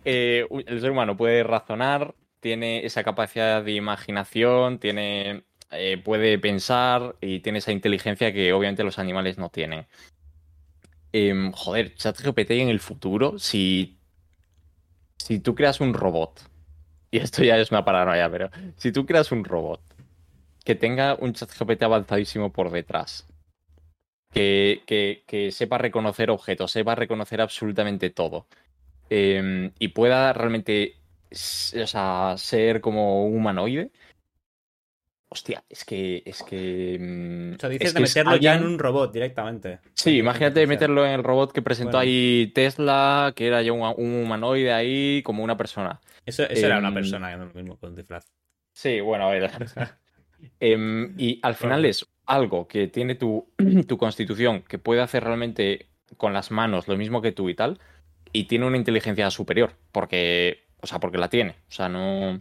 eh, 0.07 0.47
el 0.67 0.81
ser 0.81 0.91
humano 0.91 1.19
puede 1.19 1.43
razonar, 1.43 2.15
tiene 2.41 2.87
esa 2.87 3.05
capacidad 3.05 3.63
de 3.63 3.73
imaginación, 3.73 4.79
tiene, 4.79 5.45
eh, 5.73 5.99
puede 6.03 6.39
pensar 6.39 7.17
y 7.21 7.41
tiene 7.41 7.59
esa 7.61 7.73
inteligencia 7.73 8.33
que 8.33 8.53
obviamente 8.53 8.85
los 8.85 8.99
animales 8.99 9.39
no 9.39 9.51
tienen. 9.51 9.87
Em, 11.13 11.53
joder, 11.53 11.95
ChatGPT 11.95 12.51
en 12.53 12.69
el 12.69 12.81
futuro, 12.81 13.39
si, 13.39 13.97
si 15.19 15.39
tú 15.41 15.55
creas 15.55 15.81
un 15.81 15.95
robot, 15.95 16.41
y 17.11 17.19
esto 17.19 17.45
ya 17.45 17.59
es 17.59 17.71
una 17.73 17.85
paranoia, 17.85 18.31
pero 18.31 18.51
si 18.77 18.93
tú 18.93 19.07
creas 19.07 19.33
un 19.33 19.45
robot 19.45 19.83
que 20.65 20.75
tenga 20.77 21.17
un 21.17 21.35
chat 21.35 21.51
GPT 21.53 21.85
avanzadísimo 21.87 22.53
por 22.53 22.71
detrás. 22.71 23.27
Que, 24.33 24.83
que- 24.87 25.25
que 25.27 25.51
sepa 25.51 25.77
reconocer 25.79 26.31
objetos, 26.31 26.71
sepa 26.71 26.95
reconocer 26.95 27.41
absolutamente 27.41 28.11
todo. 28.11 28.47
em, 29.11 29.73
y 29.79 29.89
pueda 29.89 30.33
realmente 30.35 30.97
o 31.33 31.87
sea, 31.87 32.35
ser 32.39 32.81
como 32.81 33.27
humanoide. 33.27 33.93
Hostia, 35.33 35.63
es 35.69 35.85
que. 35.85 36.23
Es 36.27 36.43
que. 36.43 36.99
mm, 37.01 37.55
O 37.55 37.59
sea, 37.61 37.69
dices 37.69 37.89
es 37.89 37.95
de 37.95 38.01
que 38.01 38.05
es 38.05 38.17
meterlo 38.17 38.37
ya 38.37 38.57
en 38.57 38.65
un 38.65 38.79
robot 38.81 39.13
directamente. 39.13 39.79
Sí, 39.95 40.19
imagínate 40.19 40.67
meterlo 40.67 41.07
en 41.07 41.13
el 41.13 41.23
robot 41.23 41.53
que 41.53 41.63
presentó 41.63 41.99
Bueno. 41.99 42.11
ahí 42.11 42.51
Tesla, 42.53 43.33
que 43.37 43.47
era 43.47 43.63
ya 43.63 43.73
un, 43.73 43.83
un 43.97 44.25
humanoide 44.25 44.73
ahí, 44.73 45.23
como 45.23 45.45
una 45.45 45.57
persona. 45.57 46.01
Eso, 46.27 46.43
eso 46.45 46.67
era 46.67 46.79
una 46.79 46.89
Em, 46.89 46.95
persona, 46.95 47.37
no 47.37 47.45
lo 47.47 47.55
mismo 47.55 47.77
con 47.79 47.95
disfraz. 47.95 48.27
Sí, 48.73 49.01
bueno, 49.01 49.29
a 49.29 49.31
ver. 49.31 49.51
Em, 50.59 51.15
y 51.19 51.39
al 51.43 51.55
final 51.55 51.85
es 51.85 52.07
algo 52.27 52.67
que 52.67 52.89
tiene 52.89 53.15
tu, 53.15 53.53
tu 53.87 53.99
constitución, 53.99 54.63
que 54.63 54.79
puede 54.79 55.01
hacer 55.03 55.23
realmente 55.23 55.87
con 56.17 56.33
las 56.33 56.51
manos 56.51 56.89
lo 56.89 56.97
mismo 56.97 57.23
que 57.23 57.31
tú 57.33 57.49
y 57.51 57.55
tal, 57.55 57.79
y 58.33 58.45
tiene 58.45 58.67
una 58.67 58.77
inteligencia 58.79 59.31
superior, 59.31 59.75
porque, 59.93 60.65
o 60.81 60.87
sea, 60.87 60.99
porque 60.99 61.19
la 61.19 61.29
tiene. 61.29 61.53
O 61.69 61.73
sea, 61.73 61.89
no... 61.89 62.41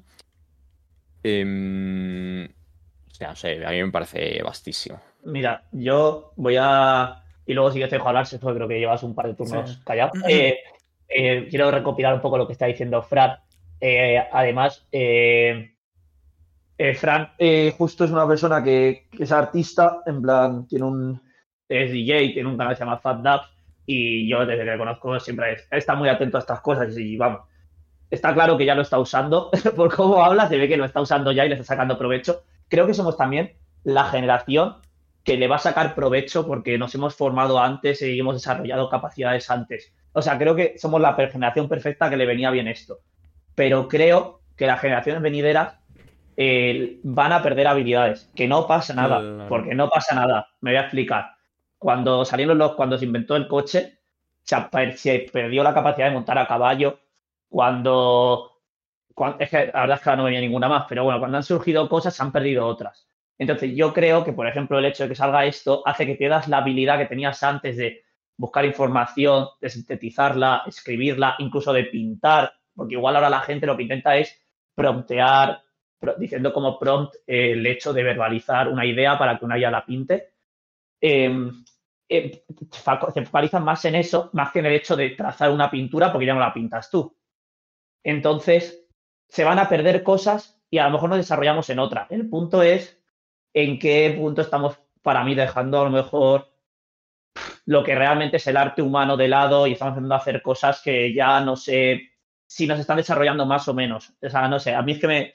o 1.24 2.50
sea, 3.20 3.30
no 3.30 3.36
sé, 3.36 3.65
a 3.65 3.70
mí 3.72 3.84
me 3.84 3.91
parece 3.91 4.41
vastísimo. 4.43 4.99
Mira, 5.26 5.63
yo 5.72 6.32
voy 6.38 6.55
a. 6.59 7.24
Y 7.45 7.53
luego 7.53 7.72
si 7.72 7.80
que 7.80 7.88
te 7.88 7.95
dejo 7.95 8.07
hablar, 8.07 8.26
creo 8.28 8.67
que 8.67 8.80
llevas 8.80 9.03
un 9.03 9.13
par 9.15 9.28
de 9.28 9.34
turnos 9.36 9.72
Sí. 9.74 9.80
callado. 9.86 10.11
Eh, 10.28 10.57
eh, 11.07 11.47
quiero 11.49 11.70
recopilar 11.72 12.13
un 12.13 12.22
poco 12.22 12.38
lo 12.38 12.45
que 12.47 12.53
está 12.53 12.65
diciendo 12.67 13.01
Fran. 13.01 13.38
Eh, 13.82 14.17
además, 14.32 14.88
eh, 14.91 15.72
eh, 16.78 16.93
Fran 16.95 17.32
eh, 17.38 17.74
justo 17.78 18.05
es 18.05 18.11
una 18.11 18.28
persona 18.28 18.63
que, 18.63 19.07
que 19.11 19.24
es 19.24 19.32
artista, 19.32 20.01
en 20.05 20.22
plan, 20.22 20.67
tiene 20.67 20.86
un. 20.86 21.22
Es 21.67 21.91
DJ, 21.91 22.34
tiene 22.34 22.49
un 22.49 22.57
canal 22.57 22.74
que 22.74 22.78
se 22.78 22.84
llama 22.86 22.99
Fat 22.99 23.22
Dabs. 23.22 23.47
Y 23.86 24.30
yo, 24.30 24.45
desde 24.45 24.63
que 24.63 24.72
le 24.72 24.78
conozco, 24.78 25.20
siempre 25.20 25.53
es- 25.53 25.67
está 25.72 25.95
muy 25.95 26.09
atento 26.09 26.38
a 26.38 26.41
estas 26.41 26.61
cosas. 26.61 26.95
Y 26.97 27.17
vamos, 27.17 27.41
está 28.10 28.34
claro 28.34 28.57
que 28.57 28.66
ya 28.66 28.76
lo 28.76 28.82
está 28.82 28.99
usando. 28.99 29.51
Por 29.76 29.95
cómo 29.95 30.24
habla, 30.24 30.47
se 30.47 30.57
ve 30.57 30.68
que 30.68 30.78
lo 30.78 30.86
está 30.86 31.01
usando 31.01 31.32
ya 31.32 31.45
y 31.45 31.49
le 31.49 31.55
está 31.55 31.66
sacando 31.66 31.97
provecho. 31.97 32.43
Creo 32.68 32.88
que 32.88 32.93
somos 32.93 33.18
también 33.18 33.53
la 33.84 34.05
generación 34.05 34.78
que 35.24 35.38
le 35.38 35.47
va 35.47 35.57
a 35.57 35.60
sacar 35.60 35.95
provecho 35.95 36.47
porque 36.47 36.78
nos 36.78 36.93
hemos 36.95 37.16
formado 37.16 37.60
antes 37.60 38.01
y 38.01 38.20
hemos 38.20 38.36
desarrollado 38.36 38.89
capacidades 38.89 39.49
antes. 39.49 39.93
O 40.14 40.22
sea, 40.22 40.38
creo 40.38 40.55
que 40.55 40.78
somos 40.78 41.01
la 41.01 41.14
generación 41.14 41.70
perfecta 41.70 42.10
que 42.10 42.18
le 42.18 42.26
venía 42.26 42.51
bien 42.51 42.68
esto. 42.68 42.99
Pero 43.55 43.88
creo 43.88 44.41
que 44.55 44.66
las 44.66 44.82
generaciones 44.82 45.22
venideras 45.22 45.76
eh, 46.36 46.99
van 47.03 47.32
a 47.34 47.43
perder 47.43 47.68
habilidades. 47.68 48.30
Que 48.36 48.47
no 48.47 48.66
pasa 48.66 48.93
nada, 48.93 49.47
porque 49.47 49.76
no 49.76 49.89
pasa 49.89 50.16
nada. 50.16 50.47
Me 50.62 50.72
voy 50.72 50.78
a 50.78 50.82
explicar. 50.82 51.32
Cuando 51.78 52.26
salieron 52.26 52.57
los, 52.57 52.76
cuando 52.76 52.97
se 52.97 53.05
inventó 53.05 53.36
el 53.36 53.47
coche, 53.47 53.99
se 54.43 55.30
perdió 55.32 55.64
la 55.64 55.74
capacidad 55.74 56.07
de 56.07 56.14
montar 56.14 56.38
a 56.38 56.47
caballo. 56.47 56.99
Cuando, 57.50 58.62
cuan- 59.16 59.36
es 59.39 59.50
que 59.50 59.68
la 59.74 59.82
verdad 59.82 59.97
es 59.97 60.04
que 60.04 60.10
ahora 60.10 60.18
no 60.18 60.26
venía 60.26 60.41
ninguna 60.41 60.70
más, 60.70 60.86
pero 60.88 61.04
bueno, 61.04 61.20
cuando 61.20 61.38
han 61.38 61.43
surgido 61.43 61.89
cosas, 61.89 62.16
se 62.16 62.24
han 62.24 62.32
perdido 62.32 62.66
otras. 62.68 63.08
Entonces, 63.38 63.74
yo 63.76 63.93
creo 63.93 64.24
que, 64.24 64.34
por 64.34 64.47
ejemplo, 64.47 64.78
el 64.80 64.86
hecho 64.86 65.04
de 65.04 65.10
que 65.10 65.16
salga 65.16 65.45
esto 65.45 65.82
hace 65.86 66.06
que 66.06 66.16
pierdas 66.16 66.47
la 66.47 66.58
habilidad 66.60 66.97
que 66.97 67.06
tenías 67.06 67.41
antes 67.43 67.78
de 67.78 68.04
buscar 68.38 68.66
información, 68.66 69.47
de 69.62 69.70
sintetizarla, 69.70 70.64
escribirla, 70.68 71.36
incluso 71.39 71.74
de 71.74 71.86
pintar, 71.86 72.54
porque 72.76 72.95
igual 72.95 73.16
ahora 73.16 73.30
la 73.30 73.41
gente 73.41 73.66
lo 73.66 73.76
que 73.78 73.84
intenta 73.84 74.16
es 74.18 74.41
promptear, 74.76 75.62
pro- 76.00 76.16
diciendo 76.18 76.54
como 76.54 76.78
prompt 76.80 77.16
eh, 77.28 77.52
el 77.54 77.66
hecho 77.66 77.93
de 77.93 78.04
verbalizar 78.04 78.68
una 78.70 78.86
idea 78.86 79.18
para 79.18 79.38
que 79.38 79.45
una 79.45 79.58
IA 79.58 79.72
la 79.72 79.86
pinte. 79.86 80.30
Eh, 81.02 81.32
eh, 82.10 82.43
se 82.72 83.26
focalizan 83.26 83.64
más 83.64 83.86
en 83.86 83.95
eso, 83.95 84.30
más 84.34 84.52
que 84.52 84.60
en 84.60 84.68
el 84.68 84.74
hecho 84.76 84.95
de 84.95 85.12
trazar 85.12 85.52
una 85.52 85.70
pintura, 85.72 86.12
porque 86.12 86.26
ya 86.28 86.34
no 86.34 86.39
la 86.39 86.54
pintas 86.54 86.89
tú. 86.89 87.16
Entonces, 88.04 88.86
se 89.28 89.43
van 89.43 89.60
a 89.60 89.70
perder 89.70 90.04
cosas 90.04 90.62
y 90.70 90.78
a 90.80 90.86
lo 90.86 90.91
mejor 90.91 91.10
nos 91.10 91.20
desarrollamos 91.20 91.70
en 91.70 91.80
otra. 91.80 92.08
El 92.10 92.30
punto 92.30 92.62
es 92.64 93.00
en 93.54 93.80
qué 93.80 94.16
punto 94.18 94.41
estamos, 94.41 94.80
para 95.02 95.24
mí, 95.24 95.36
dejando 95.36 95.82
a 95.82 95.86
lo 95.86 95.89
mejor 95.91 96.50
lo 97.66 97.84
que 97.84 97.95
realmente 97.95 98.38
es 98.38 98.47
el 98.47 98.58
arte 98.58 98.82
humano 98.82 99.18
de 99.18 99.28
lado 99.28 99.68
y 99.68 99.74
estamos 99.74 99.93
empezando 99.93 100.16
a 100.16 100.18
hacer 100.18 100.41
cosas 100.41 100.82
que 100.84 101.14
ya 101.14 101.39
no 101.41 101.56
sé 101.56 102.02
si 102.47 102.68
nos 102.68 102.80
están 102.80 102.97
desarrollando 102.97 103.45
más 103.45 103.68
o 103.68 103.74
menos. 103.74 104.14
No 104.22 104.60
sé, 104.60 104.74
a 104.74 104.82
mí 104.82 104.93
es 104.93 105.00
que 105.00 105.08
me... 105.08 105.34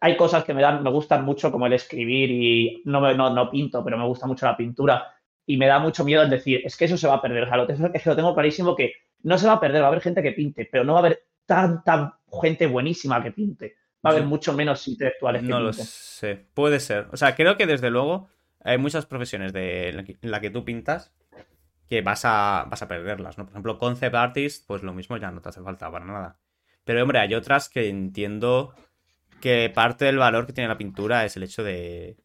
Hay 0.00 0.16
cosas 0.16 0.44
que 0.44 0.54
me 0.54 0.62
dan, 0.62 0.82
me 0.82 0.90
gustan 0.90 1.24
mucho 1.24 1.52
como 1.52 1.66
el 1.66 1.74
escribir 1.74 2.30
y 2.30 2.82
no, 2.86 3.00
me- 3.00 3.14
no, 3.14 3.30
no 3.30 3.50
pinto, 3.50 3.84
pero 3.84 3.98
me 3.98 4.06
gusta 4.06 4.26
mucho 4.26 4.46
la 4.46 4.56
pintura 4.56 5.14
y 5.46 5.56
me 5.58 5.66
da 5.66 5.78
mucho 5.80 6.04
miedo 6.04 6.22
el 6.22 6.30
decir, 6.30 6.62
es 6.64 6.76
que 6.76 6.86
eso 6.86 6.96
se 6.98 7.08
va 7.08 7.14
a 7.16 7.22
perder. 7.22 7.44
O 7.44 7.48
sea, 7.48 7.90
es 7.94 8.02
que 8.04 8.10
lo 8.10 8.16
tengo 8.16 8.34
clarísimo 8.34 8.76
que 8.76 8.94
no 9.22 9.38
se 9.38 9.46
va 9.46 9.54
a 9.54 9.60
perder, 9.60 9.82
va 9.82 9.86
a 9.86 9.88
haber 9.90 10.02
gente 10.02 10.22
que 10.22 10.32
pinte, 10.32 10.68
pero 10.70 10.84
no 10.84 10.94
va 10.94 11.00
a 11.00 11.02
haber 11.06 11.24
tanta 11.46 12.18
gente 12.42 12.66
buenísima 12.66 13.22
que 13.22 13.32
pinte. 13.32 13.76
Va 14.04 14.10
a 14.10 14.12
haber 14.14 14.26
mucho 14.26 14.52
menos 14.52 14.86
intelectuales 14.88 15.42
que 15.42 15.48
No 15.48 15.60
lo 15.60 15.72
sé. 15.72 16.46
Puede 16.54 16.80
ser. 16.80 17.08
O 17.12 17.16
sea, 17.16 17.34
creo 17.34 17.56
que 17.56 17.66
desde 17.66 17.90
luego 17.90 18.28
hay 18.64 18.78
muchas 18.78 19.06
profesiones 19.06 19.52
de 19.52 19.92
la 19.92 20.04
que, 20.04 20.18
en 20.20 20.30
la 20.30 20.40
que 20.40 20.50
tú 20.50 20.64
pintas 20.64 21.12
que 21.88 22.00
vas 22.00 22.24
a, 22.24 22.66
vas 22.68 22.82
a 22.82 22.88
perderlas, 22.88 23.36
¿no? 23.38 23.44
Por 23.44 23.52
ejemplo, 23.52 23.78
concept 23.78 24.14
artist, 24.14 24.66
pues 24.66 24.82
lo 24.82 24.94
mismo 24.94 25.18
ya 25.18 25.30
no 25.30 25.42
te 25.42 25.50
hace 25.50 25.60
falta 25.60 25.90
para 25.90 26.04
nada. 26.04 26.38
Pero, 26.84 27.02
hombre, 27.02 27.18
hay 27.18 27.34
otras 27.34 27.68
que 27.68 27.88
entiendo 27.88 28.74
que 29.40 29.70
parte 29.72 30.06
del 30.06 30.18
valor 30.18 30.46
que 30.46 30.52
tiene 30.52 30.68
la 30.68 30.78
pintura 30.78 31.24
es 31.24 31.36
el 31.36 31.42
hecho 31.42 31.62
de, 31.62 32.16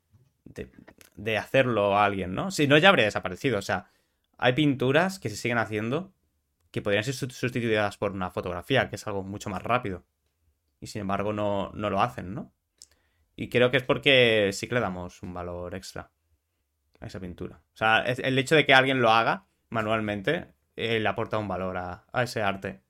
de, 0.45 0.72
de 1.15 1.38
hacerlo 1.38 1.97
a 1.97 2.05
alguien, 2.05 2.34
¿no? 2.34 2.49
Si 2.49 2.68
no, 2.68 2.78
ya 2.78 2.89
habría 2.89 3.05
desaparecido. 3.05 3.59
O 3.59 3.61
sea, 3.61 3.91
hay 4.38 4.53
pinturas 4.53 5.20
que 5.20 5.30
se 5.30 5.36
siguen 5.36 5.57
haciendo 5.57 6.13
que 6.78 6.84
podrían 6.84 7.03
ser 7.03 7.15
su- 7.15 7.30
sustituidas 7.30 7.97
por 7.97 8.11
una 8.11 8.30
fotografía, 8.30 8.88
que 8.89 8.95
es 8.97 9.07
algo 9.07 9.23
mucho 9.23 9.49
más 9.49 9.63
rápido. 9.63 10.05
Y 10.80 10.88
sin 10.88 11.01
embargo 11.01 11.34
no, 11.34 11.71
no 11.73 11.89
lo 11.89 12.01
hacen, 12.01 12.34
¿no? 12.36 12.53
Y 13.36 13.49
creo 13.49 13.71
que 13.71 13.78
es 13.78 13.84
porque 13.84 14.51
sí 14.53 14.67
que 14.67 14.75
le 14.75 14.82
damos 14.82 15.23
un 15.23 15.34
valor 15.34 15.73
extra 15.75 16.11
a 16.99 17.05
esa 17.07 17.19
pintura. 17.19 17.61
O 17.73 17.78
sea, 17.78 18.03
el 18.03 18.38
hecho 18.38 18.55
de 18.55 18.65
que 18.65 18.73
alguien 18.75 19.01
lo 19.01 19.09
haga 19.11 19.47
manualmente 19.69 20.47
eh, 20.75 20.99
le 20.99 21.09
aporta 21.09 21.38
un 21.39 21.47
valor 21.47 21.78
a, 21.78 22.05
a 22.13 22.23
ese 22.23 22.41
arte. 22.43 22.82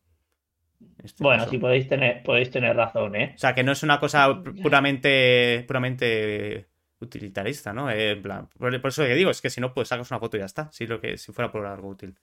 Este 1.04 1.24
Bueno, 1.24 1.40
caso. 1.44 1.52
sí 1.52 1.58
podéis 1.58 1.88
tener, 1.88 2.24
podéis 2.24 2.52
tener 2.52 2.76
razón, 2.76 3.16
¿eh? 3.16 3.32
O 3.36 3.38
sea, 3.38 3.56
que 3.56 3.64
no 3.64 3.72
es 3.72 3.84
una 3.84 4.00
cosa 4.00 4.28
pu- 4.30 4.62
puramente, 4.62 5.64
puramente 5.68 6.68
utilitarista, 7.00 7.74
¿no? 7.74 7.90
Eh, 7.90 8.12
en 8.12 8.22
plan, 8.22 8.48
por, 8.58 8.80
por 8.82 8.90
eso 8.90 9.04
que 9.04 9.16
digo, 9.16 9.32
es 9.32 9.42
que 9.42 9.50
si 9.50 9.62
no, 9.62 9.74
pues 9.74 9.88
sacas 9.88 10.12
una 10.12 10.20
foto 10.20 10.38
y 10.38 10.42
ya 10.42 10.46
está. 10.46 10.72
Si, 10.72 10.86
lo 10.88 11.00
que, 11.00 11.18
si 11.18 11.32
fuera 11.32 11.52
por 11.52 11.66
algo 11.66 11.88
útil. 11.90 12.18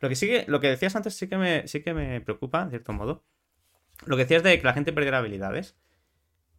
Lo 0.00 0.08
que 0.08 0.16
sí 0.16 0.26
que, 0.28 0.44
lo 0.48 0.60
que 0.60 0.68
decías 0.68 0.96
antes 0.96 1.14
sí 1.16 1.28
que 1.28 1.36
me, 1.38 1.68
sí 1.68 1.82
que 1.82 1.94
me 1.94 2.20
preocupa, 2.20 2.62
en 2.62 2.70
cierto 2.70 2.92
modo. 2.92 3.24
Lo 4.06 4.16
que 4.16 4.24
decías 4.24 4.42
de 4.42 4.58
que 4.58 4.66
la 4.66 4.74
gente 4.74 4.92
perdiera 4.92 5.18
habilidades. 5.18 5.76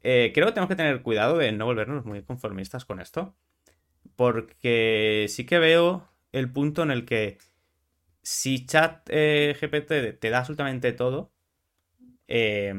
Eh, 0.03 0.31
creo 0.33 0.47
que 0.47 0.53
tenemos 0.53 0.69
que 0.69 0.75
tener 0.77 1.01
cuidado 1.03 1.37
de 1.37 1.51
no 1.51 1.65
volvernos 1.65 2.05
muy 2.05 2.23
conformistas 2.23 2.85
con 2.85 3.01
esto. 3.01 3.35
Porque 4.15 5.27
sí 5.29 5.45
que 5.45 5.59
veo 5.59 6.09
el 6.33 6.51
punto 6.51 6.83
en 6.83 6.91
el 6.91 7.05
que 7.05 7.37
si 8.23 8.65
chat 8.65 9.07
GPT 9.09 10.13
te 10.13 10.29
da 10.31 10.39
absolutamente 10.39 10.93
todo, 10.93 11.31
eh, 12.27 12.73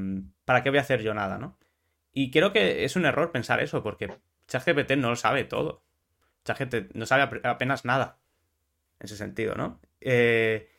¿para 0.44 0.62
qué 0.62 0.70
voy 0.70 0.78
a 0.78 0.82
hacer 0.82 1.02
yo 1.02 1.14
nada, 1.14 1.38
no? 1.38 1.58
Y 2.12 2.30
creo 2.30 2.52
que 2.52 2.84
es 2.84 2.96
un 2.96 3.06
error 3.06 3.32
pensar 3.32 3.60
eso, 3.62 3.82
porque 3.82 4.14
ChatGPT 4.48 4.92
no 4.98 5.10
lo 5.10 5.16
sabe 5.16 5.44
todo. 5.44 5.84
ChatGPT 6.44 6.94
no 6.96 7.06
sabe 7.06 7.22
ap- 7.24 7.46
apenas 7.46 7.84
nada. 7.86 8.18
En 9.02 9.06
ese 9.06 9.16
sentido, 9.16 9.56
¿no? 9.56 9.80
Eh, 10.00 10.70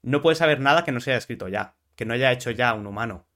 no 0.00 0.22
puede 0.22 0.36
saber 0.36 0.58
nada 0.58 0.84
que 0.84 0.92
no 0.92 1.00
se 1.00 1.10
haya 1.10 1.18
escrito 1.18 1.48
ya. 1.48 1.74
Que 1.96 2.06
no 2.06 2.14
haya 2.14 2.32
hecho 2.32 2.50
ya 2.50 2.72
un 2.72 2.86
humano 2.86 3.26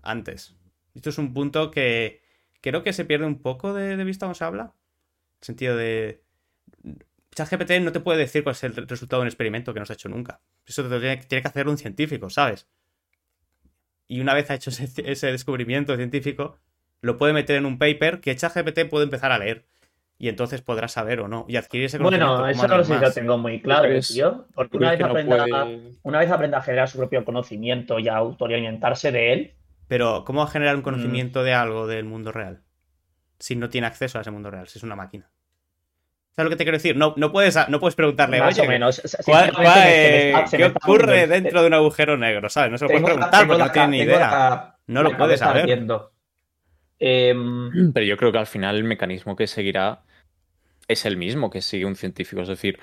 antes. 0.00 0.56
Esto 0.94 1.10
es 1.10 1.18
un 1.18 1.34
punto 1.34 1.70
que 1.70 2.22
creo 2.62 2.82
que 2.82 2.94
se 2.94 3.04
pierde 3.04 3.26
un 3.26 3.42
poco 3.42 3.74
de, 3.74 4.02
vista 4.04 4.24
cuando 4.24 4.36
se 4.36 4.44
habla. 4.44 4.62
En 4.62 5.38
el 5.40 5.44
sentido 5.44 5.76
de. 5.76 6.22
ChatGPT 7.34 7.72
no 7.82 7.92
te 7.92 8.00
puede 8.00 8.20
decir 8.20 8.42
cuál 8.42 8.54
es 8.54 8.64
el 8.64 8.74
resultado 8.74 9.20
de 9.20 9.24
un 9.24 9.28
experimento 9.28 9.74
que 9.74 9.80
no 9.80 9.84
se 9.84 9.92
ha 9.92 9.96
hecho 9.96 10.08
nunca. 10.08 10.40
Eso 10.64 10.88
tiene 10.88 11.18
que 11.20 11.42
hacer 11.44 11.68
un 11.68 11.76
científico, 11.76 12.30
¿sabes? 12.30 12.66
Y 14.08 14.20
una 14.20 14.32
vez 14.32 14.50
ha 14.50 14.54
hecho 14.54 14.70
ese, 14.70 14.88
ese 15.04 15.26
descubrimiento 15.26 15.94
científico, 15.94 16.58
lo 17.02 17.18
puede 17.18 17.34
meter 17.34 17.56
en 17.56 17.66
un 17.66 17.78
paper 17.78 18.22
que 18.22 18.34
ChatGPT 18.34 18.88
puede 18.88 19.04
empezar 19.04 19.30
a 19.30 19.38
leer. 19.38 19.66
Y 20.16 20.28
entonces 20.28 20.62
podrá 20.62 20.86
saber 20.88 21.20
o 21.20 21.28
no. 21.28 21.44
Y 21.48 21.56
adquirir 21.56 21.86
ese 21.86 21.98
conocimiento. 21.98 22.32
Bueno, 22.38 22.48
eso 22.48 22.68
no 22.68 22.76
lo 22.78 22.84
sé 22.84 22.92
alguien 22.94 23.10
si 23.12 23.20
lo 23.20 23.24
tengo 23.26 23.38
muy 23.38 23.60
claro, 23.60 23.82
crees- 23.82 24.08
tío. 24.08 24.46
Porque 24.54 24.70
¿Tú 24.70 24.78
una 24.78 24.90
vez, 24.92 25.00
no 25.00 25.06
aprenda, 25.06 25.36
puede- 25.46 25.80
una 26.02 26.18
vez 26.20 26.30
aprenda 26.30 26.58
a 26.58 26.62
generar 26.62 26.88
su 26.88 26.98
propio 26.98 27.24
conocimiento 27.24 27.98
y 27.98 28.08
a 28.08 28.16
autoorientarse 28.16 29.10
de 29.12 29.32
él, 29.32 29.54
Pero, 29.86 30.24
¿cómo 30.24 30.38
va 30.40 30.46
a 30.46 30.50
generar 30.50 30.76
un 30.76 30.80
Mm. 30.80 30.84
conocimiento 30.84 31.42
de 31.42 31.52
algo 31.52 31.86
del 31.86 32.04
mundo 32.06 32.32
real? 32.32 32.62
Si 33.38 33.54
no 33.54 33.68
tiene 33.68 33.86
acceso 33.86 34.16
a 34.16 34.22
ese 34.22 34.30
mundo 34.30 34.50
real, 34.50 34.66
si 34.66 34.78
es 34.78 34.82
una 34.82 34.96
máquina. 34.96 35.28
¿Sabes 36.34 36.46
lo 36.46 36.50
que 36.50 36.56
te 36.56 36.64
quiero 36.64 36.78
decir? 36.78 36.96
No, 36.96 37.12
no, 37.18 37.30
puedes, 37.30 37.56
no 37.68 37.78
puedes 37.78 37.94
preguntarle, 37.94 38.40
más 38.40 38.56
oye, 38.58 38.66
o 38.66 38.70
menos. 38.70 39.00
¿cuál- 39.00 39.10
Sinceramente, 39.50 39.52
cuál, 39.62 39.66
me- 39.66 39.72
se 39.74 39.88
me 39.90 40.16
eh, 40.16 40.28
está- 40.30 40.46
se 40.46 40.56
¿qué 40.56 40.64
ocurre 40.64 41.26
dentro 41.26 41.60
de 41.60 41.66
un 41.66 41.74
agujero 41.74 42.16
negro? 42.16 42.48
¿Sabes? 42.48 42.70
No 42.70 42.78
se 42.78 42.84
lo 42.84 42.88
puedes 42.88 43.04
preguntar 43.04 43.46
porque 43.46 43.62
no 43.62 43.70
tiene 43.72 43.88
ni 43.88 43.98
idea. 43.98 44.18
la- 44.18 44.78
No 44.86 45.02
lo 45.02 45.10
la 45.10 45.16
puede 45.18 45.28
cabeza 45.30 45.44
saber. 45.46 45.62
ardiendo. 45.62 46.12
Em, 47.06 47.92
Pero 47.92 48.06
yo 48.06 48.16
creo 48.16 48.32
que 48.32 48.38
al 48.38 48.46
final 48.46 48.76
el 48.76 48.84
mecanismo 48.84 49.36
que 49.36 49.46
seguirá 49.46 50.00
es 50.88 51.04
el 51.04 51.18
mismo 51.18 51.50
que 51.50 51.60
sigue 51.60 51.84
un 51.84 51.96
científico. 51.96 52.40
Es 52.40 52.48
decir, 52.48 52.78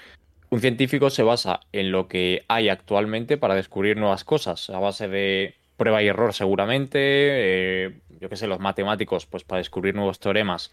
un 0.51 0.59
científico 0.59 1.09
se 1.09 1.23
basa 1.23 1.61
en 1.71 1.91
lo 1.91 2.07
que 2.07 2.43
hay 2.47 2.69
actualmente 2.69 3.37
para 3.37 3.55
descubrir 3.55 3.97
nuevas 3.97 4.23
cosas, 4.23 4.69
a 4.69 4.77
base 4.77 5.07
de 5.07 5.55
prueba 5.75 6.03
y 6.03 6.07
error 6.07 6.33
seguramente, 6.33 6.99
eh, 7.01 7.93
yo 8.19 8.29
qué 8.29 8.35
sé, 8.35 8.45
los 8.45 8.59
matemáticos, 8.59 9.25
pues 9.25 9.43
para 9.43 9.57
descubrir 9.57 9.95
nuevos 9.95 10.19
teoremas 10.19 10.71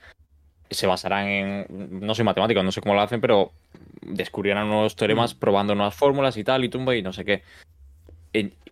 se 0.69 0.87
basarán 0.87 1.27
en, 1.29 1.67
no 2.07 2.15
soy 2.15 2.27
matemático, 2.27 2.63
no 2.63 2.71
sé 2.71 2.83
cómo 2.83 2.95
lo 2.95 3.01
hacen, 3.01 3.23
pero 3.23 3.53
descubrirán 4.03 4.69
nuevos 4.69 4.95
teoremas 4.95 5.35
Mm. 5.35 5.39
probando 5.39 5.75
nuevas 5.75 5.95
fórmulas 5.95 6.37
y 6.37 6.45
tal, 6.45 6.65
y 6.65 6.69
tumba 6.69 6.95
y 6.95 7.01
no 7.01 7.15
sé 7.15 7.25
qué. 7.25 7.43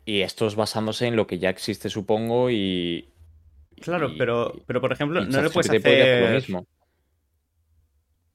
Y 0.05 0.21
esto 0.21 0.47
es 0.47 0.55
basándose 0.55 1.07
en 1.07 1.17
lo 1.17 1.27
que 1.27 1.39
ya 1.39 1.49
existe, 1.49 1.89
supongo, 1.89 2.51
y... 2.51 3.09
Claro, 3.81 4.09
y- 4.11 4.19
pero, 4.19 4.55
pero 4.67 4.81
por 4.81 4.93
ejemplo, 4.93 5.25
no 5.25 5.43
le 5.43 5.51
puedes 5.51 5.71
hacer 5.71 6.23
lo 6.29 6.35
mismo. 6.35 6.67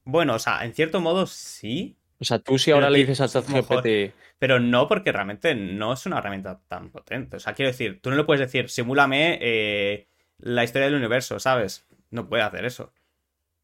Bueno, 0.04 0.34
o 0.34 0.38
sea, 0.38 0.64
en 0.64 0.74
cierto 0.74 1.00
modo 1.00 1.26
sí, 1.26 1.96
O 2.18 2.24
sea, 2.24 2.38
tú 2.38 2.58
si 2.58 2.70
ahora 2.70 2.90
le 2.90 2.98
dices 2.98 3.20
a. 3.20 3.28
ChatGPT... 3.28 4.14
pero 4.38 4.58
no 4.58 4.88
porque 4.88 5.12
realmente 5.12 5.54
no 5.54 5.92
es 5.92 6.04
una 6.06 6.18
herramienta 6.18 6.60
tan 6.68 6.90
potente. 6.90 7.36
O 7.36 7.40
sea, 7.40 7.54
quiero 7.54 7.70
decir, 7.70 8.00
tú 8.00 8.10
no 8.10 8.16
le 8.16 8.24
puedes 8.24 8.40
decir, 8.40 8.68
simúlame 8.68 9.38
eh, 9.40 10.08
la 10.38 10.64
historia 10.64 10.86
del 10.86 10.96
universo, 10.96 11.38
¿sabes? 11.38 11.86
No 12.10 12.28
puede 12.28 12.42
hacer 12.42 12.64
eso. 12.64 12.92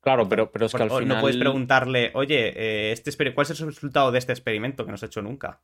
Claro, 0.00 0.28
pero, 0.28 0.50
pero 0.52 0.66
es 0.66 0.72
que 0.74 0.82
al 0.82 0.90
final... 0.90 1.08
No 1.08 1.20
puedes 1.20 1.36
preguntarle, 1.36 2.12
oye, 2.14 2.52
eh, 2.56 2.92
este 2.92 3.12
¿cuál 3.34 3.44
es 3.50 3.60
el 3.60 3.66
resultado 3.66 4.12
de 4.12 4.18
este 4.20 4.32
experimento 4.32 4.84
que 4.86 4.92
no 4.92 4.96
se 4.96 5.06
ha 5.06 5.08
hecho 5.08 5.22
nunca? 5.22 5.60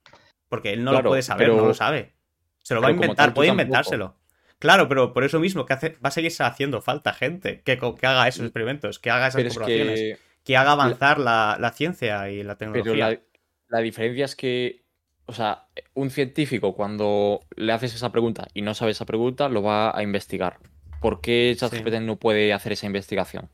Porque 0.49 0.73
él 0.73 0.83
no 0.83 0.93
lo 0.93 1.03
puede 1.05 1.23
saber, 1.23 1.47
pero- 1.47 1.57
no 1.61 1.69
lo 1.69 1.75
sabe. 1.75 2.15
Se 2.63 2.75
lo 2.75 2.81
va 2.81 2.89
a 2.89 2.91
inventar, 2.91 3.33
puede 3.33 3.51
inventárselo. 3.51 4.17
Claro, 4.65 4.89
pero 4.89 5.13
por 5.13 5.25
eso 5.25 5.41
mismo 5.41 5.67
que 5.67 5.75
hace, 5.75 5.91
va 6.03 6.09
a 6.09 6.11
seguir 6.11 6.33
haciendo 6.39 6.81
falta 6.81 7.13
gente 7.13 7.61
que, 7.61 7.79
haga 8.03 8.27
esos 8.29 8.47
experimentos, 8.47 8.99
que 8.99 9.11
haga 9.11 9.27
esas 9.29 9.37
Pero 9.43 9.49
es 9.49 9.55
comprobaciones, 9.59 10.01
que... 10.01 10.19
que... 10.43 10.57
haga 10.57 10.73
avanzar 10.73 11.19
la, 11.19 11.59
la 11.61 11.71
ciencia 11.73 12.31
y 12.31 12.43
la 12.43 12.57
Pero 12.57 12.73
tecnología. 12.73 13.11
la, 13.11 13.21
la 13.69 13.81
diferencia 13.81 14.25
es 14.25 14.35
que, 14.35 14.87
o 15.27 15.35
sea, 15.35 15.67
un 15.93 16.09
científico 16.09 16.75
cuando 16.75 17.41
le 17.57 17.73
haces 17.75 17.95
esa 17.95 18.11
pregunta 18.11 18.49
y 18.55 18.63
no 18.63 18.73
sabe 18.73 18.93
esa 18.93 19.05
pregunta, 19.05 19.51
lo 19.51 19.63
va 19.63 19.95
a 19.95 20.03
investigar. 20.03 20.57
¿Por 21.03 21.21
qué 21.21 21.55
ChatGPT 21.59 22.01
no 22.01 22.17
puede 22.17 22.55
hacer 22.55 22.73
esa 22.73 22.87
investigación? 22.87 23.51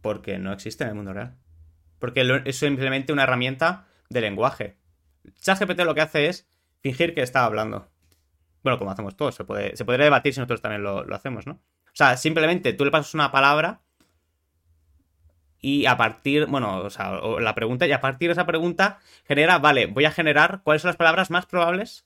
Porque 0.00 0.38
no 0.40 0.52
existe 0.52 0.82
en 0.82 0.90
el 0.90 0.96
mundo 0.96 1.12
real. 1.12 1.36
Porque 2.00 2.24
lo- 2.24 2.44
es 2.44 2.56
simplemente 2.58 3.12
una 3.12 3.22
herramienta 3.22 3.86
de 4.10 4.20
lenguaje. 4.20 4.78
ChatGPT 5.40 5.82
lo 5.84 5.94
que 5.94 6.00
hace 6.00 6.26
es 6.26 6.48
fingir 6.82 7.14
que 7.14 7.22
está 7.22 7.44
hablando. 7.44 7.88
Bueno, 8.64 8.78
como 8.78 8.90
hacemos 8.90 9.16
todos. 9.16 9.34
Se, 9.36 9.44
puede, 9.44 9.76
se 9.76 9.84
podría 9.84 10.04
debatir 10.04 10.34
si 10.34 10.40
nosotros 10.40 10.60
también 10.62 10.82
lo, 10.82 11.04
lo 11.04 11.14
hacemos, 11.14 11.46
¿no? 11.46 11.52
O 11.54 11.96
sea, 11.96 12.16
simplemente 12.16 12.72
tú 12.72 12.84
le 12.84 12.90
pasas 12.90 13.14
una 13.14 13.30
palabra 13.30 13.82
y 15.60 15.86
a 15.86 15.96
partir, 15.96 16.46
bueno, 16.46 16.78
o 16.78 16.90
sea, 16.90 17.12
la 17.40 17.54
pregunta, 17.54 17.86
y 17.86 17.92
a 17.92 18.00
partir 18.00 18.28
de 18.28 18.32
esa 18.32 18.44
pregunta 18.46 18.98
genera, 19.26 19.58
vale, 19.58 19.86
voy 19.86 20.04
a 20.04 20.10
generar 20.10 20.60
cuáles 20.62 20.82
son 20.82 20.88
las 20.90 20.96
palabras 20.96 21.30
más 21.30 21.46
probables 21.46 22.04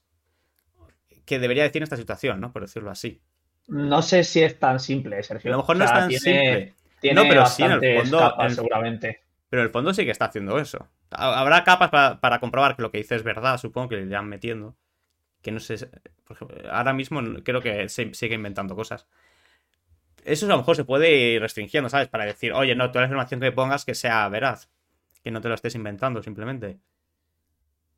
que 1.25 1.39
debería 1.39 1.63
decir 1.63 1.77
en 1.81 1.83
esta 1.83 1.97
situación, 1.97 2.39
¿no? 2.39 2.51
Por 2.53 2.61
decirlo 2.61 2.89
así. 2.91 3.21
no 3.67 4.01
sé 4.01 4.23
si 4.23 4.41
es 4.41 4.57
tan 4.59 4.79
simple, 4.79 5.21
Sergio. 5.23 5.51
A 5.51 5.57
lo 5.57 5.57
mejor 5.59 5.75
O 5.75 5.79
no 5.79 5.85
es 5.85 5.91
tan 5.91 6.07
tiene- 6.07 6.19
simple. 6.21 6.73
Tiene 7.01 7.21
No, 7.23 7.29
pero 7.29 7.45
sí, 7.45 7.63
en 7.63 7.71
el 7.71 8.01
fondo, 8.01 8.19
capas, 8.19 8.39
en 8.45 8.49
el- 8.49 8.55
seguramente. 8.55 9.23
Pero 9.49 9.61
en 9.61 9.65
el 9.67 9.71
fondo 9.71 9.93
sí 9.93 10.05
que 10.05 10.11
está 10.11 10.25
haciendo 10.25 10.57
eso. 10.59 10.87
Ha- 11.11 11.39
Habrá 11.39 11.63
capas 11.63 11.89
para, 11.89 12.19
para 12.19 12.39
comprobar 12.39 12.75
que 12.75 12.81
lo 12.81 12.91
que 12.91 12.97
dice 12.99 13.15
es 13.15 13.23
verdad, 13.23 13.57
supongo 13.57 13.89
que 13.89 13.95
le 13.97 14.03
irán 14.07 14.27
metiendo. 14.27 14.75
Que 15.41 15.51
no 15.51 15.59
sé. 15.59 15.75
Ahora 16.71 16.93
mismo 16.93 17.21
creo 17.43 17.61
que 17.61 17.89
se 17.89 18.13
sigue 18.13 18.35
inventando 18.35 18.75
cosas. 18.75 19.07
Eso 20.25 20.45
a 20.45 20.49
lo 20.49 20.57
mejor 20.57 20.75
se 20.75 20.83
puede 20.83 21.33
ir 21.33 21.41
restringiendo, 21.41 21.89
¿sabes? 21.89 22.07
Para 22.07 22.25
decir, 22.25 22.53
oye, 22.53 22.75
no, 22.75 22.91
toda 22.91 23.01
la 23.01 23.07
información 23.07 23.39
que 23.39 23.51
pongas 23.51 23.85
que 23.85 23.95
sea 23.95 24.27
veraz. 24.29 24.69
Que 25.23 25.31
no 25.31 25.41
te 25.41 25.49
lo 25.49 25.55
estés 25.55 25.75
inventando 25.75 26.21
simplemente. 26.21 26.79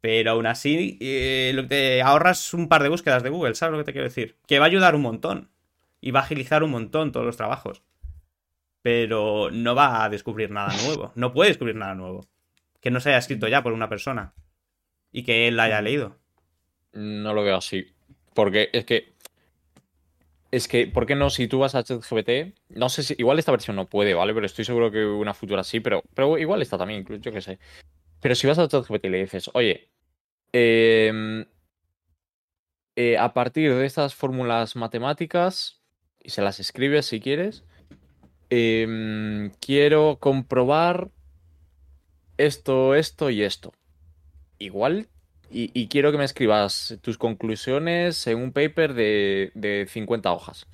Pero 0.01 0.32
aún 0.32 0.45
así, 0.47 0.97
eh, 1.01 1.51
lo 1.53 1.63
que 1.63 1.67
te 1.67 2.01
ahorras 2.01 2.53
un 2.53 2.67
par 2.67 2.84
de 2.84 2.89
búsquedas 2.89 3.23
de 3.23 3.29
Google, 3.29 3.55
¿sabes 3.55 3.73
lo 3.73 3.77
que 3.79 3.86
te 3.86 3.91
quiero 3.91 4.07
decir? 4.07 4.38
Que 4.47 4.59
va 4.59 4.65
a 4.65 4.69
ayudar 4.69 4.95
un 4.95 5.01
montón. 5.01 5.49
Y 5.99 6.11
va 6.11 6.21
a 6.21 6.23
agilizar 6.23 6.63
un 6.63 6.71
montón 6.71 7.11
todos 7.11 7.25
los 7.25 7.38
trabajos 7.38 7.84
pero 8.82 9.51
no 9.51 9.75
va 9.75 10.03
a 10.03 10.09
descubrir 10.09 10.51
nada 10.51 10.73
nuevo. 10.84 11.11
No 11.15 11.34
puede 11.34 11.49
descubrir 11.49 11.75
nada 11.75 11.95
nuevo. 11.95 12.25
Que 12.79 12.91
no 12.91 12.99
se 12.99 13.09
haya 13.09 13.19
escrito 13.19 13.47
ya 13.47 13.61
por 13.61 13.73
una 13.73 13.89
persona 13.89 14.34
y 15.11 15.23
que 15.23 15.47
él 15.47 15.57
la 15.57 15.63
haya 15.63 15.82
leído. 15.82 16.17
No 16.93 17.34
lo 17.34 17.43
veo 17.43 17.57
así. 17.57 17.93
Porque 18.34 18.69
es 18.73 18.86
que. 18.86 19.13
Es 20.51 20.67
que, 20.67 20.86
¿por 20.88 21.05
qué 21.05 21.15
no? 21.15 21.29
Si 21.29 21.47
tú 21.47 21.59
vas 21.59 21.75
a 21.75 21.84
ChatGPT, 21.84 22.57
no 22.69 22.89
sé 22.89 23.03
si. 23.03 23.15
Igual 23.17 23.39
esta 23.39 23.51
versión 23.51 23.75
no 23.75 23.88
puede, 23.88 24.13
¿vale? 24.13 24.34
Pero 24.34 24.45
estoy 24.45 24.65
seguro 24.65 24.91
que 24.91 25.05
una 25.05 25.34
futura 25.34 25.63
sí, 25.63 25.79
pero, 25.79 26.03
pero 26.13 26.38
igual 26.38 26.61
está 26.61 26.77
también, 26.77 27.01
incluso, 27.01 27.21
yo 27.21 27.32
qué 27.32 27.41
sé. 27.41 27.59
Pero 28.19 28.36
si 28.36 28.47
vas 28.47 28.59
a 28.59 28.67
ChatGPT 28.67 29.05
y 29.05 29.09
le 29.09 29.21
dices, 29.21 29.49
oye, 29.53 29.89
em, 30.53 31.45
eh, 32.95 33.17
a 33.17 33.34
partir 33.34 33.73
de 33.73 33.86
estas 33.86 34.13
fórmulas 34.13 34.75
matemáticas, 34.75 35.82
y 36.23 36.29
se 36.29 36.41
las 36.41 36.59
escribes 36.59 37.05
si 37.05 37.19
quieres, 37.19 37.63
em, 38.49 39.51
quiero 39.59 40.17
comprobar 40.19 41.09
esto, 42.38 42.95
esto 42.95 43.29
y 43.29 43.43
esto. 43.43 43.73
Igual 44.59 45.07
y, 45.51 45.71
y 45.73 45.87
quiero 45.87 46.11
que 46.11 46.17
me 46.17 46.23
escribas 46.25 46.97
tus 47.01 47.17
conclusiones 47.17 48.25
en 48.27 48.37
un 48.39 48.51
paper 48.51 48.93
de, 48.93 49.51
de 49.55 49.85
50 49.89 50.31
hojas. 50.31 50.67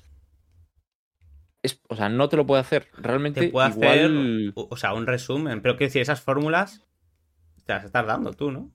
Es, 1.62 1.80
o 1.88 1.96
sea, 1.96 2.08
no 2.08 2.28
te 2.28 2.36
lo 2.36 2.46
puede 2.46 2.60
hacer. 2.60 2.88
Realmente, 2.96 3.40
Te 3.40 3.50
puede 3.50 3.68
igual... 3.68 3.98
hacer, 3.98 4.52
o 4.56 4.68
o 4.70 4.76
sea, 4.76 4.94
un 4.94 5.06
resumen. 5.06 5.60
Pero 5.60 5.76
quiero 5.76 5.88
decir, 5.88 6.02
esas 6.02 6.20
fórmulas 6.20 6.84
te 7.66 7.72
las 7.74 7.84
estás 7.84 8.06
dando 8.06 8.32
tú, 8.32 8.50
¿no? 8.50 8.70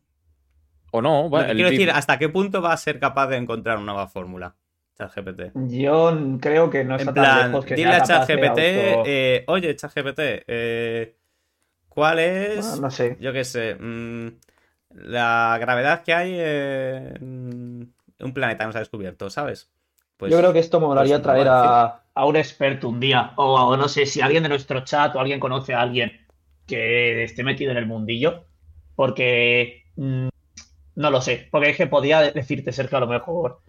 O 0.91 1.01
no, 1.01 1.27
bueno, 1.29 1.49
el 1.49 1.55
quiero 1.55 1.71
decir, 1.71 1.89
¿hasta 1.89 2.19
qué 2.19 2.29
punto 2.29 2.61
va 2.61 2.73
a 2.73 2.77
ser 2.77 2.99
capaz 2.99 3.27
de 3.27 3.37
encontrar 3.37 3.77
una 3.77 3.93
nueva 3.93 4.07
fórmula? 4.07 4.55
ChatGPT. 4.97 5.41
Yo 5.69 6.37
creo 6.39 6.69
que 6.69 6.83
no 6.83 6.95
está 6.95 7.09
En 7.09 7.13
tan 7.15 7.23
plan, 7.23 7.47
lejos 7.47 7.65
que 7.65 7.75
dile 7.75 7.95
a 7.95 8.03
ChatGPT, 8.03 8.59
auto- 8.59 9.03
eh, 9.07 9.43
oye, 9.47 9.75
ChatGPT, 9.75 10.19
eh, 10.47 11.15
¿cuál 11.89 12.19
es, 12.19 12.55
Bueno, 12.65 12.75
no 12.77 12.91
sé. 12.91 13.17
yo 13.19 13.33
qué 13.33 13.43
sé, 13.43 13.75
mm, 13.75 14.27
la 14.93 15.57
gravedad 15.59 16.03
que 16.03 16.13
hay 16.13 16.35
en 16.39 17.93
un 18.19 18.33
planeta 18.33 18.59
que 18.59 18.65
no 18.67 18.71
se 18.71 18.77
ha 18.77 18.81
descubierto, 18.81 19.29
¿sabes? 19.29 19.69
Pues, 20.17 20.31
Yo 20.31 20.37
creo 20.39 20.53
que 20.53 20.59
esto 20.59 20.79
molaría 20.79 21.15
pues, 21.15 21.23
traer 21.23 21.47
a 21.49 21.99
a, 22.13 22.25
un 22.25 22.35
experto 22.35 22.87
un 22.89 22.99
día. 22.99 23.33
O, 23.35 23.55
o 23.55 23.77
no 23.77 23.87
sé 23.87 24.05
si 24.05 24.21
alguien 24.21 24.43
de 24.43 24.49
nuestro 24.49 24.81
chat 24.83 25.15
o 25.15 25.19
alguien 25.19 25.39
conoce 25.39 25.73
a 25.73 25.81
alguien 25.81 26.11
que 26.67 27.23
esté 27.23 27.43
metido 27.43 27.71
en 27.71 27.77
el 27.77 27.87
mundillo. 27.87 28.45
Porque 28.95 29.83
mm, 29.95 30.27
no 30.95 31.09
lo 31.11 31.21
sé. 31.21 31.47
Porque 31.51 31.71
es 31.71 31.77
que 31.77 31.87
podía 31.87 32.21
decirte, 32.31 32.71
Sergio, 32.71 32.99
a 32.99 33.01
lo 33.01 33.07
mejor. 33.07 33.59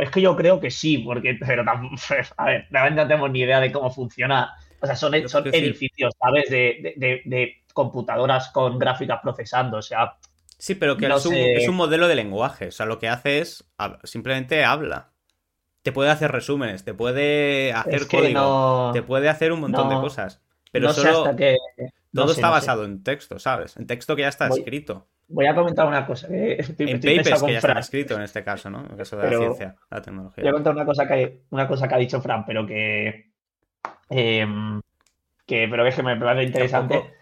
Es 0.00 0.10
que 0.10 0.20
yo 0.20 0.36
creo 0.36 0.60
que 0.60 0.70
sí, 0.70 0.98
porque. 0.98 1.38
Pero 1.40 1.64
tam- 1.64 1.96
a 2.36 2.44
ver, 2.44 2.66
realmente 2.70 3.02
no 3.02 3.08
tenemos 3.08 3.30
ni 3.30 3.40
idea 3.40 3.60
de 3.60 3.72
cómo 3.72 3.90
funciona. 3.90 4.54
O 4.80 4.86
sea, 4.86 4.96
son, 4.96 5.28
son 5.28 5.46
edificios, 5.54 6.12
¿sabes? 6.20 6.50
De, 6.50 6.78
de- 6.82 6.94
de- 6.96 7.22
de 7.24 7.54
computadoras 7.72 8.48
con 8.50 8.78
gráficas 8.78 9.20
procesando. 9.22 9.78
O 9.78 9.82
sea, 9.82 10.16
Sí, 10.58 10.74
pero 10.74 10.96
que 10.96 11.08
No 11.08 11.16
es, 11.18 11.26
un, 11.26 11.32
sé. 11.34 11.54
es 11.56 11.68
un 11.68 11.76
modelo 11.76 12.08
de 12.08 12.16
lenguaje. 12.16 12.68
O 12.68 12.72
sea, 12.72 12.84
lo 12.86 12.98
que 12.98 13.08
hace 13.08 13.38
es 13.38 13.64
simplemente 14.04 14.64
habla. 14.64 15.10
Te 15.82 15.92
puede 15.92 16.10
hacer 16.10 16.32
resúmenes, 16.32 16.84
te 16.84 16.92
puede 16.94 17.72
hacer 17.72 17.94
es 17.94 18.06
que 18.06 18.16
código, 18.18 18.40
no. 18.40 18.90
te 18.92 19.02
puede 19.02 19.28
hacer 19.28 19.52
un 19.52 19.60
montón 19.60 19.88
de 19.88 19.94
cosas. 19.96 20.42
Pero 20.72 20.92
solo 20.92 21.24
hasta 21.24 21.36
todo 22.12 22.26
sé, 22.28 22.32
está 22.34 22.48
sé. 22.48 22.52
basado 22.52 22.84
en 22.84 23.02
texto, 23.02 23.38
¿sabes? 23.38 23.76
En 23.76 23.86
texto 23.86 24.14
que 24.16 24.22
ya 24.22 24.28
está 24.28 24.48
Voy- 24.48 24.58
escrito. 24.58 25.06
Voy 25.28 25.46
a 25.46 25.54
comentar 25.54 25.86
una 25.86 26.04
cosa. 26.06 26.26
Que 26.28 26.52
estoy, 26.58 26.90
En 26.90 26.96
estoy 26.96 27.16
papers 27.18 27.42
que 27.42 27.52
ya 27.52 27.58
están 27.58 27.70
Fran. 27.70 27.78
escritos 27.78 28.16
en 28.18 28.22
este 28.24 28.42
caso, 28.44 28.68
¿no? 28.70 28.84
En 28.84 28.90
el 28.90 28.96
caso 28.96 29.16
de 29.16 29.22
la 29.22 29.28
Pero- 29.28 29.40
ciencia, 29.40 29.76
la 29.90 30.02
tecnología. 30.02 30.42
Voy 30.42 30.48
a 30.50 30.52
contar 30.52 30.74
una 30.74 30.84
cosa 30.84 31.06
que, 31.06 31.42
una 31.50 31.68
cosa 31.68 31.86
que 31.88 31.94
ha 31.94 31.98
dicho 31.98 32.20
Fran, 32.20 32.44
pero 32.44 32.66
que. 32.66 33.30
em, 34.10 34.80
que 35.46 35.68
pero 35.70 35.86
es 35.86 35.94
que 35.94 36.02
me 36.02 36.16
parece 36.16 36.44
interesante. 36.48 36.94
Tampoco- 36.94 37.17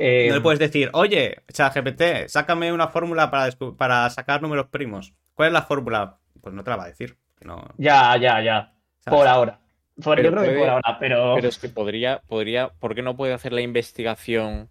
Em, 0.00 0.28
No 0.28 0.34
le 0.36 0.40
puedes 0.40 0.60
decir, 0.60 0.90
oye, 0.92 1.42
ChatGPT, 1.52 2.28
sácame 2.28 2.72
una 2.72 2.86
fórmula 2.86 3.30
para, 3.32 3.50
para 3.76 4.08
sacar 4.10 4.40
números 4.40 4.68
primos. 4.68 5.12
¿Cuál 5.34 5.48
es 5.48 5.52
la 5.54 5.62
fórmula? 5.62 6.18
Pues 6.40 6.54
no 6.54 6.62
te 6.62 6.70
la 6.70 6.76
va 6.76 6.84
a 6.84 6.88
decir. 6.88 7.16
No, 7.40 7.64
Ya, 7.78 8.16
ya, 8.16 8.40
ya. 8.40 8.74
¿sabes? 9.00 9.18
Por 9.18 9.26
ahora. 9.26 9.60
Por- 10.02 10.14
Pero 10.16 10.30
yo 10.30 10.36
creo 10.36 10.52
que 10.52 10.58
por 10.60 10.68
ahora, 10.68 10.96
pero. 11.00 11.34
Pero 11.34 11.48
es 11.48 11.58
que 11.58 11.68
podría, 11.68 12.20
podría, 12.28 12.68
¿por 12.68 12.94
qué 12.94 13.02
no 13.02 13.16
puede 13.16 13.32
hacer 13.34 13.52
la 13.52 13.60
investigación 13.60 14.70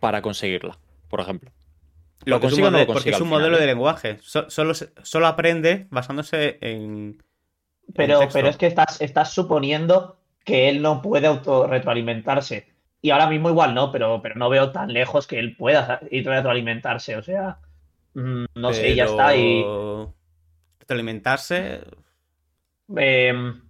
para 0.00 0.22
conseguirla, 0.22 0.78
por 1.10 1.20
ejemplo? 1.20 1.50
Lo 2.24 2.36
Porque 2.40 2.46
es 2.48 2.52
un 2.54 2.60
no 2.60 2.70
modelo, 2.70 2.86
lo 2.86 2.92
porque 2.94 3.10
es 3.10 3.20
un 3.20 3.26
final, 3.26 3.40
modelo 3.40 3.56
¿eh? 3.58 3.60
de 3.60 3.66
lenguaje. 3.66 4.18
So- 4.22 4.48
solo, 4.50 4.72
solo 4.74 5.26
aprende 5.26 5.86
basándose 5.90 6.56
en. 6.62 7.22
Pero, 7.94 8.20
texto. 8.20 8.32
pero 8.38 8.48
es 8.48 8.56
que 8.56 8.66
estás, 8.66 9.00
estás 9.00 9.32
suponiendo 9.32 10.18
que 10.44 10.68
él 10.70 10.80
no 10.82 11.00
puede 11.02 11.26
autorretroalimentarse. 11.26 12.66
Y 13.00 13.10
ahora 13.10 13.28
mismo 13.28 13.48
igual 13.50 13.74
no, 13.74 13.92
pero, 13.92 14.20
pero 14.22 14.34
no 14.36 14.48
veo 14.50 14.72
tan 14.72 14.92
lejos 14.92 15.26
que 15.26 15.38
él 15.38 15.56
pueda 15.56 16.00
ir 16.10 16.26
retroalimentarse. 16.26 17.16
O 17.16 17.22
sea, 17.22 17.58
mm, 18.14 18.44
no 18.56 18.72
sé, 18.72 18.94
ya 18.94 19.04
está. 19.04 19.36
Y 19.36 19.64
Pero 19.64 20.14
Retroalimentarse. 20.80 21.80
em, 22.96 23.62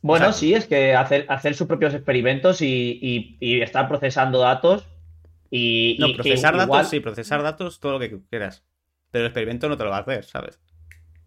Bueno, 0.00 0.26
O 0.28 0.32
sea, 0.32 0.38
sí, 0.38 0.54
es 0.54 0.66
que 0.66 0.94
hacer, 0.94 1.26
hacer 1.28 1.54
sus 1.54 1.66
propios 1.66 1.92
experimentos 1.94 2.62
y, 2.62 2.98
y- 3.02 3.36
y 3.40 3.60
estar 3.62 3.88
procesando 3.88 4.38
datos 4.40 4.86
y, 5.50 5.96
No, 6.00 6.06
y 6.08 6.14
procesar 6.14 6.56
datos, 6.56 6.64
igual- 6.64 6.86
sí, 6.86 7.00
procesar 7.00 7.42
datos, 7.42 7.80
todo 7.80 7.92
lo 7.92 7.98
que 8.00 8.20
quieras. 8.30 8.64
Pero 9.10 9.24
el 9.24 9.28
experimento 9.30 9.68
no 9.68 9.76
te 9.76 9.84
lo 9.84 9.90
va 9.90 9.98
a 9.98 10.00
hacer, 10.00 10.24
¿sabes? 10.24 10.60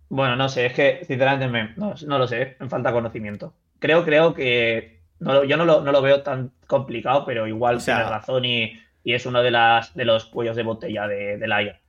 Bueno, 0.09 0.35
no 0.35 0.49
sé, 0.49 0.65
es 0.67 0.73
que 0.73 1.05
sinceramente 1.05 1.47
me- 1.47 1.73
no, 1.75 1.93
no 2.05 2.17
lo 2.19 2.27
sé, 2.27 2.57
me 2.59 2.69
falta 2.69 2.91
conocimiento. 2.91 3.53
Creo, 3.79 4.03
creo 4.03 4.33
que 4.33 5.00
no 5.21 5.43
yo 5.45 5.55
no 5.57 5.63
lo, 5.65 5.81
no 5.81 5.91
lo 5.93 6.01
veo 6.01 6.21
tan 6.21 6.51
complicado, 6.67 7.23
pero 7.25 7.47
igual 7.47 7.77
O 7.77 7.79
sea- 7.79 7.95
tienes 7.95 8.11
razón 8.11 8.43
y, 8.45 8.73
y 9.03 9.13
es 9.13 9.25
uno 9.25 9.41
de, 9.41 9.51
las, 9.51 9.93
de 9.95 10.03
los 10.05 10.25
cuellos 10.25 10.55
de 10.57 10.63
botella 10.63 11.07
de, 11.07 11.37
de 11.37 11.47
la 11.47 11.63
IA. 11.63 11.79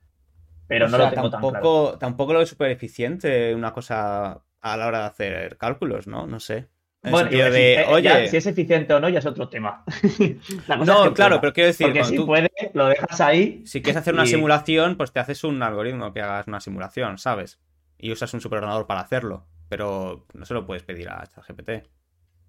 Pero 0.67 0.85
no 0.87 0.95
sea, 0.97 1.05
lo 1.07 1.11
tengo 1.13 1.29
tan 1.29 1.41
claro. 1.41 1.53
tampoco, 1.53 1.97
tampoco 1.99 2.33
lo 2.33 2.41
es 2.41 2.49
súper 2.49 2.71
eficiente 2.71 3.53
una 3.53 3.73
cosa 3.73 4.41
a 4.61 4.77
la 4.77 4.87
hora 4.87 4.99
de 4.99 5.05
hacer 5.05 5.57
cálculos, 5.57 6.07
¿no? 6.07 6.25
No 6.25 6.39
sé. 6.39 6.69
En 7.03 7.11
Bueno, 7.11 7.29
sentido 7.29 7.49
y- 7.49 7.51
de, 7.51 7.73
eh, 7.81 7.85
oye, 7.89 8.03
ya, 8.03 8.27
si 8.27 8.37
es 8.37 8.45
eficiente 8.47 8.93
o 8.93 8.99
no, 9.01 9.09
ya 9.09 9.19
es 9.19 9.25
otro 9.25 9.49
tema. 9.49 9.83
No, 10.85 11.13
claro, 11.13 11.13
pueda. 11.15 11.41
pero 11.41 11.53
quiero 11.53 11.67
decir, 11.67 11.87
Porque 11.87 12.03
si 12.05 12.15
tú- 12.15 12.25
puede, 12.25 12.49
lo 12.73 12.87
dejas 12.87 13.19
ahí. 13.19 13.61
si 13.65 13.81
quieres 13.81 13.97
hacer 14.01 14.13
una 14.13 14.25
simulación, 14.25 14.95
pues 14.95 15.11
te 15.11 15.19
haces 15.19 15.43
un 15.43 15.61
algoritmo 15.61 16.13
que 16.13 16.21
hagas 16.21 16.47
una 16.47 16.61
simulación, 16.61 17.17
¿sabes? 17.17 17.59
Y 17.97 18.11
usas 18.13 18.33
un 18.33 18.39
superordenador 18.41 18.87
para 18.87 19.01
hacerlo. 19.01 19.45
Pero 19.67 20.25
no 20.33 20.45
se 20.45 20.53
lo 20.53 20.65
puedes 20.65 20.83
pedir 20.83 21.09
a 21.09 21.25
ChatGPT. 21.27 21.87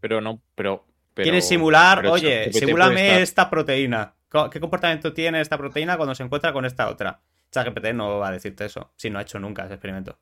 Pero 0.04 0.20
no, 0.20 0.42
pero. 0.54 0.84
pero 1.14 1.24
¿Quieres 1.24 1.48
simular? 1.48 1.96
pero 2.02 2.12
Oye, 2.12 2.52
simúlame 2.52 3.06
estar- 3.06 3.20
esta 3.22 3.48
proteína. 3.48 4.14
¿Qué 4.50 4.60
comportamiento 4.60 5.14
tiene 5.14 5.40
esta 5.40 5.56
proteína 5.56 5.96
cuando 5.96 6.14
se 6.14 6.22
encuentra 6.24 6.52
con 6.52 6.66
esta 6.66 6.90
otra? 6.90 7.22
ChatGPT 7.50 7.94
no 7.94 8.18
va 8.18 8.28
a 8.28 8.32
decirte 8.32 8.66
eso, 8.66 8.92
si 8.96 9.08
no 9.08 9.18
ha 9.18 9.22
hecho 9.22 9.38
nunca 9.38 9.64
ese 9.64 9.72
experimento. 9.74 10.18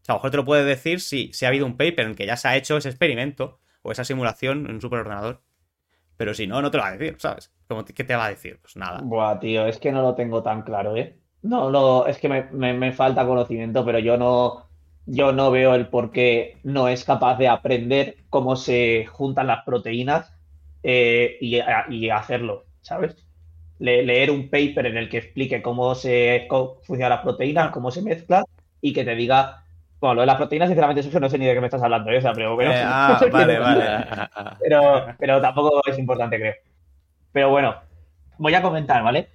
O 0.00 0.04
sea, 0.04 0.12
a 0.12 0.16
lo 0.16 0.18
mejor 0.18 0.30
te 0.30 0.36
lo 0.36 0.44
puede 0.44 0.64
decir 0.64 1.00
si, 1.00 1.32
si 1.32 1.44
ha 1.44 1.48
habido 1.48 1.66
un 1.66 1.76
paper 1.76 2.06
en 2.06 2.14
que 2.14 2.24
ya 2.24 2.36
se 2.36 2.46
ha 2.46 2.54
hecho 2.56 2.76
ese 2.76 2.88
experimento 2.90 3.58
o 3.82 3.90
esa 3.90 4.04
simulación 4.04 4.66
en 4.66 4.74
un 4.76 4.80
superordenador. 4.80 5.42
Pero 6.16 6.34
si 6.34 6.46
no, 6.46 6.62
no 6.62 6.70
te 6.70 6.76
lo 6.76 6.84
va 6.84 6.90
a 6.90 6.96
decir, 6.96 7.16
¿sabes? 7.18 7.50
¿Qué 7.96 8.04
te 8.04 8.14
va 8.14 8.26
a 8.26 8.30
decir? 8.30 8.60
Pues 8.62 8.76
nada. 8.76 9.00
Buah, 9.02 9.40
tío, 9.40 9.66
es 9.66 9.78
que 9.78 9.90
no 9.90 10.02
lo 10.02 10.14
tengo 10.14 10.40
tan 10.44 10.62
claro, 10.62 10.94
¿eh? 10.96 11.18
No, 11.42 11.70
no, 11.70 12.06
es 12.06 12.18
que 12.18 12.28
me, 12.28 12.44
me- 12.52 12.74
me 12.74 12.92
falta 12.92 13.26
conocimiento, 13.26 13.84
pero 13.84 13.98
yo 13.98 14.16
no, 14.16 14.68
yo 15.06 15.32
no 15.32 15.50
veo 15.50 15.74
el 15.74 15.88
por 15.88 16.10
qué 16.12 16.56
no 16.62 16.88
es 16.88 17.04
capaz 17.04 17.36
de 17.36 17.48
aprender 17.48 18.16
cómo 18.30 18.56
se 18.56 19.06
juntan 19.06 19.46
las 19.46 19.64
proteínas 19.64 20.32
eh, 20.82 21.36
y, 21.40 22.08
hacerlo, 22.10 22.64
¿sabes? 22.80 23.16
Le- 23.78 24.02
leer 24.04 24.30
un 24.30 24.48
paper 24.48 24.86
en 24.86 24.96
el 24.96 25.08
que 25.08 25.18
explique 25.18 25.60
cómo 25.62 25.94
se 25.94 26.46
cómo 26.48 26.76
funcionan 26.82 27.10
las 27.10 27.20
proteínas, 27.20 27.70
cómo 27.70 27.90
se 27.90 28.02
mezclan 28.02 28.44
y 28.80 28.92
que 28.92 29.04
te 29.04 29.14
diga. 29.14 29.60
Bueno, 30.00 30.16
lo 30.16 30.20
de 30.22 30.26
las 30.26 30.36
proteínas, 30.36 30.68
sinceramente, 30.68 31.02
Sergio, 31.02 31.18
no 31.20 31.30
sé 31.30 31.38
ni 31.38 31.46
de 31.46 31.54
qué 31.54 31.60
me 31.60 31.66
estás 31.66 31.82
hablando, 31.82 32.10
¿eh? 32.10 32.18
O 32.18 32.20
sea, 32.20 32.32
pero, 32.34 32.56
pero- 32.56 32.70
Eh, 32.72 32.82
ah, 32.84 33.18
vale, 33.32 33.58
vale. 33.58 34.28
pero, 34.60 35.06
pero 35.18 35.40
tampoco 35.40 35.80
es 35.86 35.98
importante, 35.98 36.38
creo. 36.38 36.54
Pero 37.32 37.50
bueno, 37.50 37.74
voy 38.38 38.54
a 38.54 38.62
comentar, 38.62 39.02
¿vale? 39.02 39.28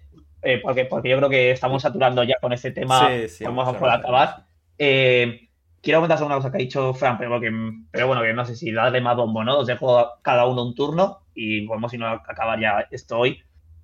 Eh, 0.44 0.60
porque, 0.62 0.86
porque 0.86 1.10
yo 1.10 1.18
creo 1.18 1.30
que 1.30 1.52
estamos 1.52 1.82
saturando 1.82 2.24
ya 2.24 2.36
con 2.40 2.54
este 2.54 2.72
tema. 2.72 3.08
Sí, 3.10 3.28
sí, 3.30 3.44
vamos 3.44 3.66
a 3.68 3.78
hablar. 3.78 4.00
acabar. 4.00 4.46
Eh, 4.78 5.49
quiero 5.82 6.00
comentar 6.00 6.24
una 6.24 6.36
cosa 6.36 6.52
que 6.52 6.58
ha 6.58 6.60
dicho 6.60 6.94
Fran, 6.94 7.18
pero, 7.18 7.32
porque, 7.32 7.52
pero 7.92 8.08
bueno, 8.08 8.22
que 8.22 8.34
no 8.34 8.46
sé 8.46 8.56
si 8.56 8.72
darle 8.72 9.02
más 9.02 9.16
bombo, 9.16 9.44
¿no? 9.44 9.60
Os 9.60 9.68
dejo 9.68 10.20
cada 10.22 10.46
uno 10.46 10.64
un 10.64 10.76
turno 10.76 11.24
y 11.34 11.66
podemos, 11.68 11.92
si 11.92 11.98
no, 11.98 12.08
acabar 12.08 12.60
ya 12.60 12.88
esto 12.92 13.18
hoy. 13.18 13.42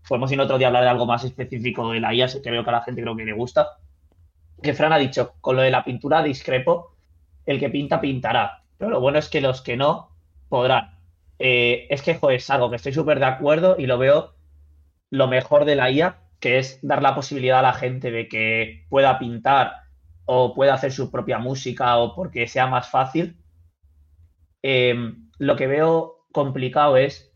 Podemos, 0.08 0.30
si 0.30 0.36
no, 0.36 0.43
otro 0.43 0.58
día 0.58 0.68
hablar 0.68 0.84
de 0.84 0.89
algo 0.89 1.06
más 1.06 1.24
específico 1.24 1.91
de 1.91 2.00
la 2.00 2.14
IA, 2.14 2.28
que 2.41 2.52
veo 2.52 2.64
que 2.64 2.70
a 2.70 2.74
la 2.74 2.82
gente 2.84 3.02
creo 3.02 3.16
que 3.16 3.26
le 3.26 3.34
gusta. 3.34 3.78
Que 4.62 4.74
Fran 4.74 4.93
ha 4.93 4.98
dicho, 4.98 5.36
con 5.41 5.56
lo 5.56 5.62
de 5.62 5.72
la 5.72 5.84
pintura 5.84 6.22
discrepo, 6.22 6.96
el 7.46 7.60
que 7.60 7.70
pinta, 7.70 8.02
pintará. 8.02 8.64
Pero 8.78 8.91
lo 8.91 9.00
bueno 9.00 9.20
es 9.20 9.30
que 9.30 9.41
los 9.41 9.62
que 9.62 9.78
no 9.78 10.10
podrán. 10.50 11.00
Eh, 11.39 11.88
es 11.89 12.02
que, 12.02 12.16
joder, 12.16 12.38
es 12.38 12.50
algo 12.50 12.70
que 12.70 12.78
estoy 12.78 12.93
súper 12.93 13.20
de 13.20 13.26
acuerdo 13.26 13.76
y 13.78 13.88
lo 13.88 13.98
veo 13.98 14.36
lo 15.10 15.28
mejor 15.28 15.66
de 15.66 15.76
la 15.76 15.89
IA, 15.91 16.20
que 16.39 16.60
es 16.60 16.80
dar 16.82 17.02
la 17.02 17.16
posibilidad 17.16 17.60
a 17.60 17.64
la 17.64 17.74
gente 17.74 18.12
de 18.12 18.28
que 18.28 18.86
pueda 18.89 19.18
pintar 19.20 19.84
o 20.26 20.53
pueda 20.53 20.73
hacer 20.76 20.91
su 20.91 21.11
propia 21.11 21.39
música 21.39 21.97
o 21.97 22.15
porque 22.15 22.47
sea 22.47 22.67
más 22.67 22.89
fácil. 22.89 23.38
Eh, 24.63 24.93
lo 25.39 25.55
que 25.55 25.67
veo 25.67 26.26
complicado 26.34 26.97
es, 26.97 27.32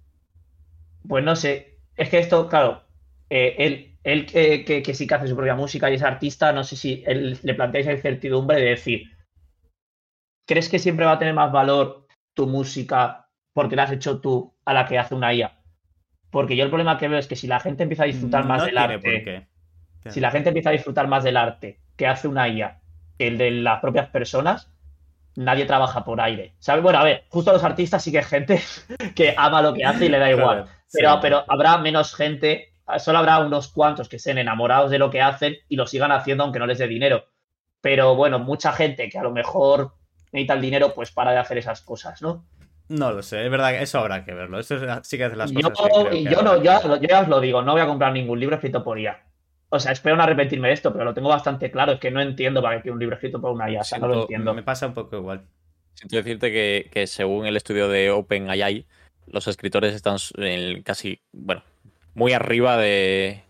pues 1.07 1.23
no 1.23 1.35
sé, 1.35 1.79
es 1.95 2.09
que 2.09 2.19
esto, 2.19 2.47
claro, 2.49 2.83
eh, 3.29 3.55
él, 3.59 3.97
él 4.03 4.25
que, 4.25 4.63
que- 4.65 4.81
que 4.83 4.93
sí 4.93 5.07
que 5.07 5.15
hace 5.15 5.27
su 5.27 5.35
propia 5.35 5.55
música 5.55 5.89
y 5.89 5.95
es 5.95 6.03
artista, 6.03 6.51
no 6.53 6.63
sé 6.63 6.75
si 6.75 7.03
él, 7.05 7.39
le 7.43 7.53
planteáis 7.55 7.87
la 7.87 7.93
incertidumbre 7.93 8.57
de 8.59 8.65
decir, 8.69 9.03
¿crees 10.45 10.69
que 10.69 10.79
siempre 10.79 11.05
va 11.05 11.13
a 11.13 11.19
tener 11.19 11.33
más 11.33 11.51
valor 11.51 12.07
tu 12.33 12.47
música 12.47 13.29
porque 13.53 13.75
la 13.75 13.83
has 13.83 13.91
hecho 13.91 14.19
tú 14.21 14.53
a 14.65 14.73
la 14.73 14.85
que 14.87 14.97
hace 14.97 15.15
una 15.15 15.33
IA? 15.33 15.61
Porque 16.31 16.55
yo 16.55 16.63
el 16.63 16.69
problema 16.69 16.97
que 16.97 17.07
veo 17.07 17.19
es 17.19 17.27
que 17.27 17.35
si 17.35 17.47
la 17.47 17.59
gente 17.59 17.83
empieza 17.83 18.03
a 18.03 18.07
disfrutar 18.07 18.45
más 18.45 18.61
No 18.61 18.65
del 18.67 18.77
arte, 18.77 19.33
si 20.07 20.19
la 20.21 20.31
gente 20.31 20.49
empieza 20.49 20.69
a 20.69 20.73
disfrutar 20.73 21.07
más 21.07 21.23
del 21.23 21.37
arte 21.37 21.81
que 21.97 22.07
hace 22.07 22.27
una 22.27 22.47
IA 22.49 22.78
que 23.19 23.27
el 23.27 23.37
de 23.37 23.51
las 23.51 23.81
propias 23.81 24.07
personas, 24.09 24.71
nadie 25.35 25.65
trabaja 25.65 26.03
por 26.05 26.21
aire. 26.21 26.55
¿Sabes? 26.59 26.81
Bueno, 26.81 26.99
a 26.99 27.03
ver, 27.03 27.25
justo 27.29 27.51
los 27.53 27.63
artistas 27.63 28.01
sí 28.03 28.11
que 28.11 28.19
hay 28.19 28.23
gente 28.23 28.61
que 29.15 29.35
ama 29.37 29.61
lo 29.61 29.73
que 29.73 29.85
hace 29.85 30.05
y 30.05 30.09
le 30.09 30.17
da 30.19 30.31
igual. 30.31 30.63
Claro, 30.63 30.79
Pero, 30.91 31.11
sí. 31.13 31.17
pero 31.21 31.43
habrá 31.47 31.77
menos 31.77 32.15
gente, 32.15 32.73
solo 32.97 33.19
habrá 33.19 33.39
unos 33.39 33.67
cuantos 33.67 34.09
que 34.09 34.15
estén 34.15 34.37
enamorados 34.39 34.89
de 34.89 34.97
lo 34.99 35.11
que 35.11 35.21
hacen 35.21 35.57
y 35.67 35.75
lo 35.75 35.85
sigan 35.85 36.11
haciendo 36.11 36.43
aunque 36.45 36.59
no 36.59 36.65
les 36.65 36.79
dé 36.79 36.87
dinero. 36.87 37.25
Pero 37.81 38.15
bueno, 38.15 38.39
mucha 38.39 38.71
gente 38.71 39.09
que 39.09 39.19
a 39.19 39.23
lo 39.23 39.31
mejor 39.31 39.93
necesita 40.31 40.53
el 40.53 40.61
dinero, 40.61 40.93
pues 40.95 41.11
para 41.11 41.31
de 41.31 41.37
hacer 41.37 41.57
esas 41.57 41.81
cosas, 41.81 42.21
¿no? 42.21 42.45
No 42.87 43.11
lo 43.11 43.21
sé, 43.21 43.45
es 43.45 43.51
verdad 43.51 43.71
que 43.71 43.83
eso 43.83 43.99
habrá 43.99 44.25
que 44.25 44.33
verlo. 44.33 44.59
Eso 44.59 44.75
es- 44.77 45.07
sí 45.07 45.17
que 45.17 45.29
de 45.29 45.35
las 45.35 45.51
Yo, 45.51 45.61
cosas 45.61 45.77
que 45.77 45.89
creo 45.91 46.09
que 46.09 46.23
yo 46.23 46.39
habrá. 46.39 46.55
no, 46.57 46.63
ya, 46.63 46.81
yo 46.81 46.95
ya 47.07 47.21
os 47.21 47.27
lo 47.27 47.39
digo, 47.39 47.61
no 47.61 47.73
voy 47.73 47.81
a 47.81 47.85
comprar 47.85 48.11
ningún 48.13 48.39
libro 48.39 48.55
escrito 48.55 48.83
por 48.83 48.97
IA. 48.99 49.19
O 49.69 49.79
sea, 49.79 49.91
espero 49.91 50.15
no 50.15 50.23
arrepentirme 50.23 50.67
de 50.69 50.73
esto, 50.73 50.91
pero 50.91 51.05
lo 51.05 51.13
tengo 51.13 51.29
bastante 51.29 51.69
claro. 51.71 51.93
Es 51.93 51.99
que 51.99 52.09
no 52.11 52.21
entiendo 52.21 52.61
para 52.61 52.81
qué 52.81 52.89
un 52.91 52.99
libro 52.99 53.15
escrito 53.15 53.39
por 53.39 53.51
una 53.51 53.69
IA. 53.69 53.81
O 53.81 53.83
sea, 53.83 53.99
no 53.99 54.07
lo 54.07 54.21
entiendo. 54.21 54.53
Me 54.53 54.63
pasa 54.63 54.87
un 54.87 54.93
poco 54.93 55.15
igual. 55.17 55.45
Siento 55.93 56.15
decirte 56.15 56.51
que, 56.51 56.89
que 56.91 57.05
según 57.07 57.45
el 57.45 57.55
estudio 57.57 57.87
de 57.89 58.09
OpenAI, 58.09 58.85
los 59.27 59.47
escritores 59.47 59.93
están 59.93 60.17
en 60.37 60.81
casi, 60.81 61.21
bueno, 61.31 61.61
muy 62.15 62.33
arriba 62.33 62.77
de. 62.77 63.43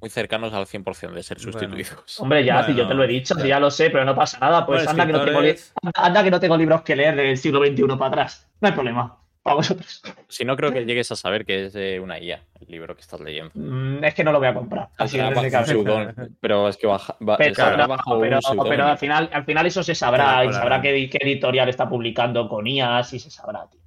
muy 0.00 0.08
cercanos 0.08 0.54
al 0.54 0.64
100% 0.66 1.12
de 1.12 1.22
ser 1.22 1.38
Bueno. 1.38 1.52
sustituidos. 1.58 2.20
Hombre, 2.20 2.44
ya, 2.44 2.62
si 2.64 2.70
yo 2.70 2.76
Bueno, 2.84 2.88
te 2.88 2.94
lo 2.94 3.04
he 3.04 3.08
dicho, 3.08 3.34
ya. 3.34 3.42
si 3.42 3.48
ya 3.48 3.60
lo 3.60 3.70
sé, 3.70 3.90
pero 3.90 4.04
no 4.04 4.14
pasa 4.14 4.38
nada. 4.38 4.64
Pues 4.64 4.84
Bueno, 4.86 4.90
anda, 4.92 5.06
que 5.06 5.12
no 5.12 5.24
tengo 5.24 5.40
li- 5.42 5.48
escritores- 5.50 5.72
anda, 5.82 6.06
anda 6.06 6.24
que 6.24 6.30
no 6.30 6.40
tengo 6.40 6.56
libros 6.56 6.82
que 6.82 6.96
leer 6.96 7.16
del 7.16 7.36
siglo 7.36 7.60
XXI 7.60 7.82
para 7.98 8.06
atrás. 8.06 8.48
No 8.60 8.68
hay 8.68 8.74
problema. 8.74 9.18
Para 9.48 9.56
vosotros. 9.56 10.02
Si 10.28 10.44
no, 10.44 10.56
creo 10.56 10.72
que 10.72 10.84
llegues 10.84 11.10
a 11.10 11.16
saber 11.16 11.44
que 11.46 11.66
es 11.66 11.72
de 11.72 11.98
una 12.00 12.18
IA, 12.18 12.42
el 12.60 12.68
libro 12.68 12.94
que 12.94 13.00
estás 13.00 13.20
leyendo. 13.20 13.50
Mm, 13.54 14.04
es 14.04 14.14
que 14.14 14.22
no 14.24 14.32
lo 14.32 14.38
voy 14.38 14.48
a 14.48 14.54
comprar. 14.54 14.88
Así 14.98 15.18
un 15.18 15.32
cabeza. 15.32 15.64
pseudón- 15.64 16.36
pero 16.40 16.68
es 16.68 16.76
que 16.76 16.86
baja, 16.86 17.16
va- 17.26 17.36
Pero, 17.38 17.54
saldrá 17.54 17.82
no, 17.86 17.88
bajo 17.88 18.20
pero, 18.20 18.38
pero 18.68 18.86
al, 18.86 18.98
final, 18.98 19.30
al 19.32 19.44
final 19.44 19.66
eso 19.66 19.82
se 19.82 19.94
sabrá 19.94 20.44
y 20.44 20.52
sabrá 20.52 20.80
qué, 20.82 21.08
qué 21.10 21.18
editorial 21.22 21.68
está 21.68 21.88
publicando 21.88 22.48
con 22.48 22.66
IAS 22.66 23.14
y 23.14 23.18
se 23.20 23.30
sabrá, 23.30 23.66
tío. 23.70 23.80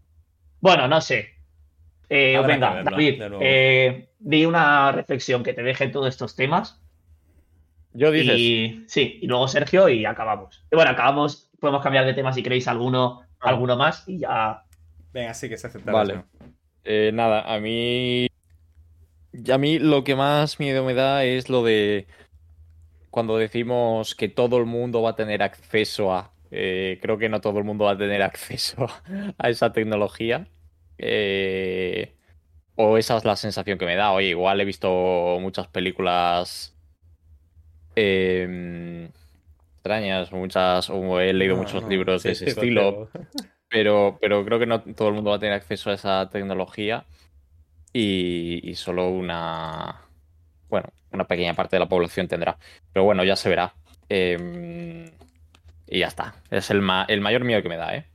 Bueno, 0.60 0.88
no 0.88 1.00
sé. 1.02 1.30
Eh, 2.10 2.42
venga, 2.46 2.84
que 2.84 2.90
David, 2.90 3.22
eh, 3.40 4.10
di 4.20 4.46
una 4.46 4.92
reflexión 4.92 5.44
que 5.44 5.54
te 5.54 5.64
deje 5.64 5.88
todos 5.88 6.08
estos 6.08 6.36
temas. 6.36 6.82
Yo 7.94 8.10
dices, 8.12 8.38
Y 8.38 8.84
sí, 8.88 9.20
y 9.22 9.28
luego 9.28 9.48
Sergio 9.48 9.90
y 9.90 10.06
acabamos. 10.06 10.64
Y 10.72 10.76
bueno, 10.76 10.92
acabamos, 10.92 11.50
podemos 11.60 11.82
cambiar 11.84 12.06
de 12.06 12.14
tema 12.14 12.32
si 12.34 12.42
queréis 12.42 12.68
alguno, 12.68 13.22
Ah. 13.40 13.50
alguno 13.50 13.76
más 13.78 14.08
y 14.08 14.20
ya. 14.20 14.64
Venga, 15.14 15.34
sí 15.34 15.50
que 15.50 15.58
se 15.58 15.68
acepta. 15.68 15.92
Vale. 15.92 16.24
eh, 16.84 17.12
nada, 17.14 17.42
a 17.54 17.60
mí. 17.60 18.28
A 19.52 19.58
mí 19.58 19.80
lo 19.80 20.04
que 20.04 20.16
más 20.16 20.60
miedo 20.60 20.84
me 20.86 20.94
da 20.94 21.24
es 21.24 21.50
lo 21.50 21.64
de. 21.64 22.08
Cuando 23.10 23.38
decimos 23.38 24.16
que 24.16 24.30
todo 24.30 24.58
el 24.58 24.66
mundo 24.66 25.02
va 25.02 25.12
a 25.12 25.16
tener 25.16 25.44
acceso 25.44 26.14
a. 26.14 26.34
eh, 26.52 27.00
creo 27.02 27.18
que 27.18 27.30
no 27.30 27.42
todo 27.42 27.60
el 27.60 27.66
mundo 27.66 27.86
va 27.86 27.92
a 27.92 27.98
tener 27.98 28.22
acceso 28.24 28.88
a 29.38 29.50
esa 29.50 29.72
tecnología. 29.74 30.48
Eh, 30.98 32.16
o 32.76 32.98
esa 32.98 33.18
es 33.18 33.26
la 33.26 33.36
sensación 33.36 33.78
que 33.78 33.86
me 33.86 33.96
da. 33.96 34.12
Oye, 34.14 34.30
igual 34.30 34.62
he 34.62 34.66
visto 34.66 35.38
muchas 35.42 35.68
películas. 35.68 36.78
eh, 37.96 39.10
extrañas, 39.78 40.32
muchas. 40.32 40.90
O 40.90 41.20
he 41.20 41.34
leído 41.34 41.56
No, 41.56 41.62
muchos 41.62 41.82
no, 41.82 41.90
libros 41.90 42.24
sí, 42.24 42.30
de 42.30 42.34
ese 42.34 42.46
sí, 42.46 42.52
estilo. 42.52 43.10
contigo. 43.10 43.10
Pero, 43.72 44.20
pero 44.22 44.46
creo 44.46 44.60
que 44.60 44.68
no 44.68 44.82
todo 44.84 45.10
el 45.10 45.16
mundo 45.16 45.32
va 45.32 45.38
a 45.38 45.40
tener 45.40 45.56
acceso 45.56 45.92
a 45.92 45.96
esa 45.96 46.30
tecnología 46.30 47.06
y, 47.94 48.62
y 48.70 48.76
solo 48.76 49.10
una, 49.10 50.02
bueno, 50.70 50.90
una 51.12 51.26
pequeña 51.28 51.56
parte 51.56 51.78
de 51.78 51.82
la 51.82 51.90
población 51.90 52.28
tendrá. 52.28 52.58
Pero 52.94 53.06
bueno, 53.06 53.24
ya 53.26 53.36
se 53.38 53.50
verá. 53.50 53.76
Em, 54.10 55.06
y 55.88 56.00
ya 56.00 56.08
está. 56.08 56.36
Es 56.52 56.70
el, 56.72 56.82
ma- 56.82 57.06
el 57.10 57.22
mayor 57.22 57.44
miedo 57.46 57.64
que 57.64 57.70
me 57.70 57.78
da, 57.78 57.96
¿eh? 57.96 58.08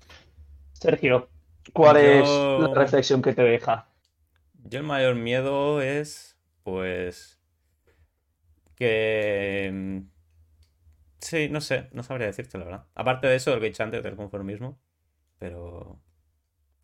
Sergio, 0.73 1.33
¿cuál 1.73 1.97
Yo- 1.99 1.99
es 1.99 2.53
la 2.57 2.69
reflexión 2.75 3.21
que 3.23 3.33
te 3.35 3.43
deja? 3.43 3.93
Yo 4.55 4.79
el 4.81 4.85
mayor 4.87 5.15
miedo 5.17 5.81
es, 5.83 6.39
pues, 6.65 7.41
que... 8.75 9.71
mm, 9.73 10.01
Sí, 11.21 11.49
no 11.51 11.61
sé, 11.61 11.89
no 11.93 12.03
sabría 12.03 12.27
decirte 12.29 12.59
la 12.59 12.65
verdad. 12.65 12.87
Aparte 12.95 13.27
de 13.27 13.37
eso, 13.37 13.51
lo 13.55 13.61
que 13.61 13.67
he 13.67 13.71
dicho 13.71 13.83
antes 13.83 14.03
del 14.03 14.17
conformismo, 14.17 14.79
pero... 15.39 16.01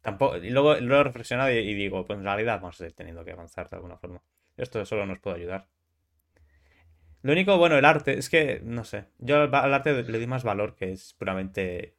tampoco. 0.03 0.37
Y 0.39 0.51
luego 0.51 0.77
lo 0.77 1.01
he 1.01 1.05
reflexionado 1.05 1.51
y, 1.53 1.75
digo, 1.75 2.07
pues 2.07 2.19
en 2.19 2.25
realidad 2.25 2.61
vamos 2.61 2.81
a 2.81 2.87
ir 2.87 2.95
teniendo 2.95 3.25
que 3.25 3.33
avanzar 3.33 3.69
de 3.71 3.77
alguna 3.77 3.99
forma. 3.99 4.23
Esto 4.57 4.85
solo 4.87 5.07
nos 5.07 5.21
puede 5.21 5.37
ayudar. 5.39 5.69
Lo 7.23 7.33
único, 7.33 7.57
bueno, 7.59 7.77
el 7.79 7.85
arte, 7.85 8.19
es 8.19 8.29
que, 8.29 8.61
no 8.65 8.85
sé. 8.85 9.07
Yo 9.19 9.43
al 9.43 9.75
arte 9.75 10.03
le 10.03 10.19
doy 10.19 10.27
más 10.27 10.45
valor 10.45 10.75
que 10.77 10.93
es 10.93 11.15
puramente 11.15 11.97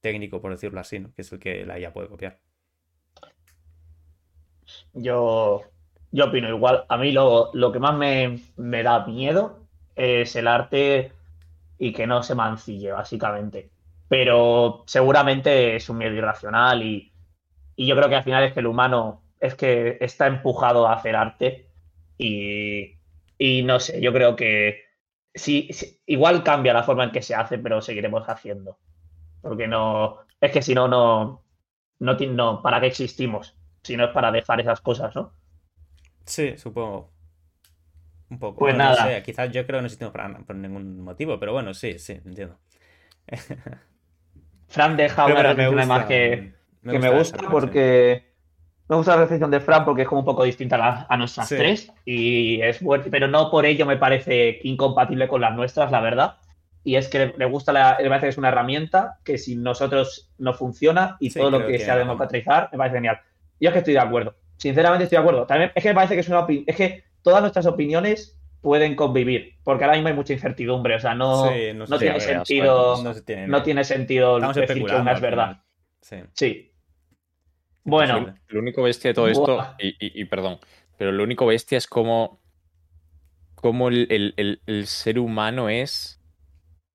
técnico, 0.00 0.40
por 0.40 0.52
decirlo 0.52 0.80
así, 0.80 0.98
¿no? 1.00 1.12
Que 1.14 1.22
es 1.22 1.32
el 1.32 1.38
que 1.40 1.64
la 1.66 1.78
IA 1.78 1.92
puede 1.92 2.08
copiar. 2.08 2.40
Yo, 4.92 5.62
yo 6.12 6.26
opino 6.26 6.48
igual. 6.48 6.84
A 6.88 6.96
mí 6.96 7.12
lo, 7.12 7.50
lo 7.54 7.72
que 7.72 7.78
más 7.80 7.96
me, 7.96 8.40
me 8.56 8.82
da 8.82 9.06
miedo 9.06 9.66
es 9.96 10.36
el 10.36 10.46
arte 10.48 11.12
y 11.78 11.92
que 11.92 12.06
no 12.06 12.22
se 12.22 12.34
mancille, 12.34 12.92
básicamente. 12.92 13.70
Pero 14.10 14.84
seguramente 14.88 15.76
es 15.76 15.90
un 15.90 15.98
miedo 15.98 16.14
irracional 16.14 16.84
y, 16.84 17.14
y 17.76 17.86
yo 17.86 17.96
creo 17.96 18.08
que 18.08 18.16
al 18.16 18.24
final 18.24 18.44
es 18.44 18.52
que 18.54 18.60
el 18.60 18.66
humano 18.68 19.24
es 19.40 19.54
que 19.56 19.98
está 20.00 20.26
empujado 20.26 20.86
a 20.88 20.94
hacer 20.94 21.16
arte 21.16 21.72
y, 22.18 23.00
y 23.38 23.62
no 23.64 23.80
sé, 23.80 24.00
yo 24.00 24.12
creo 24.12 24.36
que 24.36 24.82
sí, 25.34 25.68
sí, 25.72 26.00
igual 26.06 26.44
cambia 26.44 26.74
la 26.74 26.84
forma 26.84 27.04
en 27.04 27.12
que 27.12 27.22
se 27.22 27.34
hace, 27.34 27.58
pero 27.58 27.80
seguiremos 27.82 28.28
haciendo. 28.28 28.78
Porque 29.42 29.68
no, 29.68 30.20
es 30.40 30.52
que 30.52 30.62
si 30.62 30.74
no, 30.74 30.88
no, 30.88 31.44
no, 32.00 32.14
no, 32.14 32.62
¿para 32.62 32.80
qué 32.80 32.88
existimos? 32.88 33.56
Si 33.84 33.96
no 33.96 34.06
es 34.06 34.10
para 34.12 34.32
dejar 34.32 34.60
esas 34.60 34.80
cosas, 34.82 35.14
¿no? 35.16 35.34
Sí, 36.26 36.56
supongo. 36.56 37.12
Un 38.30 38.38
poco. 38.38 38.58
Pues 38.58 38.74
Bueno, 38.74 38.80
no 38.80 38.92
nada. 38.94 38.94
sé, 38.94 39.22
quizás 39.24 39.50
yo 39.52 39.66
creo 39.66 39.78
que 39.78 39.82
no 39.82 39.86
existimos 39.86 40.12
para- 40.12 40.38
por 40.44 40.54
ningún 40.56 41.00
motivo, 41.02 41.38
pero 41.40 41.52
bueno, 41.52 41.74
sí, 41.74 41.98
sí, 41.98 42.12
entiendo. 42.24 42.58
Fran 44.70 44.96
deja 44.96 45.26
una 45.26 45.34
me 45.54 45.66
gusta, 45.68 45.80
además 45.82 46.04
que, 46.06 46.52
que 46.82 46.98
me 46.98 47.08
esa 47.08 47.10
gusta 47.10 47.36
reflexión. 47.36 47.50
porque 47.50 48.30
me 48.88 48.96
gusta 48.96 49.14
la 49.14 49.20
reflexión 49.22 49.50
de 49.50 49.60
Fran 49.60 49.84
porque 49.84 50.02
es 50.02 50.08
como 50.08 50.20
un 50.20 50.24
poco 50.24 50.44
distinta 50.44 50.76
a, 50.76 50.78
la- 50.78 51.06
a 51.08 51.16
nuestras 51.16 51.48
Sí. 51.48 51.56
tres 51.56 51.92
y 52.04 52.60
es 52.62 52.80
bueno, 52.82 53.04
pero 53.10 53.28
no 53.28 53.50
por 53.50 53.66
ello 53.66 53.84
me 53.86 53.96
parece 53.98 54.58
incompatible 54.62 55.28
con 55.28 55.40
las 55.42 55.54
nuestras, 55.54 55.90
la 55.92 56.00
verdad. 56.00 56.36
Y 56.82 56.96
es 56.96 57.08
que 57.08 57.34
le, 57.36 57.44
gusta, 57.44 57.72
la, 57.74 57.98
le 58.00 58.08
parece 58.08 58.26
que 58.26 58.30
es 58.30 58.38
una 58.38 58.48
herramienta 58.48 59.18
que 59.22 59.36
sin 59.36 59.62
nosotros 59.62 60.30
no 60.38 60.54
funciona 60.54 61.16
y 61.20 61.28
Sí, 61.30 61.38
todo 61.38 61.50
lo 61.50 61.66
que 61.66 61.72
que- 61.72 61.78
sea 61.80 61.96
democratizar 61.96 62.70
me 62.72 62.78
parece 62.78 62.96
genial. 62.96 63.20
Yo 63.60 63.68
es 63.68 63.72
que 63.74 63.78
estoy 63.80 63.92
de 63.94 64.00
acuerdo. 64.00 64.34
Sinceramente 64.56 65.04
estoy 65.04 65.16
de 65.16 65.20
acuerdo. 65.22 65.46
También 65.46 65.72
es 65.74 65.82
que 65.82 65.88
me 65.90 65.94
parece 65.94 66.14
que 66.14 66.20
es 66.20 66.28
una 66.28 66.46
es 66.66 66.76
que 66.76 67.04
todas 67.22 67.42
nuestras 67.42 67.66
opiniones 67.66 68.39
pueden 68.60 68.94
convivir, 68.94 69.54
porque 69.64 69.84
ahora 69.84 69.96
mismo 69.96 70.08
hay 70.08 70.14
mucha 70.14 70.32
incertidumbre, 70.34 70.94
o 70.96 71.00
sea, 71.00 71.14
no, 71.14 71.48
Sí, 71.48 71.72
no 71.74 71.86
se 71.86 71.98
tiene 71.98 72.20
sentido, 72.20 73.02
no 73.02 73.14
se 73.14 73.22
tiene- 73.22 73.46
no 73.48 73.62
tiene 73.62 73.84
sentido 73.84 74.36
Estamos 74.36 74.56
decir 74.56 74.84
que 74.84 74.94
una 74.94 75.12
es 75.12 75.20
verdad. 75.20 75.62
Sí. 76.02 76.16
Sí. 76.34 76.72
Bueno. 77.84 78.34
Lo 78.48 78.60
único 78.60 78.82
bestia 78.82 79.10
de 79.10 79.14
todo 79.14 79.28
esto, 79.28 79.66
y, 79.78 79.88
y- 79.88 80.20
y 80.20 80.24
perdón, 80.26 80.58
pero 80.98 81.12
lo 81.12 81.22
único 81.24 81.46
bestia 81.46 81.78
es 81.78 81.86
como, 81.86 82.40
como 83.54 83.88
el, 83.88 84.06
el- 84.10 84.34
el- 84.36 84.60
el 84.66 84.86
ser 84.86 85.18
humano 85.18 85.68
es. 85.68 86.20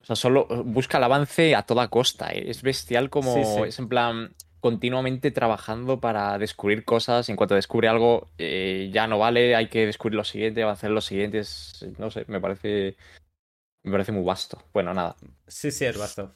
O 0.02 0.06
sea, 0.06 0.16
solo 0.16 0.48
busca 0.66 1.00
el 1.00 1.04
avance 1.04 1.56
a 1.56 1.64
toda 1.64 1.88
costa. 1.88 2.30
¿eh? 2.32 2.46
Es 2.50 2.62
bestial 2.62 3.10
como. 3.10 3.34
Sí, 3.34 3.44
sí. 3.44 3.62
Es 3.68 3.80
en 3.80 3.90
plan 3.90 4.36
continuamente 4.66 5.30
trabajando 5.30 6.00
para 6.00 6.40
descubrir 6.40 6.86
cosas. 6.86 7.30
En 7.30 7.36
cuanto 7.36 7.54
descubre 7.54 7.88
algo, 7.88 8.32
eh, 8.40 8.90
ya 8.92 9.06
no 9.06 9.20
vale, 9.20 9.56
hay 9.56 9.68
que 9.68 9.86
descubrir 9.86 10.16
lo 10.16 10.24
siguiente, 10.24 10.64
avanzar 10.64 10.90
en 10.90 10.96
los 10.96 11.06
siguientes. 11.06 11.86
No 12.00 12.10
sé, 12.10 12.26
me 12.28 12.42
parece. 12.42 12.98
Me 13.84 13.92
parece 13.92 14.12
muy 14.12 14.24
vasto. 14.24 14.58
Bueno, 14.74 14.92
nada. 14.92 15.18
Sí, 15.46 15.70
sí, 15.70 15.86
es 15.86 16.00
vasto. 16.00 16.34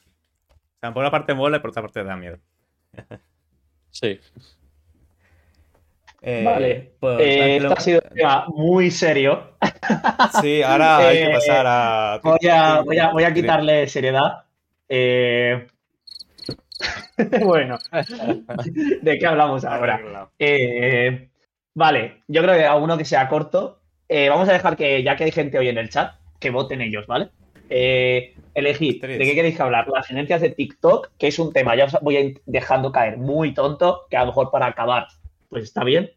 O 0.48 0.78
sea, 0.80 0.94
por 0.94 1.00
una 1.00 1.10
parte 1.10 1.34
mola 1.34 1.56
y 1.56 1.60
por 1.60 1.70
otra 1.70 1.82
parte 1.82 2.04
da 2.04 2.14
miedo. 2.16 2.38
Sí. 3.92 4.20
Eh, 6.22 6.44
vale. 6.44 6.92
pues, 7.00 7.18
Eh, 7.18 7.56
esto 7.56 7.72
ha 7.72 7.80
sido 7.80 8.00
un 8.08 8.14
tema 8.14 8.44
muy 8.46 8.92
serio. 8.92 9.56
Sí, 10.40 10.62
ahora 10.62 10.98
hay 11.08 11.18
que 11.18 11.32
pasar 11.32 11.66
a. 11.66 12.20
Voy 12.22 12.48
a, 12.48 12.80
voy 12.82 12.98
a, 12.98 13.10
voy 13.10 13.24
a 13.24 13.34
quitarle 13.34 13.88
seriedad. 13.88 14.44
Eh, 14.88 15.66
bueno, 17.44 17.78
¿de 19.02 19.18
qué 19.18 19.26
hablamos 19.26 19.64
ahora? 19.64 20.30
Eh, 20.38 21.30
vale, 21.74 22.22
yo 22.28 22.42
creo 22.42 22.54
que 22.54 22.64
a 22.64 22.76
uno 22.76 22.96
que 22.96 23.04
sea 23.04 23.28
corto, 23.28 23.80
eh, 24.08 24.28
vamos 24.28 24.48
a 24.48 24.52
dejar 24.52 24.76
que, 24.76 25.02
ya 25.02 25.16
que 25.16 25.24
hay 25.24 25.32
gente 25.32 25.58
hoy 25.58 25.68
en 25.68 25.78
el 25.78 25.90
chat, 25.90 26.14
que 26.38 26.50
voten 26.50 26.80
ellos, 26.80 27.06
¿vale? 27.06 27.30
Eh, 27.68 28.34
elegid. 28.54 29.00
¿de 29.00 29.18
qué 29.18 29.34
queréis 29.34 29.60
hablar? 29.60 29.86
Las 29.88 30.08
tendencias 30.08 30.40
de 30.40 30.50
TikTok, 30.50 31.10
que 31.18 31.28
es 31.28 31.38
un 31.38 31.52
tema, 31.52 31.76
ya 31.76 31.84
os 31.84 31.96
voy 32.02 32.16
a 32.16 32.20
ir 32.20 32.42
dejando 32.46 32.90
caer 32.90 33.16
muy 33.16 33.54
tonto, 33.54 34.06
que 34.10 34.16
a 34.16 34.20
lo 34.20 34.26
mejor 34.26 34.50
para 34.50 34.66
acabar, 34.66 35.06
pues 35.48 35.64
está 35.64 35.84
bien. 35.84 36.10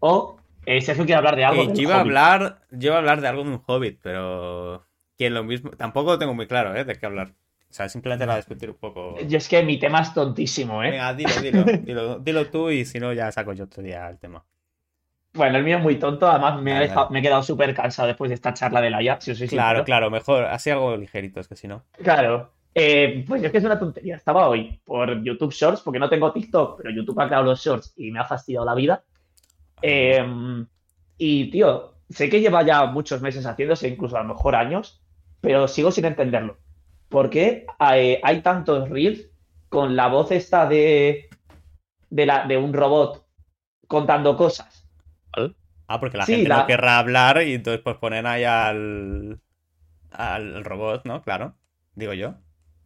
O 0.00 0.38
eh, 0.66 0.80
Sergio 0.80 1.04
quiere 1.04 1.18
hablar 1.18 1.36
de 1.36 1.44
algo. 1.44 1.62
Eh, 1.62 1.66
del 1.68 1.76
yo, 1.76 1.82
iba 1.82 1.96
a 1.96 2.00
hablar, 2.00 2.62
yo 2.70 2.88
iba 2.88 2.96
a 2.96 2.98
hablar 2.98 3.20
de 3.20 3.28
algo 3.28 3.44
de 3.44 3.50
un 3.50 3.62
hobbit, 3.64 4.00
pero. 4.02 4.84
Que 5.16 5.30
lo 5.30 5.44
mismo. 5.44 5.70
Tampoco 5.70 6.12
lo 6.12 6.18
tengo 6.18 6.34
muy 6.34 6.46
claro, 6.46 6.74
¿eh? 6.74 6.84
De 6.84 6.96
qué 6.96 7.06
hablar. 7.06 7.34
O 7.76 7.78
sea, 7.78 7.90
simplemente 7.90 8.24
era 8.24 8.36
discutir 8.36 8.70
un 8.70 8.76
poco. 8.76 9.20
Yo 9.28 9.36
es 9.36 9.50
que 9.50 9.62
mi 9.62 9.78
tema 9.78 10.00
es 10.00 10.14
tontísimo, 10.14 10.82
¿eh? 10.82 10.92
Venga, 10.92 11.12
dilo, 11.12 11.30
dilo, 11.42 11.64
dilo, 11.84 12.18
dilo 12.20 12.46
tú 12.46 12.70
y 12.70 12.86
si 12.86 12.98
no, 12.98 13.12
ya 13.12 13.30
saco 13.30 13.52
yo 13.52 13.64
otro 13.64 13.82
día 13.82 14.08
el 14.08 14.18
tema. 14.18 14.42
Bueno, 15.34 15.58
el 15.58 15.64
mío 15.64 15.76
es 15.76 15.82
muy 15.82 15.96
tonto, 15.96 16.26
además 16.26 16.58
me, 16.62 16.70
Dale, 16.72 16.88
dejado- 16.88 17.10
me 17.10 17.18
he 17.18 17.22
quedado 17.22 17.42
súper 17.42 17.74
cansado 17.74 18.08
después 18.08 18.30
de 18.30 18.34
esta 18.36 18.54
charla 18.54 18.80
de 18.80 18.88
la 18.88 19.02
IA, 19.02 19.20
si 19.20 19.32
os 19.32 19.36
soy 19.36 19.46
Claro, 19.48 19.80
sincero. 19.80 19.84
claro, 19.84 20.10
mejor. 20.10 20.44
Así 20.44 20.70
algo 20.70 20.96
ligerito, 20.96 21.38
es 21.38 21.48
que 21.48 21.56
si 21.56 21.68
no. 21.68 21.84
Claro. 22.02 22.50
Eh, 22.74 23.22
pues 23.28 23.42
es 23.42 23.52
que 23.52 23.58
es 23.58 23.64
una 23.64 23.78
tontería. 23.78 24.16
Estaba 24.16 24.48
hoy 24.48 24.80
por 24.82 25.22
YouTube 25.22 25.52
Shorts, 25.52 25.82
porque 25.82 25.98
no 25.98 26.08
tengo 26.08 26.32
TikTok, 26.32 26.78
pero 26.78 26.90
YouTube 26.90 27.20
ha 27.20 27.26
creado 27.26 27.44
los 27.44 27.60
Shorts 27.62 27.92
y 27.98 28.10
me 28.10 28.20
ha 28.20 28.24
fastidiado 28.24 28.64
la 28.64 28.74
vida. 28.74 29.04
Eh, 29.82 30.24
y, 31.18 31.50
tío, 31.50 31.92
sé 32.08 32.30
que 32.30 32.40
lleva 32.40 32.62
ya 32.62 32.86
muchos 32.86 33.20
meses 33.20 33.44
haciéndose, 33.44 33.88
incluso 33.88 34.16
a 34.16 34.22
lo 34.22 34.28
mejor 34.34 34.54
años, 34.56 35.02
pero 35.42 35.68
sigo 35.68 35.90
sin 35.90 36.06
entenderlo. 36.06 36.56
¿Por 37.08 37.30
qué 37.30 37.66
hay, 37.78 38.18
hay 38.22 38.42
tantos 38.42 38.88
reels 38.90 39.28
con 39.68 39.96
la 39.96 40.08
voz 40.08 40.30
esta 40.32 40.66
de, 40.66 41.28
de, 42.10 42.26
la, 42.26 42.46
de 42.46 42.56
un 42.58 42.72
robot 42.74 43.26
contando 43.88 44.36
cosas? 44.36 44.86
Ah, 45.88 46.00
porque 46.00 46.18
la 46.18 46.26
Sí, 46.26 46.28
gente 46.28 46.50
la- 46.50 46.64
no 46.64 46.66
querrá 46.66 46.98
hablar 46.98 47.42
y 47.42 47.54
entonces 47.54 47.80
pues 47.82 47.96
ponen 47.98 48.26
ahí 48.26 48.44
al. 48.44 49.40
al 50.10 50.64
robot, 50.64 51.04
¿no? 51.06 51.22
Claro. 51.22 51.58
Digo 51.94 52.14
yo. 52.14 52.36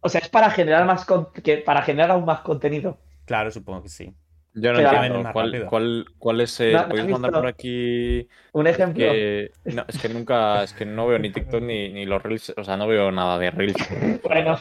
O 0.02 0.08
sea, 0.10 0.20
es 0.20 0.28
para 0.28 0.50
generar 0.50 0.84
más 0.84 1.04
con- 1.06 1.32
que 1.32 1.56
para 1.58 1.80
generar 1.82 2.10
aún 2.10 2.24
más 2.26 2.40
contenido. 2.42 2.98
Claro, 3.24 3.50
supongo 3.50 3.82
que 3.82 3.88
sí. 3.88 4.14
Yo 4.54 4.72
no 4.72 4.80
entiendo. 4.80 5.30
¿Cuál, 5.32 5.66
cuál, 5.66 6.06
cuál 6.18 6.40
es 6.40 6.58
el. 6.60 6.72
No, 6.72 6.88
¿Podéis 6.88 7.08
mandar 7.08 7.32
por 7.32 7.46
aquí 7.46 8.26
Un 8.52 8.66
ejemplo. 8.66 9.04
que 9.04 9.52
no, 9.64 9.84
es 9.86 9.98
que 9.98 10.08
nunca, 10.08 10.62
es 10.64 10.72
que 10.72 10.84
no 10.84 11.06
veo 11.06 11.18
ni 11.18 11.30
TikTok 11.30 11.62
ni, 11.62 11.88
ni 11.90 12.04
los 12.04 12.22
Reels, 12.22 12.52
o 12.56 12.64
sea, 12.64 12.76
no 12.76 12.88
veo 12.88 13.12
nada 13.12 13.38
de 13.38 13.50
Reels. 13.50 13.76
Bueno, 14.24 14.58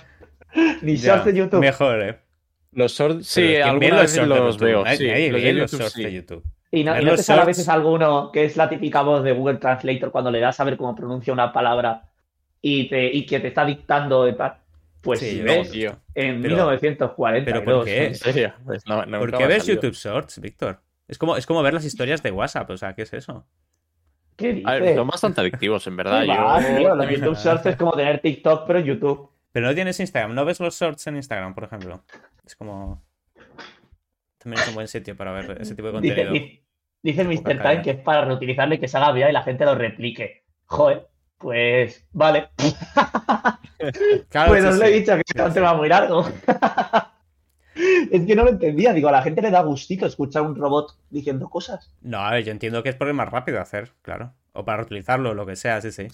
ni 0.82 0.96
shorts 0.96 1.26
de 1.26 1.34
YouTube. 1.34 1.60
Mejor, 1.60 2.02
¿eh? 2.02 2.20
Los 2.72 2.94
shorts, 2.94 3.28
sí, 3.28 3.42
Pero 3.42 3.64
¿quién 3.64 3.80
ve 3.80 3.86
algunas 3.88 4.02
veces 4.02 4.18
shorts 4.18 4.30
de 4.30 4.40
los 4.40 4.58
YouTube? 4.58 4.68
veo. 4.68 4.86
Sí, 4.96 5.30
los 5.30 5.42
ve 5.42 5.48
de 5.48 5.54
los 5.54 5.72
YouTube, 5.72 5.80
shorts 5.80 5.94
sí. 5.94 6.04
de 6.04 6.14
YouTube. 6.14 6.44
Y 6.72 6.84
no, 6.84 7.00
y 7.00 7.04
no 7.04 7.12
los 7.12 7.18
te 7.18 7.24
sale 7.24 7.42
a 7.42 7.46
veces 7.46 7.68
alguno 7.68 8.32
que 8.32 8.46
es 8.46 8.56
la 8.56 8.70
típica 8.70 9.02
voz 9.02 9.24
de 9.24 9.32
Google 9.32 9.58
Translator 9.58 10.12
cuando 10.12 10.30
le 10.30 10.40
das 10.40 10.60
a 10.60 10.64
ver 10.64 10.78
cómo 10.78 10.96
pronuncia 10.96 11.34
una 11.34 11.52
palabra 11.52 12.04
y, 12.62 12.88
te, 12.90 13.12
y 13.12 13.26
que 13.26 13.40
te 13.40 13.48
está 13.48 13.66
dictando 13.66 14.24
de 14.26 14.34
tal. 14.34 14.58
Pues 15.02 15.20
Sí, 15.20 15.30
si 15.32 15.38
No, 15.40 15.46
ves, 15.46 15.72
tío. 15.72 15.90
en 16.14 16.42
Pero- 16.42 16.56
1942. 16.56 17.46
¿pero 17.46 17.64
por 17.78 17.86
qué? 17.86 18.06
¿En 18.08 18.16
serio? 18.16 18.54
Pues 18.66 18.86
no, 18.86 19.06
no, 19.06 19.20
¿Por 19.20 19.32
qué 19.38 19.48
ves 19.48 19.64
salido. 19.64 19.82
YouTube 19.82 19.96
Shorts, 19.98 20.40
Víctor? 20.42 20.82
Es 21.08 21.18
como, 21.18 21.38
es 21.38 21.46
como 21.46 21.64
ver 21.64 21.74
las 21.74 21.86
historias 21.86 22.22
de 22.22 22.32
WhatsApp, 22.32 22.70
o 22.70 22.78
sea, 22.78 22.94
¿qué 22.94 23.04
es 23.04 23.14
eso? 23.14 23.48
¿Qué 24.36 24.62
A 24.66 24.74
ver, 24.74 24.82
dices? 24.82 24.98
son 24.98 25.08
bastante 25.08 25.42
adictivos, 25.42 25.86
en 25.88 25.96
verdad. 25.98 26.22
¿Qué 26.24 26.28
va, 26.38 26.62
Yo- 26.62 26.78
tío? 26.78 26.96
Los 26.96 27.10
YouTube 27.10 27.38
Shorts 27.38 27.66
es 27.66 27.76
como 27.78 27.92
tener 27.94 28.20
TikTok, 28.22 28.68
pero 28.68 28.80
en 28.80 28.86
YouTube. 28.86 29.30
Pero 29.52 29.68
no 29.68 29.74
tienes 29.74 30.00
Instagram, 30.00 30.36
no 30.36 30.46
ves 30.46 30.60
los 30.60 30.78
shorts 30.80 31.08
en 31.08 31.16
Instagram, 31.16 31.56
por 31.56 31.64
ejemplo. 31.64 32.04
Es 32.46 32.56
como. 32.56 33.04
También 34.38 34.62
es 34.62 34.70
un 34.70 34.76
buen 34.76 34.88
sitio 34.88 35.16
para 35.18 35.32
ver 35.34 35.58
ese 35.62 35.76
tipo 35.76 35.92
de 35.92 36.00
Dice, 36.02 36.16
contenido. 36.16 36.34
dice, 36.34 36.64
dice 37.02 37.22
el 37.22 37.36
Poca 37.38 37.54
Mr. 37.54 37.62
Time 37.62 37.82
que 37.82 37.90
es 37.92 37.98
para 37.98 38.26
reutilizarlo 38.26 38.76
y 38.76 38.80
que 38.80 38.88
se 38.88 38.98
haga 38.98 39.12
viral 39.12 39.32
y 39.32 39.34
la 39.34 39.44
gente 39.44 39.66
lo 39.66 39.76
replique. 39.76 40.44
Joder, 40.66 41.08
pues 41.40 42.06
vale. 42.12 42.50
Claro, 44.30 44.50
Pues 44.52 44.62
sí, 44.64 44.68
os 44.70 44.76
lo 44.78 44.86
sí. 44.86 44.92
he 44.92 45.00
dicho 45.00 45.16
que 45.16 45.24
es 45.34 45.42
un 45.48 45.54
tema 45.54 45.74
muy 45.74 45.88
largo. 45.88 46.28
es 48.12 48.26
que 48.26 48.36
no 48.36 48.44
lo 48.44 48.50
entendía. 48.50 48.92
Digo, 48.94 49.08
a 49.08 49.14
la 49.14 49.22
gente 49.22 49.42
le 49.42 49.52
da 49.52 49.62
gustito 49.62 50.06
escuchar 50.06 50.42
un 50.42 50.56
robot 50.56 50.98
diciendo 51.10 51.50
cosas. 51.50 51.90
No, 52.02 52.20
a 52.20 52.32
ver, 52.32 52.44
yo 52.44 52.52
entiendo 52.52 52.84
que 52.84 52.90
es 52.90 52.96
porque 52.96 53.12
es 53.12 53.16
más 53.16 53.30
rápido 53.30 53.62
hacer, 53.62 53.92
claro. 54.02 54.34
O 54.52 54.66
para 54.66 54.80
reutilizarlo, 54.80 55.34
lo 55.34 55.46
que 55.46 55.56
sea, 55.56 55.80
sí, 55.80 55.92
sí. 55.94 56.08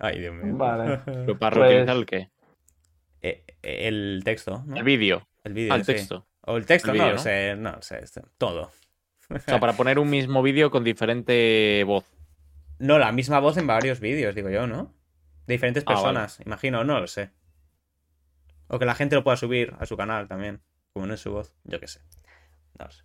Ay, 0.00 0.18
Dios 0.18 0.34
mío. 0.34 0.56
Vale. 0.56 0.98
Pero 1.04 1.38
para 1.38 1.56
Pues- 1.56 1.68
reutilizar 1.68 1.96
el 1.96 2.06
qué? 2.06 2.30
Eh, 3.22 3.44
eh, 3.62 3.88
el 3.88 4.22
texto, 4.24 4.64
¿no? 4.66 4.76
El 4.76 4.82
vídeo. 4.82 5.26
El 5.44 5.52
vídeo, 5.54 5.72
Ah, 5.72 5.76
el 5.76 5.84
sí. 5.84 5.92
texto. 5.92 6.26
O 6.42 6.56
el 6.56 6.66
texto, 6.66 6.90
El 6.90 6.98
no 6.98 7.12
¿no? 7.12 7.18
sé, 7.18 7.54
no 7.56 7.78
este- 7.78 8.22
todo. 8.38 8.70
O 9.32 9.38
sea, 9.38 9.58
para 9.60 9.72
poner 9.74 9.98
un 10.00 10.10
mismo 10.10 10.42
vídeo 10.42 10.70
con 10.70 10.82
diferente 10.84 11.82
voz. 11.84 12.04
No, 12.78 12.98
la 12.98 13.12
misma 13.12 13.40
voz 13.40 13.56
en 13.56 13.66
varios 13.66 14.00
vídeos, 14.00 14.34
digo 14.34 14.50
yo, 14.50 14.66
¿no? 14.66 14.94
De 15.46 15.54
diferentes 15.54 15.84
Ah, 15.84 15.92
vale. 15.92 15.96
personas, 16.02 16.40
imagino, 16.44 16.84
no 16.84 17.00
lo 17.00 17.06
sé. 17.06 17.30
O 18.68 18.78
que 18.78 18.84
la 18.84 18.94
gente 18.94 19.14
lo 19.16 19.22
pueda 19.24 19.36
subir 19.36 19.74
a 19.78 19.86
su 19.86 19.96
canal 19.96 20.26
también, 20.28 20.60
como 20.92 21.06
no 21.06 21.14
es 21.14 21.20
su 21.20 21.30
voz, 21.32 21.54
yo 21.64 21.78
qué 21.80 21.86
sé. 21.86 22.00
No 22.78 22.90
sé. 22.90 23.02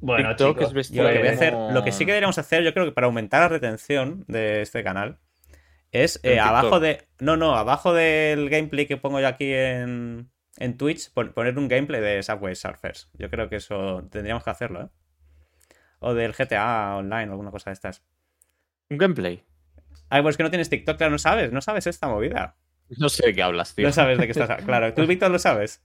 Bueno, 0.00 0.28
TikTok 0.30 0.48
chicos, 0.52 0.68
es 0.68 0.74
vestido 0.74 1.04
Yo 1.04 1.08
lo 1.08 1.12
que 1.14 1.18
voy 1.20 1.28
a 1.28 1.32
hacer, 1.32 1.52
lo 1.68 1.82
que 1.82 1.92
sí 1.92 2.04
que 2.04 2.12
deberíamos 2.12 2.38
hacer, 2.38 2.62
yo 2.62 2.72
creo 2.72 2.84
que 2.86 2.92
para 2.92 3.06
aumentar 3.06 3.40
la 3.42 3.48
retención 3.48 4.24
de 4.28 4.62
este 4.62 4.82
canal, 4.82 5.18
es 5.92 6.20
eh, 6.22 6.38
abajo 6.40 6.80
de. 6.80 7.06
No, 7.20 7.36
no, 7.36 7.54
abajo 7.56 7.92
del 7.94 8.50
gameplay 8.50 8.86
que 8.86 8.96
pongo 8.96 9.20
yo 9.20 9.28
aquí 9.28 9.52
en, 9.52 10.30
en 10.58 10.76
Twitch, 10.76 11.12
pon- 11.12 11.32
poner 11.32 11.58
un 11.58 11.68
gameplay 11.68 12.00
de 12.00 12.22
Subway 12.22 12.54
Surfers. 12.56 13.10
Yo 13.14 13.30
creo 13.30 13.48
que 13.48 13.56
eso 13.56 14.06
tendríamos 14.10 14.44
que 14.44 14.50
hacerlo, 14.50 14.82
¿eh? 14.82 14.88
O 16.00 16.14
del 16.14 16.34
GTA 16.34 16.96
Online, 16.96 17.30
alguna 17.32 17.50
cosa 17.50 17.70
de 17.70 17.74
estas. 17.74 18.02
Un 18.90 18.98
gameplay. 18.98 19.42
Ay, 20.08 20.22
pues 20.22 20.36
que 20.36 20.42
no 20.42 20.50
tienes 20.50 20.68
TikTok, 20.70 20.96
claro, 20.96 21.10
no 21.12 21.18
sabes, 21.18 21.52
no 21.52 21.60
sabes 21.60 21.86
esta 21.86 22.08
movida. 22.08 22.56
No 22.98 23.08
sé 23.08 23.26
de 23.26 23.34
qué 23.34 23.42
hablas, 23.42 23.74
tío. 23.74 23.86
No 23.86 23.92
sabes 23.92 24.18
de 24.18 24.26
qué 24.26 24.30
estás. 24.32 24.64
Claro, 24.64 24.94
tú, 24.94 25.06
Víctor, 25.06 25.30
lo 25.30 25.38
sabes. 25.40 25.82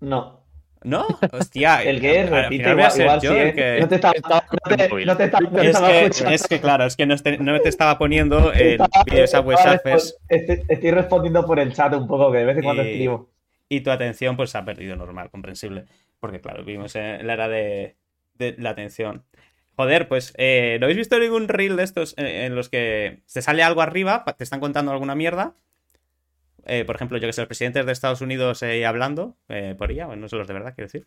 No. 0.00 0.44
¿No? 0.84 1.06
Hostia. 1.32 1.82
El 1.82 2.00
que 2.00 2.20
al 2.20 2.28
repite 2.28 2.62
final 2.64 2.74
voy 2.76 2.84
a 2.84 2.86
igual, 2.86 2.90
ser 2.92 3.02
igual 3.02 3.20
yo 3.20 3.32
sí, 3.32 3.38
el 3.38 3.46
¿eh? 3.48 3.54
que- 3.54 3.80
No 3.80 3.88
te 3.88 3.94
estaba, 3.96 4.14
no 4.14 4.76
te, 4.76 5.04
no 5.04 5.16
te 5.16 5.24
estaba- 5.24 5.50
no 5.50 5.60
te 5.60 5.66
Es 6.06 6.20
que, 6.22 6.34
es 6.34 6.46
que, 6.46 6.60
claro, 6.60 6.84
es 6.84 6.96
que 6.96 7.06
no, 7.06 7.16
no 7.40 7.60
te 7.60 7.68
estaba 7.68 7.98
poniendo 7.98 8.52
el 8.52 8.78
vídeo 8.78 9.26
respon- 9.26 10.14
Estoy, 10.28 10.62
estoy 10.68 10.90
respondiendo 10.92 11.44
por 11.44 11.58
el 11.58 11.72
chat 11.72 11.92
un 11.94 12.06
poco, 12.06 12.30
que 12.30 12.38
de 12.38 12.44
vez 12.44 12.56
en 12.58 12.62
cuando 12.62 12.84
Y- 12.84 12.88
escribo. 12.90 13.30
y 13.68 13.80
tu 13.80 13.90
atención 13.90 14.36
pues 14.36 14.50
se 14.50 14.58
ha 14.58 14.64
perdido 14.64 14.94
normal, 14.94 15.30
comprensible. 15.30 15.86
Porque 16.20 16.40
claro, 16.40 16.62
vivimos 16.64 16.94
en 16.94 17.26
la 17.26 17.32
era 17.32 17.48
de, 17.48 17.96
de 18.34 18.54
la 18.58 18.70
atención. 18.70 19.24
Joder, 19.76 20.08
pues, 20.08 20.32
eh, 20.38 20.78
¿no 20.80 20.86
habéis 20.86 20.98
visto 20.98 21.18
ningún 21.18 21.48
reel 21.48 21.76
de 21.76 21.82
estos 21.84 22.14
eh, 22.16 22.46
en 22.46 22.54
los 22.54 22.68
que 22.70 23.22
te 23.32 23.42
sale 23.42 23.62
algo 23.62 23.82
arriba, 23.82 24.24
te 24.36 24.44
están 24.44 24.60
contando 24.60 24.90
alguna 24.92 25.14
mierda? 25.14 25.54
Eh, 26.64 26.84
por 26.84 26.96
ejemplo, 26.96 27.18
yo 27.18 27.26
que 27.28 27.32
sé, 27.32 27.42
los 27.42 27.48
presidentes 27.48 27.86
de 27.86 27.92
Estados 27.92 28.20
Unidos 28.20 28.62
eh, 28.62 28.84
hablando 28.86 29.36
eh, 29.48 29.74
por 29.78 29.92
ella, 29.92 30.06
bueno, 30.06 30.22
no 30.22 30.28
son 30.28 30.40
los 30.40 30.48
de 30.48 30.54
verdad, 30.54 30.74
quiero 30.74 30.86
decir. 30.88 31.06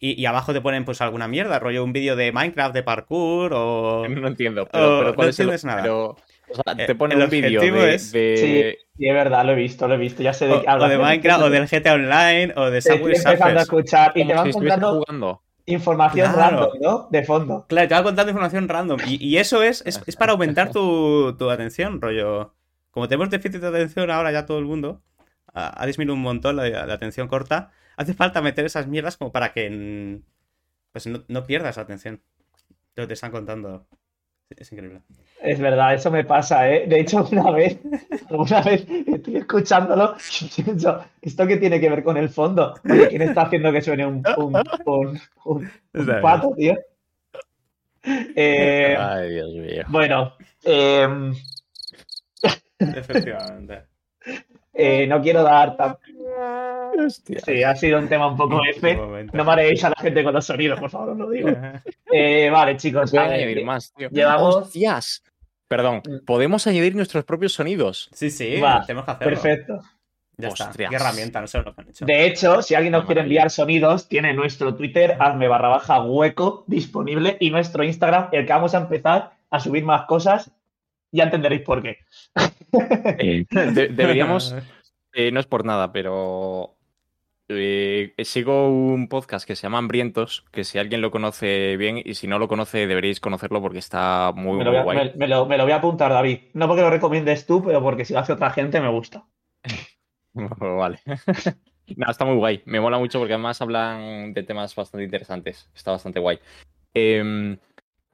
Y, 0.00 0.20
y 0.20 0.26
abajo 0.26 0.52
te 0.54 0.60
ponen 0.62 0.84
pues 0.84 1.00
alguna 1.02 1.28
mierda, 1.28 1.58
rollo 1.60 1.84
un 1.84 1.92
vídeo 1.92 2.16
de 2.16 2.32
Minecraft, 2.32 2.74
de 2.74 2.82
parkour 2.84 3.52
o... 3.54 4.04
No 4.08 4.28
entiendo, 4.28 4.68
pero, 4.72 4.88
Oh, 4.90 4.98
pero 4.98 5.14
no 5.16 5.16
¿cuál 5.16 5.28
es 5.28 5.40
el- 5.40 5.52
entiendes 5.52 5.64
nada. 5.64 5.82
pero, 5.82 6.16
o 6.48 6.54
sea, 6.54 6.84
te 6.84 6.94
pone 6.94 7.16
el 7.16 7.22
un 7.22 7.30
vídeo 7.30 7.68
de, 7.68 7.94
es- 7.94 8.12
de- 8.12 8.22
Sí, 8.34 8.76
sí, 8.96 9.08
es 9.08 9.14
verdad, 9.14 9.44
lo 9.44 9.52
he 9.52 9.54
visto, 9.54 9.86
lo 9.88 9.94
he 9.94 9.98
visto. 9.98 10.22
Ya 10.22 10.32
sé 10.32 10.46
de 10.46 10.52
o- 10.54 10.60
qué 10.60 10.68
o 10.78 10.86
hablas. 10.86 10.88
de 10.88 10.98
Minecraft, 10.98 11.42
o 11.44 11.50
del 11.50 11.68
GTA 11.68 11.94
Online, 11.94 12.52
o 12.56 12.70
de 12.70 12.80
Estoy 12.84 13.00
Subway 13.00 13.14
empezando 13.14 13.58
a 13.58 13.62
Surfers. 13.62 13.62
escuchar 13.62 14.12
y 14.14 14.26
te 14.26 14.34
van 14.34 14.44
si 14.44 14.50
contando 14.50 14.88
jugando. 14.88 15.42
Información 15.72 16.32
Claro. 16.32 16.56
random, 16.58 16.80
¿no? 16.80 17.08
De 17.10 17.24
fondo. 17.24 17.66
Claro, 17.68 17.88
te 17.88 17.94
va 17.94 18.02
contando 18.02 18.30
información 18.30 18.68
random. 18.68 19.00
Y, 19.06 19.24
y 19.26 19.38
eso 19.38 19.62
es, 19.62 19.82
es, 19.86 20.00
es 20.06 20.16
para 20.16 20.32
aumentar 20.32 20.70
tu, 20.70 21.34
tu 21.38 21.50
atención, 21.50 22.00
rollo. 22.00 22.54
Como 22.90 23.08
tenemos 23.08 23.30
déficit 23.30 23.60
de 23.60 23.68
atención 23.68 24.10
ahora 24.10 24.32
ya 24.32 24.46
todo 24.46 24.58
el 24.58 24.64
mundo, 24.66 25.02
ha, 25.54 25.84
disminuido 25.86 26.14
un 26.14 26.22
montón 26.22 26.56
la, 26.56 26.68
la 26.86 26.94
atención 26.94 27.28
corta. 27.28 27.70
Hace 27.96 28.14
falta 28.14 28.40
meter 28.42 28.64
esas 28.64 28.86
mierdas 28.86 29.16
como 29.16 29.32
para 29.32 29.52
que 29.52 30.20
pues 30.92 31.06
no, 31.06 31.24
no 31.28 31.44
pierdas 31.44 31.76
la 31.76 31.82
atención. 31.82 32.22
Lo 32.94 33.04
que 33.04 33.08
te 33.08 33.14
están 33.14 33.30
contando. 33.30 33.86
Es 34.56 34.70
increíble. 34.72 35.00
Es 35.42 35.58
verdad, 35.58 35.94
eso 35.94 36.10
me 36.10 36.24
pasa, 36.24 36.70
¿eh? 36.70 36.86
De 36.86 37.00
hecho, 37.00 37.26
una 37.32 37.50
vez, 37.50 37.78
una 38.30 38.62
vez 38.62 38.86
estoy 39.06 39.36
escuchándolo 39.36 40.14
y 40.56 40.62
pienso, 40.62 41.04
¿esto 41.20 41.46
qué 41.46 41.56
tiene 41.56 41.80
que 41.80 41.90
ver 41.90 42.02
con 42.04 42.16
el 42.16 42.28
fondo? 42.28 42.74
Oye, 42.88 43.08
¿quién 43.08 43.22
está 43.22 43.42
haciendo 43.42 43.72
que 43.72 43.82
suene 43.82 44.06
un, 44.06 44.24
un, 44.36 44.54
un- 44.84 45.20
un- 45.44 45.70
pato, 46.22 46.54
tío? 46.56 46.78
Eh, 48.04 48.96
Ay, 48.98 49.30
Dios 49.30 49.52
mío. 49.54 49.84
bueno, 49.88 50.34
em, 50.64 51.34
Efectivamente. 52.78 53.84
Eh, 54.74 55.06
no 55.06 55.20
quiero 55.22 55.42
dar 55.42 55.76
tan... 55.76 55.96
Hostia. 57.06 57.40
Sí, 57.44 57.62
ha 57.62 57.74
sido 57.74 57.98
un 57.98 58.08
tema 58.08 58.26
un 58.26 58.36
poco 58.36 58.60
F. 58.64 58.98
No 59.32 59.44
mareéis 59.44 59.82
a 59.84 59.88
la 59.90 59.96
gente 59.98 60.22
con 60.22 60.34
los 60.34 60.44
sonidos, 60.44 60.78
por 60.78 60.90
favor, 60.90 61.10
os 61.10 61.18
lo 61.18 61.30
digo. 61.30 61.48
Eh, 62.14 62.50
vale, 62.50 62.76
chicos. 62.76 63.10
Voy 63.10 63.20
a 63.20 63.22
añadir 63.24 63.64
más, 63.64 63.90
tío. 63.94 64.10
llevamos- 64.10 64.54
¡Hostias! 64.56 65.22
Perdón, 65.66 66.02
podemos 66.26 66.66
añadir 66.66 66.94
nuestros 66.94 67.24
propios 67.24 67.54
sonidos. 67.54 68.10
Sí, 68.12 68.30
sí, 68.30 68.60
Va, 68.60 68.84
tenemos 68.84 69.06
que 69.06 69.10
hacerlo. 69.12 69.30
Perfecto. 69.40 69.80
Ya 70.36 70.48
está. 70.48 70.68
Hostias. 70.68 70.90
Qué 70.90 70.96
herramienta, 70.96 71.40
no 71.40 71.46
sé 71.46 71.62
lo 71.62 71.74
que 71.74 71.80
han 71.80 71.88
hecho. 71.88 72.04
De 72.04 72.26
hecho, 72.26 72.60
si 72.60 72.74
alguien 72.74 72.92
nos 72.92 73.06
quiere 73.06 73.22
enviar 73.22 73.48
sonidos, 73.50 74.08
tiene 74.08 74.34
nuestro 74.34 74.74
Twitter, 74.74 75.16
hazme 75.18 75.48
barra 75.48 75.68
baja 75.68 76.02
hueco 76.02 76.64
disponible 76.66 77.38
y 77.40 77.48
nuestro 77.50 77.82
Instagram, 77.82 78.28
el 78.32 78.44
que 78.44 78.52
vamos 78.52 78.74
a 78.74 78.78
empezar 78.78 79.30
a 79.48 79.58
subir 79.60 79.84
más 79.84 80.02
cosas. 80.04 80.50
Ya 81.12 81.24
entenderéis 81.24 81.62
por 81.62 81.82
qué. 81.82 81.98
Eh, 83.18 83.44
de- 83.50 83.88
deberíamos, 83.88 84.54
eh, 85.12 85.30
no 85.30 85.40
es 85.40 85.46
por 85.46 85.66
nada, 85.66 85.92
pero 85.92 86.74
eh, 87.48 88.14
sigo 88.24 88.70
un 88.70 89.08
podcast 89.08 89.46
que 89.46 89.54
se 89.56 89.64
llama 89.64 89.76
Hambrientos, 89.76 90.46
que 90.52 90.64
si 90.64 90.78
alguien 90.78 91.02
lo 91.02 91.10
conoce 91.10 91.76
bien 91.76 92.00
y 92.02 92.14
si 92.14 92.26
no 92.26 92.38
lo 92.38 92.48
conoce 92.48 92.86
deberíais 92.86 93.20
conocerlo 93.20 93.60
porque 93.60 93.78
está 93.78 94.32
muy, 94.34 94.56
Me 94.56 94.64
lo, 94.64 94.70
muy 94.72 94.80
voy 94.80 94.80
a, 94.80 94.82
guay. 94.84 94.96
me- 95.10 95.14
me 95.16 95.28
lo- 95.28 95.44
me 95.44 95.58
lo 95.58 95.64
voy 95.64 95.72
a 95.72 95.76
apuntar, 95.76 96.10
David. 96.12 96.38
No 96.54 96.66
porque 96.66 96.80
lo 96.80 96.88
recomiendes 96.88 97.44
tú, 97.46 97.62
pero 97.62 97.82
porque 97.82 98.06
si 98.06 98.14
lo 98.14 98.20
hace 98.20 98.32
otra 98.32 98.48
gente 98.50 98.80
me 98.80 98.88
gusta. 98.88 99.24
Vale. 100.32 100.98
No, 101.96 102.10
está 102.10 102.24
muy 102.24 102.36
guay. 102.36 102.62
Me 102.64 102.80
mola 102.80 102.98
mucho 102.98 103.18
porque 103.18 103.34
además 103.34 103.60
hablan 103.60 104.32
de 104.32 104.42
temas 104.44 104.74
bastante 104.74 105.04
interesantes. 105.04 105.68
Está 105.74 105.90
bastante 105.90 106.20
guay. 106.20 106.38
Em, 106.94 107.58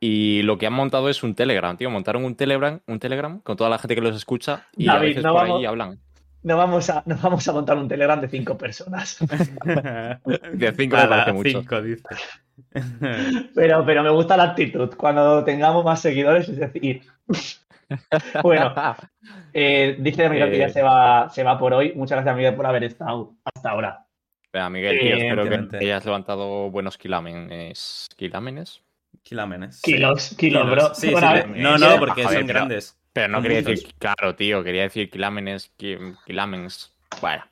y 0.01 0.43
lo 0.43 0.59
que 0.59 0.67
han 0.67 0.73
montado 0.73 1.09
es 1.09 1.23
un 1.23 1.35
Telegram, 1.35 1.77
tío. 1.77 1.91
Montaron 1.91 2.25
un 2.25 2.35
Telegram, 2.37 2.81
un 2.87 2.99
Telegram 2.99 3.41
con 3.41 3.57
toda 3.57 3.71
la 3.71 3.79
gente 3.79 3.95
que 3.95 4.01
los 4.01 4.17
escucha 4.17 4.67
y 4.77 4.89
a 4.89 4.95
David, 4.95 5.09
veces 5.09 5.25
no 5.25 5.33
por 5.33 5.41
vamos- 5.43 5.59
ahí 5.59 5.67
hablan. 5.67 5.99
No 6.41 6.57
vamos 6.57 6.89
a, 6.89 7.03
no 7.05 7.17
vamos 7.21 7.47
a 7.49 7.53
montar 7.53 7.77
un 7.77 7.89
Telegram 7.89 8.21
de 8.21 8.29
cinco 8.29 8.57
personas. 8.57 9.19
De 9.65 10.73
cinco 10.77 10.97
me 10.97 11.03
Para 11.03 11.09
parece 11.09 11.33
mucho. 11.33 11.61
cinco, 11.61 11.83
dice. 11.83 12.03
Pero, 13.55 13.85
pero 13.87 14.03
me 14.03 14.11
gusta 14.11 14.37
la 14.37 14.45
actitud. 14.45 14.91
Cuando 14.97 15.45
tengamos 15.45 15.85
más 15.85 16.01
seguidores, 16.01 16.49
es 16.49 16.59
decir. 16.59 17.03
bueno, 18.43 18.75
eh, 19.53 19.97
dice 20.01 20.29
Miguel 20.29 20.51
que 20.51 20.59
ya 20.59 20.67
Eh. 20.67 20.71
se 20.71 20.83
va, 20.83 21.29
se 21.31 21.43
va 21.45 21.59
por 21.59 21.73
hoy. 21.75 21.93
Muchas 21.95 22.17
gracias, 22.17 22.37
Miguel, 22.37 22.55
por 22.55 22.67
haber 22.67 22.85
estado 22.85 23.35
hasta 23.45 23.71
ahora. 23.71 24.05
Miguel, 24.71 24.99
tío, 24.99 25.15
Eh, 25.17 25.29
espero 25.29 25.69
que, 25.71 25.77
hayas 25.79 26.05
levantado 26.05 26.71
buenos 26.71 26.99
kilámenes. 26.99 28.09
¿Kilámenes? 28.17 28.83
Kilámenes. 29.23 29.81
Kilos, 29.83 30.35
kilos, 30.39 30.71
bro. 30.71 30.95
Sí, 30.95 31.11
Bueno, 31.11 31.33
ver, 31.33 31.49
No, 31.51 31.77
eh, 31.77 31.79
no, 31.79 31.99
porque 31.99 32.23
Joder, 32.25 32.39
son 32.39 32.47
pero- 32.47 32.59
grandes. 32.59 32.95
Pero 33.13 33.29
no 33.29 33.43
quería 33.43 33.63
decir, 33.63 33.95
claro, 33.99 34.37
tío, 34.37 34.63
quería 34.63 34.83
decir 34.83 35.11
kilámenes, 35.11 35.73
ki- 35.77 35.99
kilámenes. 36.27 36.95
Bueno. 37.21 37.45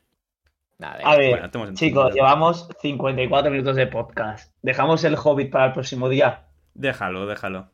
Nada, 0.78 1.00
A 1.04 1.16
ver, 1.16 1.48
Bueno, 1.50 1.72
chicos, 1.74 2.14
llevamos 2.14 2.68
54 2.82 3.50
minutos 3.50 3.74
de 3.76 3.86
podcast. 3.86 4.52
¿Dejamos 4.62 5.02
el 5.04 5.16
Hobbit 5.16 5.50
para 5.50 5.66
el 5.66 5.72
próximo 5.72 6.08
día? 6.08 6.44
Déjalo, 6.74 7.26
déjalo. 7.26 7.70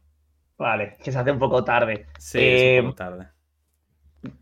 Vale, 0.56 0.96
que 1.02 1.10
se 1.10 1.18
hace 1.18 1.32
un 1.32 1.40
poco 1.40 1.64
tarde. 1.64 2.06
Sí, 2.18 2.38
Eh, 2.38 2.74
es 2.78 2.80
un 2.84 2.90
poco 2.90 2.96
tarde. 2.96 3.28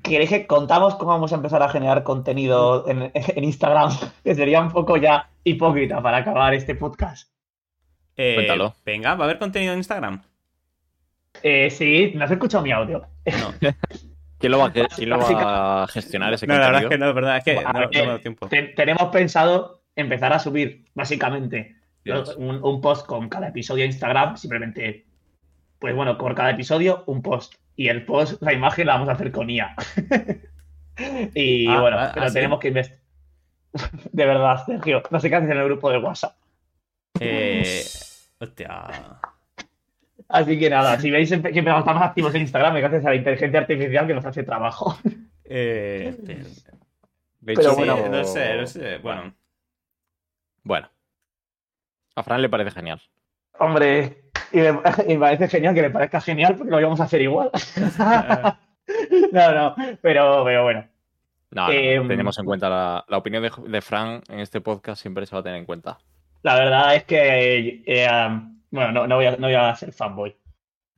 ¿Queréis 0.02 0.28
que 0.28 0.46
contamos 0.46 0.94
cómo 0.96 1.12
vamos 1.12 1.32
a 1.32 1.36
empezar 1.36 1.62
a 1.62 1.70
generar 1.70 2.02
contenido 2.04 2.86
en, 2.86 3.10
en 3.14 3.44
Instagram? 3.44 3.88
Que 4.22 4.34
sería 4.34 4.60
un 4.60 4.70
poco 4.70 4.98
ya 4.98 5.30
hipócrita 5.42 6.02
para 6.02 6.18
acabar 6.18 6.52
este 6.52 6.74
podcast. 6.74 7.32
Eh, 8.22 8.34
cuéntalo. 8.34 8.74
Venga, 8.84 9.14
¿va 9.14 9.24
a 9.24 9.28
haber 9.28 9.38
contenido 9.38 9.72
en 9.72 9.78
Instagram? 9.78 10.22
Eh, 11.42 11.70
sí, 11.70 12.12
¿no 12.14 12.24
has 12.24 12.30
escuchado 12.30 12.62
mi 12.62 12.70
audio? 12.70 13.06
No. 13.26 13.54
¿Quién 14.38 14.52
lo 14.52 14.58
va 14.58 14.66
a, 14.66 14.72
quién 14.72 15.08
lo 15.10 15.18
va 15.18 15.82
a 15.84 15.86
gestionar 15.88 16.32
ese 16.32 16.46
No, 16.46 16.54
la 16.54 16.66
verdad 16.70 16.82
es 16.82 16.88
que 16.88 16.98
no, 16.98 17.08
es 17.08 17.14
verdad, 17.14 17.36
es 17.38 17.44
que 17.44 17.54
no, 17.54 17.72
no 17.72 17.88
me 17.90 18.06
da 18.06 18.18
tiempo. 18.18 18.48
Te- 18.48 18.68
tenemos 18.74 19.04
pensado 19.10 19.82
empezar 19.96 20.32
a 20.32 20.38
subir, 20.38 20.86
básicamente, 20.94 21.76
un, 22.36 22.62
un 22.62 22.80
post 22.80 23.06
con 23.06 23.28
cada 23.28 23.48
episodio 23.48 23.84
a 23.84 23.86
Instagram, 23.86 24.36
simplemente, 24.36 25.06
pues 25.78 25.94
bueno, 25.94 26.16
por 26.16 26.34
cada 26.34 26.50
episodio, 26.50 27.04
un 27.06 27.20
post. 27.22 27.54
Y 27.76 27.88
el 27.88 28.04
post, 28.04 28.42
la 28.42 28.52
imagen 28.54 28.86
la 28.86 28.94
vamos 28.94 29.08
a 29.10 29.12
hacer 29.12 29.30
con 29.30 29.48
IA. 29.50 29.74
y 31.34 31.66
Ah, 31.68 31.80
bueno, 31.80 31.98
ah, 31.98 32.10
pero 32.14 32.26
ah, 32.26 32.28
¿sí? 32.28 32.34
tenemos 32.34 32.60
que 32.60 32.68
investigar. 32.68 33.00
De 34.12 34.26
verdad, 34.26 34.64
Sergio, 34.66 35.02
no 35.10 35.20
sé 35.20 35.28
qué 35.28 35.36
haces 35.36 35.50
en 35.50 35.56
el 35.58 35.64
grupo 35.64 35.90
de 35.90 35.98
WhatsApp. 35.98 36.34
Eh, 37.20 37.82
hostia. 38.40 39.20
Así 40.28 40.58
que 40.58 40.70
nada, 40.70 40.98
si 40.98 41.10
veis 41.10 41.28
que 41.30 41.36
empezamos 41.36 41.86
a 41.86 41.92
más 41.94 42.02
activos 42.04 42.34
en 42.34 42.42
Instagram, 42.42 42.74
gracias 42.76 43.04
a 43.04 43.10
la 43.10 43.16
inteligencia 43.16 43.60
artificial 43.60 44.06
que 44.06 44.14
nos 44.14 44.24
hace 44.24 44.42
trabajo. 44.44 44.96
Eh, 45.44 46.16
De 47.40 47.54
Pero 47.54 47.70
sí, 47.70 47.76
bueno. 47.76 48.08
no 48.08 48.24
sé, 48.24 48.56
no 48.56 48.66
sé. 48.66 48.98
Bueno, 48.98 49.34
Bueno. 50.62 50.88
A 52.14 52.22
Fran 52.22 52.42
le 52.42 52.48
parece 52.48 52.70
genial. 52.70 53.00
Hombre, 53.58 54.30
y 54.52 54.58
me, 54.58 54.68
y 55.08 55.14
me 55.14 55.18
parece 55.18 55.48
genial 55.48 55.74
que 55.74 55.82
le 55.82 55.90
parezca 55.90 56.20
genial 56.20 56.54
porque 56.56 56.70
lo 56.70 56.78
íbamos 56.80 57.00
a 57.00 57.04
hacer 57.04 57.20
igual. 57.22 57.50
no, 59.32 59.52
no, 59.52 59.74
pero, 60.00 60.44
pero 60.44 60.62
bueno. 60.64 60.86
No, 61.50 61.66
no, 61.66 61.72
Em, 61.72 62.06
tenemos 62.06 62.38
en 62.38 62.44
cuenta 62.44 62.68
la, 62.68 63.04
la 63.08 63.16
opinión 63.16 63.42
de, 63.42 63.50
de 63.66 63.80
Fran 63.80 64.22
en 64.28 64.38
este 64.38 64.60
podcast, 64.60 65.02
siempre 65.02 65.26
se 65.26 65.34
va 65.34 65.40
a 65.40 65.42
tener 65.42 65.58
en 65.58 65.66
cuenta. 65.66 65.98
La 66.42 66.54
verdad 66.54 66.94
es 66.94 67.04
que, 67.04 67.82
eh, 67.84 68.08
um, 68.10 68.60
bueno, 68.70 68.92
no, 68.92 69.06
no 69.06 69.16
voy 69.16 69.26
a, 69.26 69.32
no 69.32 69.46
voy 69.46 69.54
a 69.54 69.74
ser 69.76 69.92
fanboy. 69.92 70.34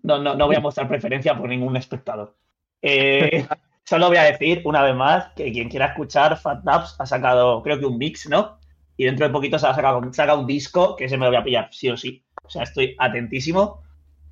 No, 0.02 0.18
no, 0.18 0.34
no 0.34 0.46
voy 0.46 0.56
a 0.56 0.60
mostrar 0.60 0.88
preferencia 0.88 1.36
por 1.36 1.48
ningún 1.48 1.76
espectador. 1.76 2.36
Eh, 2.80 3.46
solo 3.84 4.08
voy 4.08 4.16
a 4.16 4.24
decir 4.24 4.62
una 4.64 4.82
vez 4.82 4.94
más 4.94 5.32
que 5.36 5.52
quien 5.52 5.68
quiera 5.68 5.86
escuchar 5.86 6.36
Fat 6.36 6.62
Dubs 6.62 6.96
ha 6.98 7.06
sacado, 7.06 7.62
creo 7.62 7.78
que 7.78 7.86
un 7.86 7.98
mix, 7.98 8.28
¿no? 8.28 8.58
y 8.96 9.04
dentro 9.04 9.26
de 9.26 9.32
poquito 9.32 9.58
se 9.58 9.66
va 9.66 9.72
a 9.72 9.74
sacar 9.74 9.96
un, 9.96 10.12
saca 10.12 10.34
un 10.34 10.46
disco 10.46 10.96
que 10.96 11.08
se 11.08 11.16
me 11.16 11.24
lo 11.24 11.30
voy 11.30 11.40
a 11.40 11.44
pillar, 11.44 11.68
sí 11.72 11.88
o 11.88 11.96
sí. 11.96 12.24
O 12.42 12.50
sea, 12.50 12.62
estoy 12.62 12.94
atentísimo. 12.98 13.82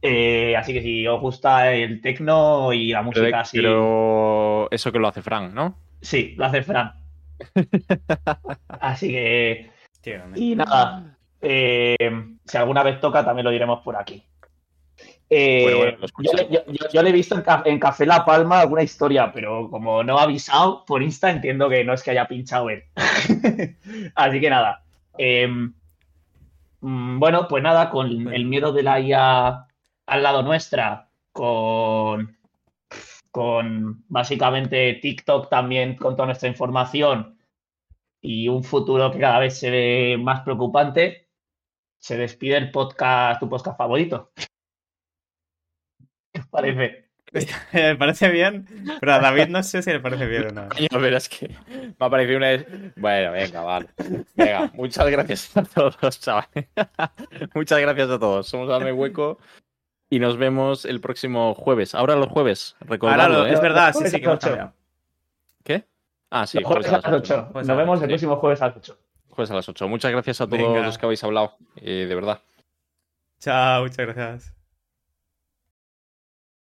Eh, 0.02 0.54
así 0.56 0.72
que 0.72 0.80
si 0.80 1.06
os 1.06 1.20
gusta 1.20 1.72
el 1.72 2.00
tecno 2.00 2.72
y 2.72 2.92
la 2.92 3.02
música 3.02 3.26
Pero, 3.26 3.38
así. 3.38 3.56
pero 3.58 4.70
eso 4.70 4.92
que 4.92 4.98
lo 4.98 5.08
hace 5.08 5.22
Frank, 5.22 5.52
¿no? 5.52 5.76
Sí, 6.00 6.34
lo 6.36 6.46
hace 6.46 6.62
Fran. 6.62 6.92
así 8.68 9.08
que. 9.08 9.70
Y 10.36 10.54
nada. 10.56 11.16
eh, 11.42 11.96
si 12.44 12.56
alguna 12.56 12.82
vez 12.82 13.00
toca, 13.00 13.24
también 13.24 13.44
lo 13.44 13.50
diremos 13.50 13.80
por 13.82 13.96
aquí. 13.96 14.22
Eh, 15.32 15.62
Bueno, 15.62 15.78
bueno, 15.78 15.98
lo 15.98 16.06
yo, 16.24 16.32
le, 16.36 16.48
yo- 16.50 16.64
yo- 16.66 16.88
yo 16.92 17.02
le 17.02 17.10
he 17.10 17.12
visto 17.12 17.40
en 17.64 17.78
Café 17.78 18.04
La 18.04 18.24
Palma 18.24 18.60
alguna 18.60 18.82
historia, 18.82 19.30
pero 19.32 19.70
como 19.70 20.02
no 20.02 20.18
ha 20.18 20.24
avisado 20.24 20.84
por 20.84 21.02
Insta, 21.02 21.30
entiendo 21.30 21.68
que 21.68 21.84
no 21.84 21.92
es 21.94 22.02
que 22.02 22.10
haya 22.10 22.26
pinchado 22.26 22.68
él. 22.70 22.82
Así 24.16 24.40
que 24.40 24.50
nada. 24.50 24.82
Eh, 25.16 25.46
mm, 26.80 27.18
bueno, 27.18 27.46
pues 27.48 27.62
nada, 27.62 27.90
con 27.90 28.32
el 28.32 28.44
miedo 28.46 28.72
de 28.72 28.82
la 28.82 29.00
IA 29.00 29.66
al 30.06 30.22
lado 30.22 30.42
nuestra, 30.42 31.08
con, 31.32 32.36
con 33.30 34.04
básicamente 34.08 34.94
TikTok 34.94 35.48
también 35.48 35.96
con 35.96 36.16
toda 36.16 36.26
nuestra 36.26 36.48
información 36.48 37.38
y 38.20 38.48
un 38.48 38.62
futuro 38.64 39.10
que 39.10 39.18
cada 39.18 39.38
vez 39.38 39.58
se 39.58 39.70
ve 39.70 40.16
más 40.20 40.40
preocupante, 40.42 41.28
se 41.98 42.16
despide 42.16 42.56
el 42.56 42.70
podcast, 42.70 43.40
tu 43.40 43.48
podcast 43.48 43.76
favorito. 43.78 44.32
¿Qué 46.32 46.40
os 46.40 46.46
parece? 46.46 47.10
Me 47.72 47.94
parece 47.96 48.28
bien, 48.28 48.66
pero 48.98 49.12
a 49.14 49.20
David 49.20 49.48
no 49.48 49.62
sé 49.62 49.82
si 49.82 49.90
le 49.92 50.00
parece 50.00 50.26
bien 50.26 50.48
o 50.48 50.50
no. 50.50 50.68
Coño, 50.76 50.88
pero 50.90 51.16
es 51.16 51.28
que 51.28 51.48
me 51.48 51.94
ha 52.06 52.10
parecido 52.10 52.38
una. 52.38 52.64
Bueno, 52.96 53.32
venga, 53.32 53.60
vale. 53.60 53.86
Venga, 54.34 54.70
muchas 54.74 55.08
gracias 55.08 55.56
a 55.56 55.62
todos, 55.62 56.20
chavales. 56.20 56.66
muchas 57.54 57.80
gracias 57.80 58.10
a 58.10 58.18
todos. 58.18 58.48
Somos 58.48 58.68
Dame 58.68 58.92
Hueco 58.92 59.38
y 60.08 60.18
nos 60.18 60.38
vemos 60.38 60.84
el 60.84 61.00
próximo 61.00 61.54
jueves. 61.54 61.94
Ahora 61.94 62.16
los 62.16 62.28
jueves, 62.28 62.74
Ahora 62.80 62.90
recordadlo, 62.90 63.38
lo- 63.40 63.46
¿eh? 63.46 63.52
es 63.52 63.60
verdad, 63.60 63.92
sí, 63.94 64.08
sí, 64.08 64.20
que. 64.20 64.68
¿Qué? 65.62 65.84
Ah, 66.30 66.46
sí, 66.46 66.58
Los 66.60 66.66
jueves 66.68 66.86
a 66.88 66.92
las 66.98 67.04
8. 67.06 67.48
Jueves 67.52 67.66
Nos 67.68 67.74
a 67.76 67.78
vemos 67.80 67.98
el 67.98 68.04
ocho. 68.04 68.08
próximo 68.08 68.36
jueves 68.36 68.62
a 68.62 68.66
las 68.68 68.76
8. 68.76 68.98
Jueves 69.30 69.50
a 69.50 69.54
las 69.54 69.68
8. 69.68 69.88
Muchas 69.88 70.10
gracias 70.12 70.40
a 70.40 70.46
todos 70.46 70.58
Venga. 70.58 70.80
los 70.86 70.96
que 70.98 71.06
habéis 71.06 71.24
hablado, 71.24 71.56
eh, 71.76 72.06
de 72.08 72.14
verdad. 72.14 72.40
Chao, 73.40 73.82
muchas 73.82 73.96
gracias. 73.98 74.59